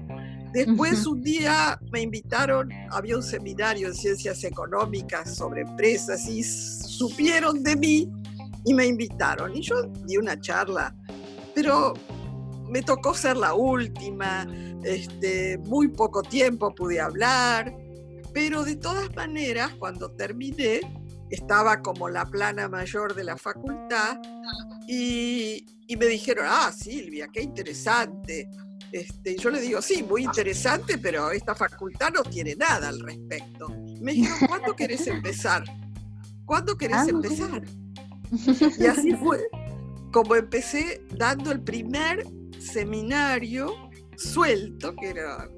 Después 0.52 1.06
un 1.06 1.22
día 1.22 1.80
me 1.90 2.02
invitaron, 2.02 2.70
había 2.90 3.16
un 3.16 3.22
seminario 3.22 3.88
en 3.88 3.94
ciencias 3.94 4.44
económicas 4.44 5.34
sobre 5.34 5.62
empresas 5.62 6.28
y 6.28 6.42
supieron 6.42 7.62
de 7.62 7.76
mí 7.76 8.12
y 8.66 8.74
me 8.74 8.86
invitaron. 8.86 9.56
Y 9.56 9.62
yo 9.62 9.82
di 10.04 10.18
una 10.18 10.38
charla, 10.38 10.94
pero 11.54 11.94
me 12.72 12.82
tocó 12.82 13.14
ser 13.14 13.36
la 13.36 13.54
última, 13.54 14.46
este, 14.82 15.58
muy 15.58 15.88
poco 15.88 16.22
tiempo 16.22 16.74
pude 16.74 17.00
hablar, 17.00 17.76
pero 18.32 18.64
de 18.64 18.76
todas 18.76 19.14
maneras, 19.14 19.74
cuando 19.78 20.10
terminé, 20.12 20.80
estaba 21.30 21.80
como 21.82 22.08
la 22.08 22.26
plana 22.26 22.68
mayor 22.68 23.14
de 23.14 23.24
la 23.24 23.36
facultad 23.36 24.18
y, 24.88 25.64
y 25.86 25.96
me 25.96 26.06
dijeron, 26.06 26.46
ah, 26.48 26.72
Silvia, 26.72 27.28
qué 27.32 27.42
interesante 27.42 28.48
este, 28.92 29.36
yo 29.36 29.50
le 29.50 29.60
digo, 29.60 29.80
sí, 29.80 30.02
muy 30.02 30.24
interesante, 30.24 30.98
pero 30.98 31.30
esta 31.30 31.54
facultad 31.54 32.12
no 32.12 32.22
tiene 32.22 32.54
nada 32.54 32.88
al 32.88 33.00
respecto. 33.00 33.68
Me 34.00 34.12
dijeron, 34.12 34.38
¿cuándo 34.46 34.76
querés 34.76 35.06
empezar? 35.06 35.64
¿Cuándo 36.44 36.76
querés 36.76 36.98
ah, 36.98 37.06
empezar? 37.08 37.62
Y 38.78 38.86
así 38.86 39.14
fue 39.16 39.40
como 40.12 40.36
empecé 40.36 41.02
dando 41.16 41.52
el 41.52 41.62
primer 41.62 42.26
seminario 42.62 43.90
suelto, 44.16 44.94
que 44.96 45.10
era 45.10 45.48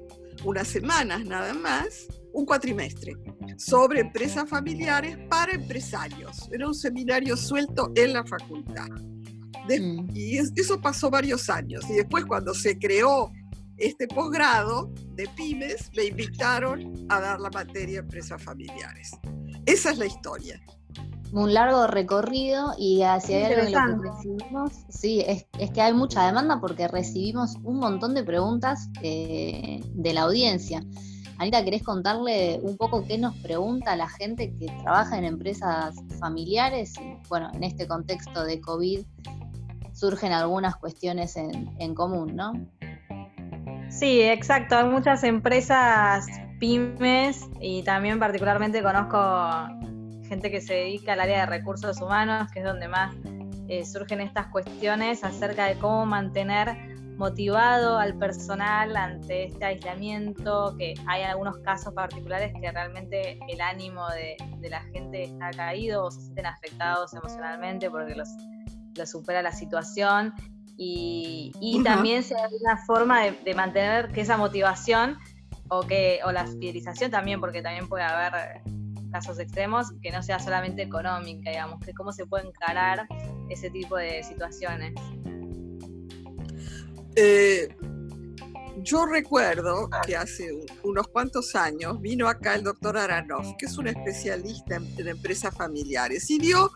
unas 0.43 0.67
semanas 0.67 1.25
nada 1.25 1.53
más, 1.53 2.07
un 2.33 2.45
cuatrimestre, 2.45 3.13
sobre 3.57 4.01
empresas 4.01 4.49
familiares 4.49 5.17
para 5.29 5.53
empresarios. 5.53 6.49
Era 6.51 6.67
un 6.67 6.75
seminario 6.75 7.37
suelto 7.37 7.91
en 7.95 8.13
la 8.13 8.25
facultad. 8.25 8.89
Mm. 9.67 10.09
Y 10.13 10.37
eso 10.37 10.79
pasó 10.81 11.09
varios 11.09 11.49
años. 11.49 11.83
Y 11.89 11.93
después 11.93 12.25
cuando 12.25 12.53
se 12.53 12.77
creó 12.77 13.31
este 13.77 14.07
posgrado 14.07 14.93
de 15.15 15.27
pymes, 15.35 15.89
me 15.95 16.05
invitaron 16.05 17.05
a 17.09 17.19
dar 17.19 17.39
la 17.39 17.49
materia 17.49 17.99
empresas 17.99 18.41
familiares. 18.41 19.11
Esa 19.65 19.91
es 19.91 19.97
la 19.97 20.05
historia. 20.05 20.61
Un 21.35 21.53
largo 21.53 21.85
recorrido 21.85 22.73
y 22.77 23.01
hacia 23.01 23.49
lo 23.49 23.65
que 23.65 24.09
recibimos, 24.09 24.71
sí, 24.87 25.21
es, 25.27 25.45
que 25.71 25.81
hay 25.81 25.93
mucha 25.93 26.25
demanda 26.25 26.61
porque 26.61 26.87
recibimos 26.87 27.57
un 27.61 27.79
montón 27.79 28.13
de 28.13 28.23
preguntas 28.23 28.89
eh, 29.01 29.81
de 29.83 30.13
la 30.13 30.21
audiencia. 30.21 30.81
Anita, 31.37 31.61
¿querés 31.65 31.83
contarle 31.83 32.61
un 32.63 32.77
poco 32.77 33.03
qué 33.05 33.17
nos 33.17 33.35
pregunta 33.35 33.97
la 33.97 34.07
gente 34.07 34.55
que 34.57 34.67
trabaja 34.81 35.17
en 35.17 35.25
empresas 35.25 35.95
familiares? 36.21 36.93
Bueno, 37.27 37.51
en 37.53 37.65
este 37.65 37.85
contexto 37.85 38.45
de 38.45 38.61
COVID, 38.61 39.01
surgen 39.91 40.31
algunas 40.31 40.77
cuestiones 40.77 41.35
en, 41.35 41.95
común, 41.95 42.33
¿no? 42.37 42.53
Sí, 43.89 44.21
exacto. 44.21 44.77
Hay 44.77 44.85
muchas 44.85 45.25
empresas 45.25 46.27
pymes 46.61 47.49
y 47.59 47.83
también 47.83 48.19
particularmente 48.19 48.81
conozco 48.81 49.17
gente 50.35 50.51
que 50.51 50.59
se 50.59 50.73
dedica 50.73 51.13
al 51.13 51.21
área 51.21 51.41
de 51.41 51.45
recursos 51.45 52.01
humanos, 52.01 52.51
que 52.51 52.59
es 52.59 52.65
donde 52.65 52.89
más 52.89 53.15
eh, 53.69 53.85
surgen 53.85 54.19
estas 54.19 54.47
cuestiones 54.47 55.23
acerca 55.23 55.67
de 55.67 55.75
cómo 55.75 56.05
mantener 56.05 56.93
motivado 57.17 57.97
al 57.97 58.17
personal 58.17 58.97
ante 58.97 59.45
este 59.45 59.63
aislamiento, 59.63 60.75
que 60.77 60.93
hay 61.07 61.23
algunos 61.23 61.57
casos 61.59 61.93
particulares 61.93 62.51
que 62.59 62.69
realmente 62.69 63.39
el 63.47 63.61
ánimo 63.61 64.05
de, 64.09 64.35
de 64.59 64.69
la 64.69 64.81
gente 64.81 65.23
está 65.23 65.51
caído 65.51 66.03
o 66.03 66.11
se 66.11 66.19
sienten 66.19 66.47
afectados 66.47 67.13
emocionalmente 67.13 67.89
porque 67.89 68.13
los 68.13 68.27
lo 68.97 69.05
supera 69.05 69.41
la 69.41 69.53
situación. 69.53 70.33
Y, 70.77 71.53
también 71.85 72.23
sea 72.23 72.49
una 72.61 72.77
forma 72.85 73.21
de, 73.23 73.55
mantener 73.55 74.11
que 74.11 74.21
esa 74.21 74.35
motivación 74.35 75.17
o 75.69 75.81
que 75.81 76.19
o 76.25 76.33
la 76.33 76.45
fidelización 76.45 77.09
también, 77.11 77.39
porque 77.39 77.61
también 77.61 77.87
puede 77.87 78.03
haber 78.03 78.61
casos 79.15 79.39
extremos, 79.39 79.93
que 80.01 80.11
no 80.11 80.21
sea 80.21 80.39
solamente 80.39 80.81
económica, 80.81 81.49
digamos, 81.49 81.79
que 81.79 81.93
cómo 81.93 82.11
se 82.11 82.25
puede 82.25 82.47
encarar 82.47 83.07
ese 83.49 83.69
tipo 83.69 83.95
de 83.95 84.21
situaciones. 84.23 84.93
Eh, 87.15 87.73
yo 88.83 89.05
recuerdo 89.05 89.89
que 90.05 90.17
hace 90.17 90.49
unos 90.83 91.07
cuantos 91.07 91.55
años 91.55 92.01
vino 92.01 92.27
acá 92.27 92.55
el 92.55 92.63
doctor 92.63 92.97
Aranov, 92.97 93.55
que 93.55 93.67
es 93.67 93.77
un 93.77 93.87
especialista 93.87 94.75
en, 94.75 95.07
empresas 95.07 95.55
familiares, 95.55 96.29
y 96.29 96.37
dio 96.37 96.69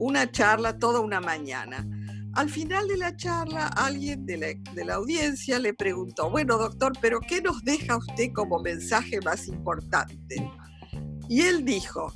una 0.00 0.28
charla 0.28 0.76
toda 0.76 0.98
una 0.98 1.20
mañana. 1.20 1.86
Al 2.34 2.50
final 2.50 2.88
de 2.88 2.96
la 2.96 3.14
charla, 3.14 3.68
alguien 3.76 4.26
de 4.26 4.38
la, 4.38 4.46
de 4.74 4.84
la, 4.84 4.94
audiencia 4.94 5.60
le 5.60 5.72
preguntó, 5.72 6.30
bueno, 6.30 6.58
doctor, 6.58 6.94
pero 7.00 7.20
¿qué 7.20 7.40
nos 7.40 7.62
deja 7.62 7.96
usted 7.96 8.32
como 8.34 8.58
mensaje 8.58 9.20
más 9.20 9.46
importante? 9.46 10.50
Y 11.30 11.42
él 11.42 11.64
dijo, 11.64 12.12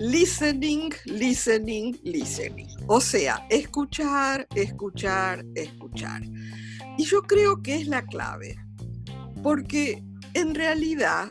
listening, 0.00 0.90
listening, 1.04 1.96
listening. 2.02 2.66
O 2.88 3.00
sea, 3.00 3.46
escuchar, 3.50 4.48
escuchar, 4.52 5.46
escuchar. 5.54 6.22
Y 6.98 7.04
yo 7.04 7.22
creo 7.22 7.62
que 7.62 7.76
es 7.76 7.86
la 7.86 8.02
clave, 8.02 8.56
porque 9.44 10.02
en 10.34 10.56
realidad 10.56 11.30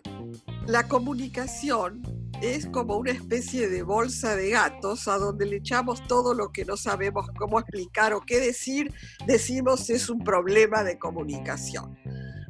la 0.68 0.88
comunicación 0.88 2.02
es 2.42 2.66
como 2.68 2.96
una 2.96 3.12
especie 3.12 3.68
de 3.68 3.84
bolsa 3.84 4.38
de 4.38 4.52
gatos 4.52 5.10
a 5.10 5.18
donde 5.18 5.48
le 5.48 5.58
echamos 5.58 6.08
todo 6.08 6.34
lo 6.34 6.54
que 6.54 6.64
no 6.64 6.78
sabemos 6.78 7.28
cómo 7.38 7.60
explicar 7.60 8.14
o 8.14 8.22
qué 8.22 8.40
decir, 8.40 8.94
decimos 9.26 9.90
es 9.90 10.10
un 10.10 10.24
problema 10.24 10.82
de 10.86 10.98
comunicación. 10.98 11.98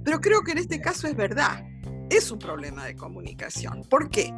Pero 0.06 0.22
creo 0.22 0.44
que 0.44 0.52
en 0.52 0.60
este 0.60 0.80
caso 0.80 1.08
es 1.08 1.16
verdad, 1.16 1.66
es 2.10 2.32
un 2.32 2.40
problema 2.40 2.86
de 2.86 2.96
comunicación. 2.96 3.84
¿Por 3.90 4.10
qué? 4.10 4.34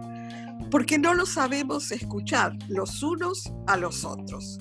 Porque 0.72 0.97
no 0.97 1.13
lo 1.13 1.26
sabemos 1.26 1.91
escuchar 1.91 2.57
los 2.67 3.01
unos 3.03 3.51
a 3.67 3.78
los 3.78 4.03
otros. 4.03 4.57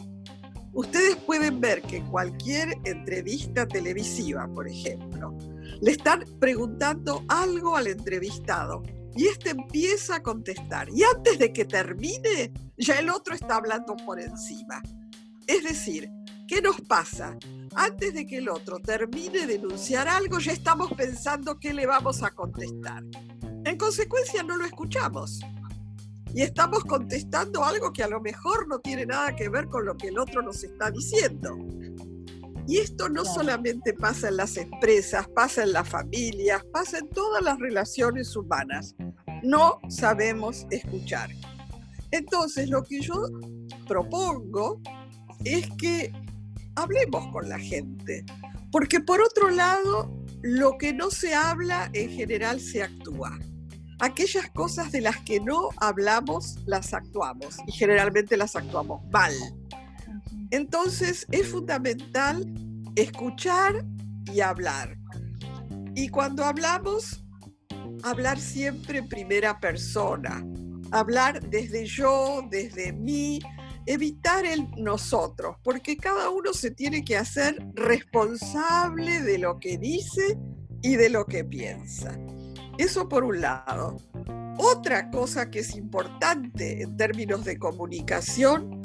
Ustedes 0.72 1.16
pueden 1.16 1.60
ver 1.60 1.82
que 1.82 2.04
cualquier 2.04 2.78
entrevista 2.84 3.66
televisiva, 3.66 4.46
por 4.54 4.68
ejemplo, 4.68 5.36
le 5.80 5.92
están 5.92 6.24
preguntando 6.38 7.24
algo 7.28 7.76
al 7.76 7.88
entrevistado 7.88 8.82
y 9.16 9.26
este 9.26 9.50
empieza 9.50 10.16
a 10.16 10.22
contestar. 10.22 10.88
Y 10.94 11.02
antes 11.02 11.38
de 11.38 11.52
que 11.52 11.64
termine, 11.64 12.52
ya 12.76 12.94
el 13.00 13.10
otro 13.10 13.34
está 13.34 13.56
hablando 13.56 13.96
por 13.96 14.20
encima. 14.20 14.80
Es 15.46 15.64
decir, 15.64 16.10
¿qué 16.48 16.62
nos 16.62 16.80
pasa? 16.80 17.36
Antes 17.76 18.14
de 18.14 18.26
que 18.26 18.38
el 18.38 18.48
otro 18.48 18.80
termine 18.80 19.46
de 19.46 19.56
enunciar 19.56 20.08
algo, 20.08 20.40
ya 20.40 20.52
estamos 20.52 20.90
pensando 20.94 21.60
qué 21.60 21.72
le 21.72 21.86
vamos 21.86 22.22
a 22.22 22.30
contestar. 22.30 23.04
En 23.64 23.76
consecuencia, 23.76 24.42
no 24.42 24.56
lo 24.56 24.64
escuchamos 24.64 25.40
y 26.34 26.42
estamos 26.42 26.84
contestando 26.84 27.64
algo 27.64 27.92
que 27.92 28.02
a 28.02 28.08
lo 28.08 28.20
mejor 28.20 28.66
no 28.68 28.78
tiene 28.80 29.06
nada 29.06 29.36
que 29.36 29.48
ver 29.48 29.68
con 29.68 29.84
lo 29.84 29.96
que 29.96 30.08
el 30.08 30.18
otro 30.18 30.42
nos 30.42 30.64
está 30.64 30.90
diciendo. 30.90 31.56
Y 32.66 32.78
esto 32.78 33.08
no 33.08 33.24
solamente 33.24 33.94
pasa 33.94 34.28
en 34.28 34.36
las 34.36 34.56
empresas, 34.56 35.26
pasa 35.28 35.62
en 35.62 35.72
las 35.72 35.88
familias, 35.88 36.62
pasa 36.72 36.98
en 36.98 37.08
todas 37.10 37.42
las 37.42 37.58
relaciones 37.58 38.36
humanas. 38.36 38.94
No 39.42 39.80
sabemos 39.88 40.66
escuchar. 40.70 41.30
Entonces, 42.10 42.68
lo 42.68 42.82
que 42.82 43.00
yo 43.00 43.14
propongo 43.86 44.80
es 45.44 45.66
que 45.78 46.12
hablemos 46.78 47.30
con 47.32 47.48
la 47.48 47.58
gente, 47.58 48.24
porque 48.70 49.00
por 49.00 49.20
otro 49.20 49.50
lado, 49.50 50.24
lo 50.42 50.78
que 50.78 50.92
no 50.92 51.10
se 51.10 51.34
habla 51.34 51.90
en 51.92 52.10
general 52.10 52.60
se 52.60 52.82
actúa. 52.82 53.38
aquellas 54.00 54.48
cosas 54.50 54.92
de 54.92 55.00
las 55.00 55.16
que 55.18 55.40
no 55.40 55.70
hablamos, 55.78 56.58
las 56.66 56.94
actuamos 56.94 57.56
y 57.66 57.72
generalmente 57.72 58.36
las 58.36 58.54
actuamos 58.54 59.02
mal. 59.10 59.32
Entonces 60.52 61.26
es 61.32 61.48
fundamental 61.48 62.46
escuchar 62.94 63.84
y 64.32 64.40
hablar. 64.40 64.96
Y 65.96 66.10
cuando 66.10 66.44
hablamos, 66.44 67.24
hablar 68.04 68.38
siempre 68.38 68.98
en 68.98 69.08
primera 69.08 69.58
persona, 69.58 70.44
hablar 70.92 71.40
desde 71.48 71.84
yo, 71.86 72.46
desde 72.50 72.92
mí, 72.92 73.40
evitar 73.88 74.44
el 74.44 74.70
nosotros, 74.76 75.56
porque 75.64 75.96
cada 75.96 76.28
uno 76.28 76.52
se 76.52 76.70
tiene 76.70 77.02
que 77.04 77.16
hacer 77.16 77.58
responsable 77.74 79.22
de 79.22 79.38
lo 79.38 79.58
que 79.58 79.78
dice 79.78 80.38
y 80.82 80.96
de 80.96 81.08
lo 81.08 81.24
que 81.24 81.42
piensa. 81.42 82.18
Eso 82.76 83.08
por 83.08 83.24
un 83.24 83.40
lado. 83.40 83.96
Otra 84.58 85.10
cosa 85.10 85.50
que 85.50 85.60
es 85.60 85.74
importante 85.74 86.82
en 86.82 86.98
términos 86.98 87.46
de 87.46 87.58
comunicación 87.58 88.82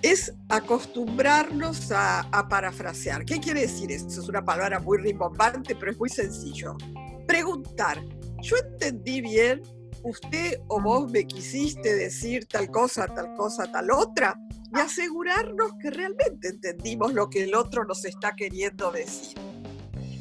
es 0.00 0.32
acostumbrarnos 0.48 1.92
a, 1.92 2.26
parafrasear. 2.48 3.26
¿Qué 3.26 3.40
quiere 3.40 3.60
decir 3.62 3.92
eso? 3.92 4.08
Es 4.08 4.28
una 4.28 4.42
palabra 4.42 4.80
muy 4.80 4.96
rimbombante, 4.96 5.76
pero 5.76 5.92
es 5.92 5.98
muy 5.98 6.08
sencillo. 6.08 6.78
Preguntar, 7.26 8.02
¿yo 8.40 8.56
entendí 8.56 9.20
bien? 9.20 9.60
¿Usted 10.02 10.60
o 10.68 10.80
vos 10.80 11.10
me 11.10 11.26
quisiste 11.26 11.94
decir 11.94 12.46
tal 12.46 12.70
cosa, 12.70 13.06
tal 13.06 13.34
cosa, 13.34 13.70
tal 13.70 13.90
otra? 13.90 14.38
Y 14.74 14.78
asegurarnos 14.78 15.72
que 15.80 15.90
realmente 15.90 16.48
entendimos 16.48 17.12
lo 17.12 17.28
que 17.28 17.44
el 17.44 17.54
otro 17.54 17.84
nos 17.84 18.04
está 18.04 18.34
queriendo 18.34 18.90
decir. 18.90 19.38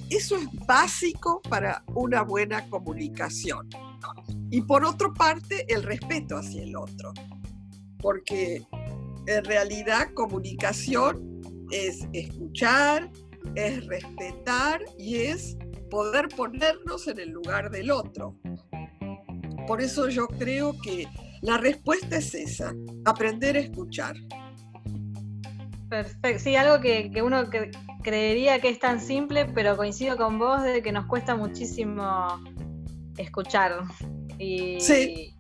Eso 0.10 0.36
es 0.38 0.48
básico 0.66 1.42
para 1.50 1.84
una 1.94 2.24
buena 2.24 2.68
comunicación. 2.70 3.70
Y 4.50 4.62
por 4.62 4.84
otra 4.84 5.14
parte, 5.14 5.66
el 5.70 5.84
respeto 5.84 6.38
hacia 6.38 6.64
el 6.64 6.76
otro. 6.76 7.14
Porque 8.00 8.66
en 9.28 9.46
realidad 9.46 10.14
comunicación 10.16 11.42
es 11.72 12.08
escuchar, 12.14 13.12
es 13.56 13.86
respetar 13.86 14.84
y 14.98 15.18
es 15.18 15.58
poder 15.90 16.28
ponernos 16.30 17.08
en 17.08 17.20
el 17.20 17.30
lugar 17.30 17.70
del 17.70 17.92
otro. 17.92 18.36
Por 19.70 19.82
eso 19.82 20.10
yo 20.10 20.28
creo 20.28 20.74
que 20.82 21.08
la 21.42 21.58
respuesta 21.58 22.18
es 22.18 22.34
esa, 22.34 22.74
aprender 23.06 23.56
a 23.56 23.60
escuchar. 23.60 24.16
Perfecto, 25.88 26.44
sí, 26.44 26.56
algo 26.56 26.82
que, 26.82 27.12
uno 27.24 27.46
creería 28.04 28.60
que 28.60 28.70
es 28.70 28.80
tan 28.80 29.00
simple, 29.00 29.46
pero 29.46 29.78
coincido 29.78 30.18
con 30.18 30.38
vos 30.40 30.62
de 30.64 30.84
que 30.84 30.92
nos 30.92 31.06
cuesta 31.06 31.36
muchísimo 31.36 32.28
escuchar. 33.18 33.84
Y, 34.38 34.82
sí 34.82 35.36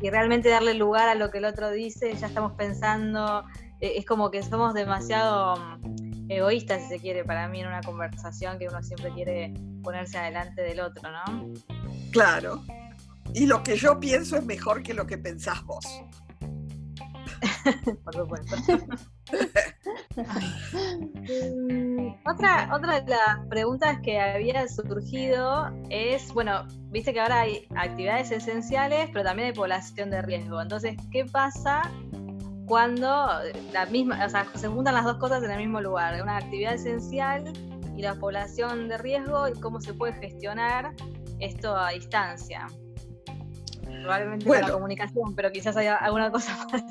y 0.00 0.10
realmente 0.10 0.48
darle 0.48 0.74
lugar 0.74 1.08
a 1.08 1.14
lo 1.14 1.30
que 1.30 1.38
el 1.38 1.44
otro 1.44 1.70
dice, 1.70 2.14
ya 2.14 2.26
estamos 2.26 2.52
pensando, 2.52 3.44
eh, 3.80 3.94
es 3.96 4.06
como 4.06 4.30
que 4.30 4.42
somos 4.42 4.74
demasiado 4.74 5.56
mm, 5.56 6.30
egoístas, 6.30 6.82
si 6.82 6.88
se 6.88 7.00
quiere, 7.00 7.24
para 7.24 7.48
mí 7.48 7.60
en 7.60 7.66
una 7.66 7.80
conversación 7.80 8.58
que 8.58 8.68
uno 8.68 8.82
siempre 8.82 9.10
quiere 9.12 9.52
ponerse 9.82 10.18
adelante 10.18 10.62
del 10.62 10.80
otro, 10.80 11.10
¿no? 11.10 11.52
Claro. 12.12 12.62
Y 13.34 13.46
lo 13.46 13.62
que 13.62 13.76
yo 13.76 13.98
pienso 14.00 14.36
es 14.36 14.44
mejor 14.44 14.82
que 14.82 14.94
lo 14.94 15.06
que 15.06 15.18
pensás 15.18 15.64
vos. 15.64 15.84
Por 18.04 18.14
supuesto. 18.14 18.56
Otra, 22.26 22.68
otra 22.74 23.00
de 23.00 23.10
las 23.10 23.46
preguntas 23.48 23.98
que 24.02 24.20
había 24.20 24.66
surgido 24.68 25.70
es, 25.88 26.32
bueno, 26.32 26.66
viste 26.90 27.12
que 27.12 27.20
ahora 27.20 27.40
hay 27.40 27.66
actividades 27.76 28.30
esenciales, 28.30 29.08
pero 29.12 29.24
también 29.24 29.48
hay 29.48 29.54
población 29.54 30.10
de 30.10 30.20
riesgo. 30.22 30.60
Entonces, 30.60 30.96
¿qué 31.10 31.24
pasa 31.24 31.82
cuando 32.66 33.28
la 33.72 33.86
misma, 33.86 34.24
o 34.24 34.28
sea, 34.28 34.46
se 34.54 34.68
juntan 34.68 34.94
las 34.94 35.04
dos 35.04 35.18
cosas 35.18 35.42
en 35.44 35.50
el 35.52 35.58
mismo 35.58 35.80
lugar? 35.80 36.20
Una 36.22 36.38
actividad 36.38 36.74
esencial 36.74 37.44
y 37.96 38.02
la 38.02 38.14
población 38.16 38.88
de 38.88 38.98
riesgo 38.98 39.48
y 39.48 39.52
cómo 39.60 39.80
se 39.80 39.94
puede 39.94 40.14
gestionar 40.14 40.94
esto 41.38 41.76
a 41.76 41.90
distancia. 41.90 42.66
Probablemente 44.02 44.46
con 44.46 44.60
la 44.60 44.72
comunicación, 44.72 45.34
pero 45.34 45.50
quizás 45.52 45.76
haya 45.76 45.96
alguna 45.96 46.30
cosa 46.30 46.66
más. 46.72 46.82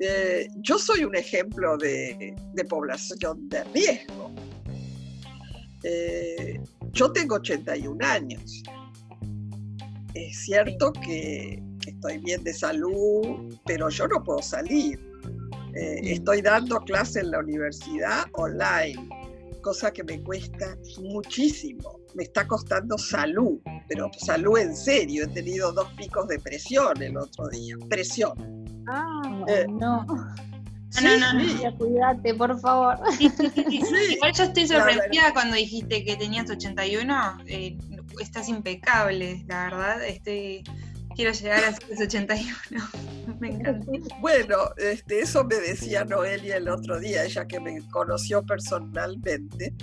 Eh, 0.00 0.48
yo 0.58 0.78
soy 0.78 1.04
un 1.04 1.16
ejemplo 1.16 1.76
de, 1.76 2.36
población 2.68 3.48
de 3.48 3.64
riesgo. 3.64 4.30
Eh, 5.82 6.60
yo 6.92 7.12
tengo 7.12 7.36
81 7.36 8.06
años. 8.06 8.62
Es 10.14 10.44
cierto 10.44 10.92
que 10.92 11.62
estoy 11.86 12.18
bien 12.18 12.44
de 12.44 12.54
salud, 12.54 13.54
pero 13.66 13.88
yo 13.88 14.06
no 14.08 14.22
puedo 14.22 14.40
salir. 14.40 14.98
Eh, 15.74 16.00
estoy 16.02 16.42
dando 16.42 16.80
clase 16.80 17.20
en 17.20 17.30
la 17.30 17.40
universidad 17.40 18.24
online, 18.32 19.08
cosa 19.68 19.92
que 19.92 20.02
me 20.02 20.18
cuesta 20.22 20.78
muchísimo. 20.98 22.00
Me 22.14 22.22
está 22.22 22.46
costando 22.46 22.96
salud, 22.96 23.60
pero 23.86 24.10
salud 24.16 24.56
en 24.56 24.74
serio. 24.74 25.24
He 25.24 25.26
tenido 25.26 25.72
dos 25.72 25.92
picos 25.92 26.26
de 26.28 26.38
presión 26.38 27.02
el 27.02 27.18
otro 27.18 27.48
día. 27.48 27.76
Presión 27.90 28.32
Ah, 28.88 29.44
eh, 29.46 29.66
no. 29.68 30.06
No, 30.06 31.18
no, 31.18 31.32
no, 31.34 31.76
cuídate, 31.76 32.32
por 32.32 32.58
favor. 32.60 32.96
Igual 33.20 34.32
yo 34.32 34.44
estoy 34.44 34.66
sorprendida 34.66 35.34
cuando 35.34 35.54
dijiste 35.54 36.02
que 36.02 36.16
tenías 36.16 36.48
81. 36.48 37.42
Eh, 37.46 37.76
estás 38.18 38.48
impecable, 38.48 39.44
la 39.48 39.64
verdad. 39.64 40.02
Estoy, 40.02 40.64
quiero 41.14 41.32
llegar 41.32 41.62
a 41.62 41.68
esos 41.68 42.00
81. 42.00 42.56
me 43.40 43.48
encanta. 43.50 43.86
Bueno, 44.20 44.56
este, 44.76 45.20
eso 45.20 45.44
me 45.44 45.56
decía 45.56 46.04
Noelia 46.04 46.56
el 46.56 46.68
otro 46.68 46.98
día, 46.98 47.24
ella 47.24 47.46
que 47.46 47.60
me 47.60 47.86
conoció 47.88 48.44
personalmente. 48.44 49.74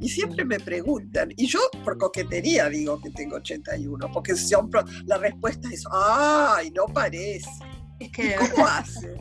Y 0.00 0.08
siempre 0.08 0.44
me 0.44 0.58
preguntan, 0.58 1.32
y 1.36 1.46
yo 1.46 1.60
por 1.84 1.96
coquetería 1.96 2.68
digo 2.68 3.00
que 3.00 3.10
tengo 3.10 3.36
81, 3.36 4.10
porque 4.12 4.34
siempre 4.34 4.80
la 5.04 5.18
respuesta 5.18 5.68
es, 5.70 5.84
¡ay, 5.92 6.70
no 6.70 6.86
parece! 6.86 7.48
¿Y 8.00 8.10
cómo 8.10 8.66
hace? 8.66 9.14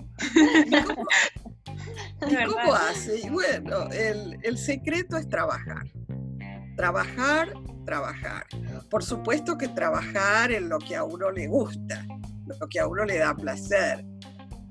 ¿Y 2.27 2.45
cómo, 2.45 2.73
hace? 2.73 3.19
Y 3.19 3.29
bueno, 3.29 3.87
el, 3.91 4.57
secreto 4.57 5.17
es 5.17 5.29
trabajar. 5.29 5.83
Trabajar, 6.75 7.53
trabajar. 7.85 8.47
Por 8.89 9.03
supuesto 9.03 9.57
que 9.57 9.67
trabajar 9.67 10.51
en 10.51 10.69
lo 10.69 10.79
que 10.79 10.95
a 10.95 11.03
uno 11.03 11.29
le 11.29 11.47
gusta, 11.47 12.05
lo 12.45 12.67
que 12.67 12.79
a 12.79 12.87
uno 12.87 13.05
le 13.05 13.17
da 13.17 13.35
placer. 13.35 14.05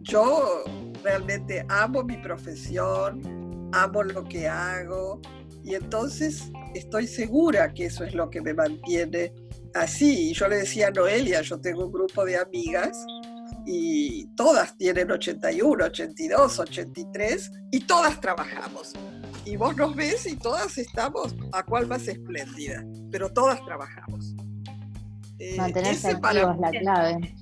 Yo 0.01 0.65
realmente 1.03 1.65
amo 1.69 2.03
mi 2.03 2.17
profesión, 2.17 3.71
amo 3.73 4.03
lo 4.03 4.25
que 4.25 4.49
hago 4.49 5.21
y 5.63 5.75
entonces 5.75 6.51
estoy 6.75 7.07
segura 7.07 7.73
que 7.73 7.87
eso 7.87 8.05
es 8.05 8.15
lo 8.15 8.31
que 8.31 8.41
me 8.41 8.55
mantiene 8.55 9.33
así. 9.75 10.31
Y 10.31 10.35
yo 10.35 10.49
le 10.49 10.57
decía 10.57 10.89
a 10.89 10.91
Noelia, 10.91 11.43
yo 11.43 11.61
tengo 11.61 11.87
un 11.87 11.93
grupo 11.93 12.25
de 12.25 12.39
amigas 12.39 13.05
y 13.67 14.27
todas 14.37 14.77
tienen 14.77 15.11
81, 15.11 15.85
82, 15.85 16.59
83 16.59 17.51
y 17.71 17.81
todas 17.81 18.21
trabajamos. 18.21 18.95
Y 19.45 19.57
vos 19.57 19.77
nos 19.77 19.95
ves 19.95 20.27
y 20.27 20.37
todas 20.37 20.77
estamos 20.79 21.35
a 21.53 21.63
cuál 21.63 21.87
más 21.87 22.07
espléndida, 22.09 22.85
pero 23.11 23.33
todas 23.33 23.65
trabajamos. 23.65 24.35
Eh, 25.39 25.57
Mantenerse 25.57 26.11
activos 26.11 26.55
es 26.55 26.61
la 26.61 26.71
clave. 26.71 27.35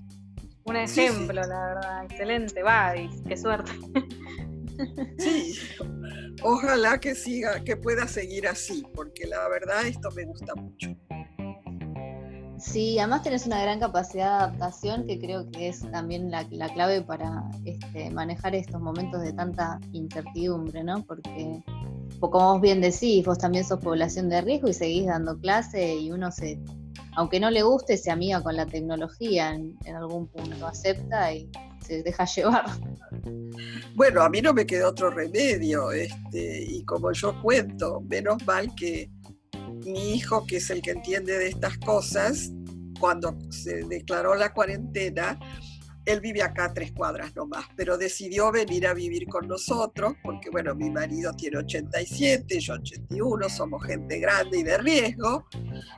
Un 0.68 0.76
ejemplo, 0.76 1.40
la 1.42 1.66
verdad, 1.66 2.04
excelente, 2.04 2.62
va, 2.62 2.94
qué 3.26 3.36
suerte. 3.36 3.72
Sí, 5.18 5.58
ojalá 6.40 7.00
que 7.00 7.16
siga, 7.16 7.64
que 7.64 7.76
pueda 7.76 8.06
seguir 8.06 8.46
así, 8.46 8.84
porque 8.94 9.26
la 9.26 9.48
verdad 9.48 9.84
esto 9.88 10.08
me 10.12 10.24
gusta 10.24 10.54
mucho. 10.54 10.96
Sí, 12.58 12.98
además 12.98 13.22
tenés 13.22 13.46
una 13.46 13.62
gran 13.62 13.78
capacidad 13.78 14.38
de 14.38 14.44
adaptación 14.44 15.06
que 15.06 15.18
creo 15.18 15.48
que 15.50 15.68
es 15.68 15.80
también 15.92 16.30
la, 16.30 16.44
clave 16.44 17.02
para 17.02 17.44
este, 17.64 18.10
manejar 18.10 18.54
estos 18.54 18.80
momentos 18.80 19.22
de 19.22 19.32
tanta 19.32 19.78
incertidumbre, 19.92 20.82
¿no? 20.82 21.04
Porque, 21.04 21.62
como 22.18 22.52
vos 22.52 22.60
bien 22.60 22.80
decís, 22.80 23.24
vos 23.24 23.38
también 23.38 23.64
sos 23.64 23.80
población 23.80 24.28
de 24.28 24.40
riesgo 24.40 24.68
y 24.68 24.74
seguís 24.74 25.06
dando 25.06 25.38
clase 25.38 25.96
y 25.96 26.10
uno 26.10 26.32
se, 26.32 26.60
aunque 27.16 27.40
no 27.40 27.50
le 27.50 27.62
guste, 27.62 27.96
se 27.96 28.10
amiga 28.10 28.42
con 28.42 28.56
la 28.56 28.66
tecnología 28.66 29.54
en, 29.54 29.76
algún 29.94 30.26
punto, 30.28 30.66
acepta 30.66 31.32
y 31.32 31.50
se 31.84 32.02
deja 32.02 32.24
llevar. 32.36 32.66
Bueno, 33.94 34.22
a 34.22 34.28
mí 34.28 34.40
no 34.40 34.52
me 34.52 34.66
quedó 34.66 34.90
otro 34.90 35.10
remedio, 35.10 35.90
este, 35.92 36.62
y 36.62 36.84
como 36.84 37.12
yo 37.12 37.40
cuento, 37.42 38.00
menos 38.02 38.44
mal 38.46 38.74
que 38.74 39.10
mi 39.84 40.14
hijo, 40.14 40.46
que 40.46 40.56
es 40.56 40.70
el 40.70 40.82
que 40.82 40.92
entiende 40.92 41.38
de 41.38 41.48
estas 41.48 41.78
cosas, 41.78 42.52
cuando 43.00 43.36
se 43.50 43.84
declaró 43.84 44.34
la 44.34 44.52
cuarentena, 44.52 45.38
él 46.08 46.20
vive 46.20 46.42
acá 46.42 46.72
tres 46.72 46.92
cuadras 46.92 47.36
nomás, 47.36 47.66
pero 47.76 47.98
decidió 47.98 48.50
venir 48.50 48.86
a 48.86 48.94
vivir 48.94 49.26
con 49.26 49.46
nosotros, 49.46 50.14
porque 50.22 50.48
bueno, 50.50 50.74
mi 50.74 50.88
marido 50.88 51.32
tiene 51.34 51.58
87, 51.58 52.60
yo 52.60 52.74
81, 52.74 53.48
somos 53.50 53.84
gente 53.84 54.18
grande 54.18 54.58
y 54.58 54.62
de 54.62 54.78
riesgo, 54.78 55.46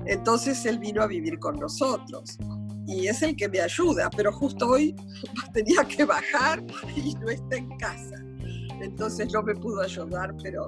entonces 0.07 0.67
él 0.67 0.81
vino 0.81 1.03
a 1.03 1.07
vivir 1.07 1.39
con 1.39 1.57
nosotros. 1.59 2.39
Y 2.87 3.07
es 3.07 3.23
el 3.23 3.37
que 3.37 3.49
me 3.49 3.61
ayuda, 3.61 4.11
pero 4.11 4.33
justo 4.33 4.71
hoy 4.71 4.97
tenía 5.55 5.85
que 5.85 6.05
bajar 6.05 6.61
y 6.97 7.15
no 7.15 7.29
está 7.29 7.57
en 7.57 7.69
casa. 7.79 8.17
Entonces 8.83 9.33
no 9.33 9.43
me 9.45 9.55
pudo 9.55 9.83
ayudar, 9.83 10.35
pero 10.43 10.67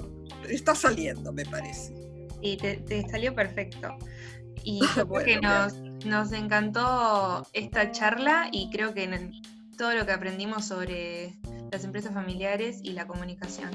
está 0.48 0.74
saliendo, 0.74 1.32
me 1.32 1.44
parece. 1.46 1.94
Y 2.40 2.56
te, 2.56 3.08
salió 3.10 3.34
perfecto. 3.34 3.96
Y 4.62 4.80
que 5.24 5.40
nos, 5.40 5.80
nos 6.04 6.32
encantó 6.32 7.46
esta 7.52 7.90
charla 7.92 8.48
y 8.50 8.70
creo 8.70 8.94
que 8.94 9.30
todo 9.76 9.94
lo 9.94 10.06
que 10.06 10.12
aprendimos 10.12 10.64
sobre 10.66 11.34
las 11.70 11.84
empresas 11.84 12.14
familiares 12.14 12.80
y 12.82 12.92
la 12.92 13.06
comunicación. 13.06 13.70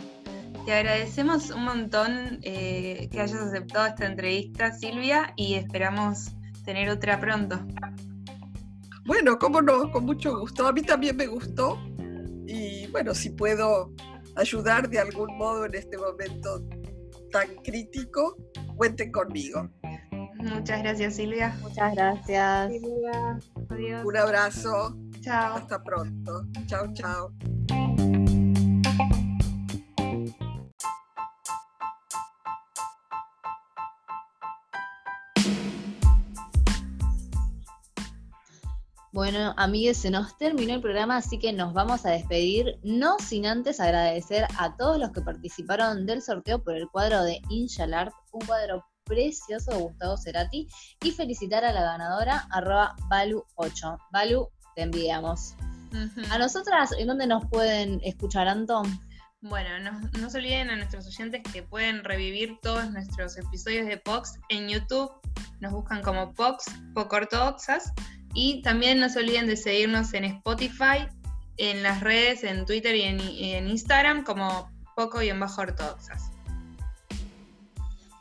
Te 0.66 0.74
agradecemos 0.74 1.50
un 1.50 1.64
montón 1.64 2.40
eh, 2.42 3.08
que 3.12 3.22
hayas 3.22 3.42
aceptado 3.42 3.88
esta 3.88 4.06
entrevista, 4.06 4.72
Silvia, 4.72 5.34
y 5.36 5.56
esperamos 5.56 6.32
tener 6.66 6.90
otra 6.90 7.20
pronto. 7.20 7.60
Bueno, 9.06 9.40
cómo 9.40 9.62
no, 9.62 9.90
con 9.92 10.06
mucho 10.06 10.38
gusto. 10.38 10.68
A 10.68 10.74
mí 10.74 10.82
también 10.82 11.16
me 11.16 11.28
gustó. 11.28 11.80
Y 12.46 12.88
bueno, 12.88 13.14
si 13.14 13.30
puedo 13.30 13.94
ayudar 14.36 14.90
de 14.90 15.00
algún 15.00 15.38
modo 15.38 15.66
en 15.66 15.76
este 15.76 15.98
momento 15.98 16.62
tan 17.32 17.48
crítico, 17.64 18.36
cuenten 18.76 19.12
conmigo. 19.12 19.70
Muchas 20.40 20.82
gracias, 20.82 21.16
Silvia. 21.16 21.58
Muchas 21.62 21.94
gracias. 21.94 22.72
Silvia. 22.72 23.40
Adiós. 23.70 24.06
Un 24.06 24.18
abrazo. 24.18 24.98
Chao. 25.22 25.58
Hasta 25.58 25.84
pronto. 25.84 26.46
Chao, 26.68 26.94
chao. 26.94 27.32
Bueno, 39.18 39.56
amigues, 39.58 39.98
se 39.98 40.12
nos 40.12 40.38
terminó 40.38 40.76
el 40.76 40.82
programa, 40.82 41.18
así 41.18 41.40
que 41.40 41.52
nos 41.52 41.74
vamos 41.74 42.06
a 42.06 42.12
despedir, 42.12 42.78
no 42.84 43.18
sin 43.18 43.48
antes 43.48 43.80
agradecer 43.80 44.46
a 44.60 44.78
todos 44.78 45.00
los 45.00 45.10
que 45.10 45.22
participaron 45.22 46.06
del 46.06 46.22
sorteo 46.22 46.64
por 46.64 46.76
el 46.76 46.88
cuadro 46.88 47.24
de 47.24 47.42
Inshalart, 47.50 48.14
un 48.32 48.46
cuadro 48.46 48.86
precioso 49.08 49.72
de 49.72 49.78
Gustavo 49.78 50.18
Cerati, 50.18 50.68
y 51.03 51.12
felicitar 51.12 51.64
a 51.66 51.72
la 51.72 51.82
ganadora, 51.82 52.47
arroba 52.51 52.95
Balu8. 53.10 53.97
Balu, 54.12 54.49
te 54.76 54.84
enviamos. 54.84 55.55
A 56.30 56.38
nosotras, 56.38 56.91
¿en 56.97 57.08
dónde 57.08 57.28
nos 57.28 57.45
pueden 57.49 58.01
escuchar, 58.03 58.47
Anton? 58.47 58.99
Bueno, 59.41 59.80
no, 59.80 59.99
no, 60.20 60.30
se 60.30 60.39
olviden 60.39 60.70
a 60.70 60.76
nuestros 60.76 61.08
oyentes 61.08 61.41
que 61.53 61.64
pueden 61.64 62.03
revivir 62.03 62.58
todos 62.62 62.91
nuestros 62.91 63.38
episodios 63.38 63.88
de 63.88 63.97
POX 63.97 64.39
en 64.49 64.68
YouTube. 64.68 65.12
Nos 65.60 65.72
buscan 65.72 66.01
como 66.01 66.34
POX, 66.34 66.66
Poco 66.93 67.16
Ortodoxas. 67.16 67.93
Y 68.34 68.62
también 68.62 68.99
no 68.99 69.10
se 69.10 69.20
olviden 69.20 69.47
de 69.47 69.55
seguirnos 69.55 70.14
en 70.14 70.26
Spotify, 70.26 71.08
en 71.58 71.84
las 71.84 72.01
redes, 72.01 72.43
en 72.43 72.66
Twitter 72.66 72.95
y 72.95 73.03
en, 73.03 73.68
Instagram 73.68 74.24
como 74.24 74.72
poco 74.95 75.22
y 75.22 75.30
en 75.30 75.39
bajo 75.39 75.62
ortodoxas. 75.62 76.32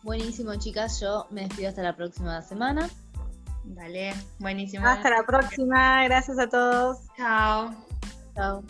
Buenísimo, 0.06 0.54
chicas. 0.54 1.00
Yo 1.00 1.26
me 1.30 1.40
despido 1.42 1.68
hasta 1.68 1.82
la 1.82 1.96
próxima 1.96 2.40
semana. 2.40 2.88
Dale, 3.64 4.14
buenísimo. 4.38 4.86
Hasta 4.86 5.10
la 5.10 5.24
próxima. 5.24 6.04
Gracias 6.04 6.38
a 6.38 6.48
todos. 6.48 6.98
Chao. 7.16 7.74
Chao. 8.36 8.62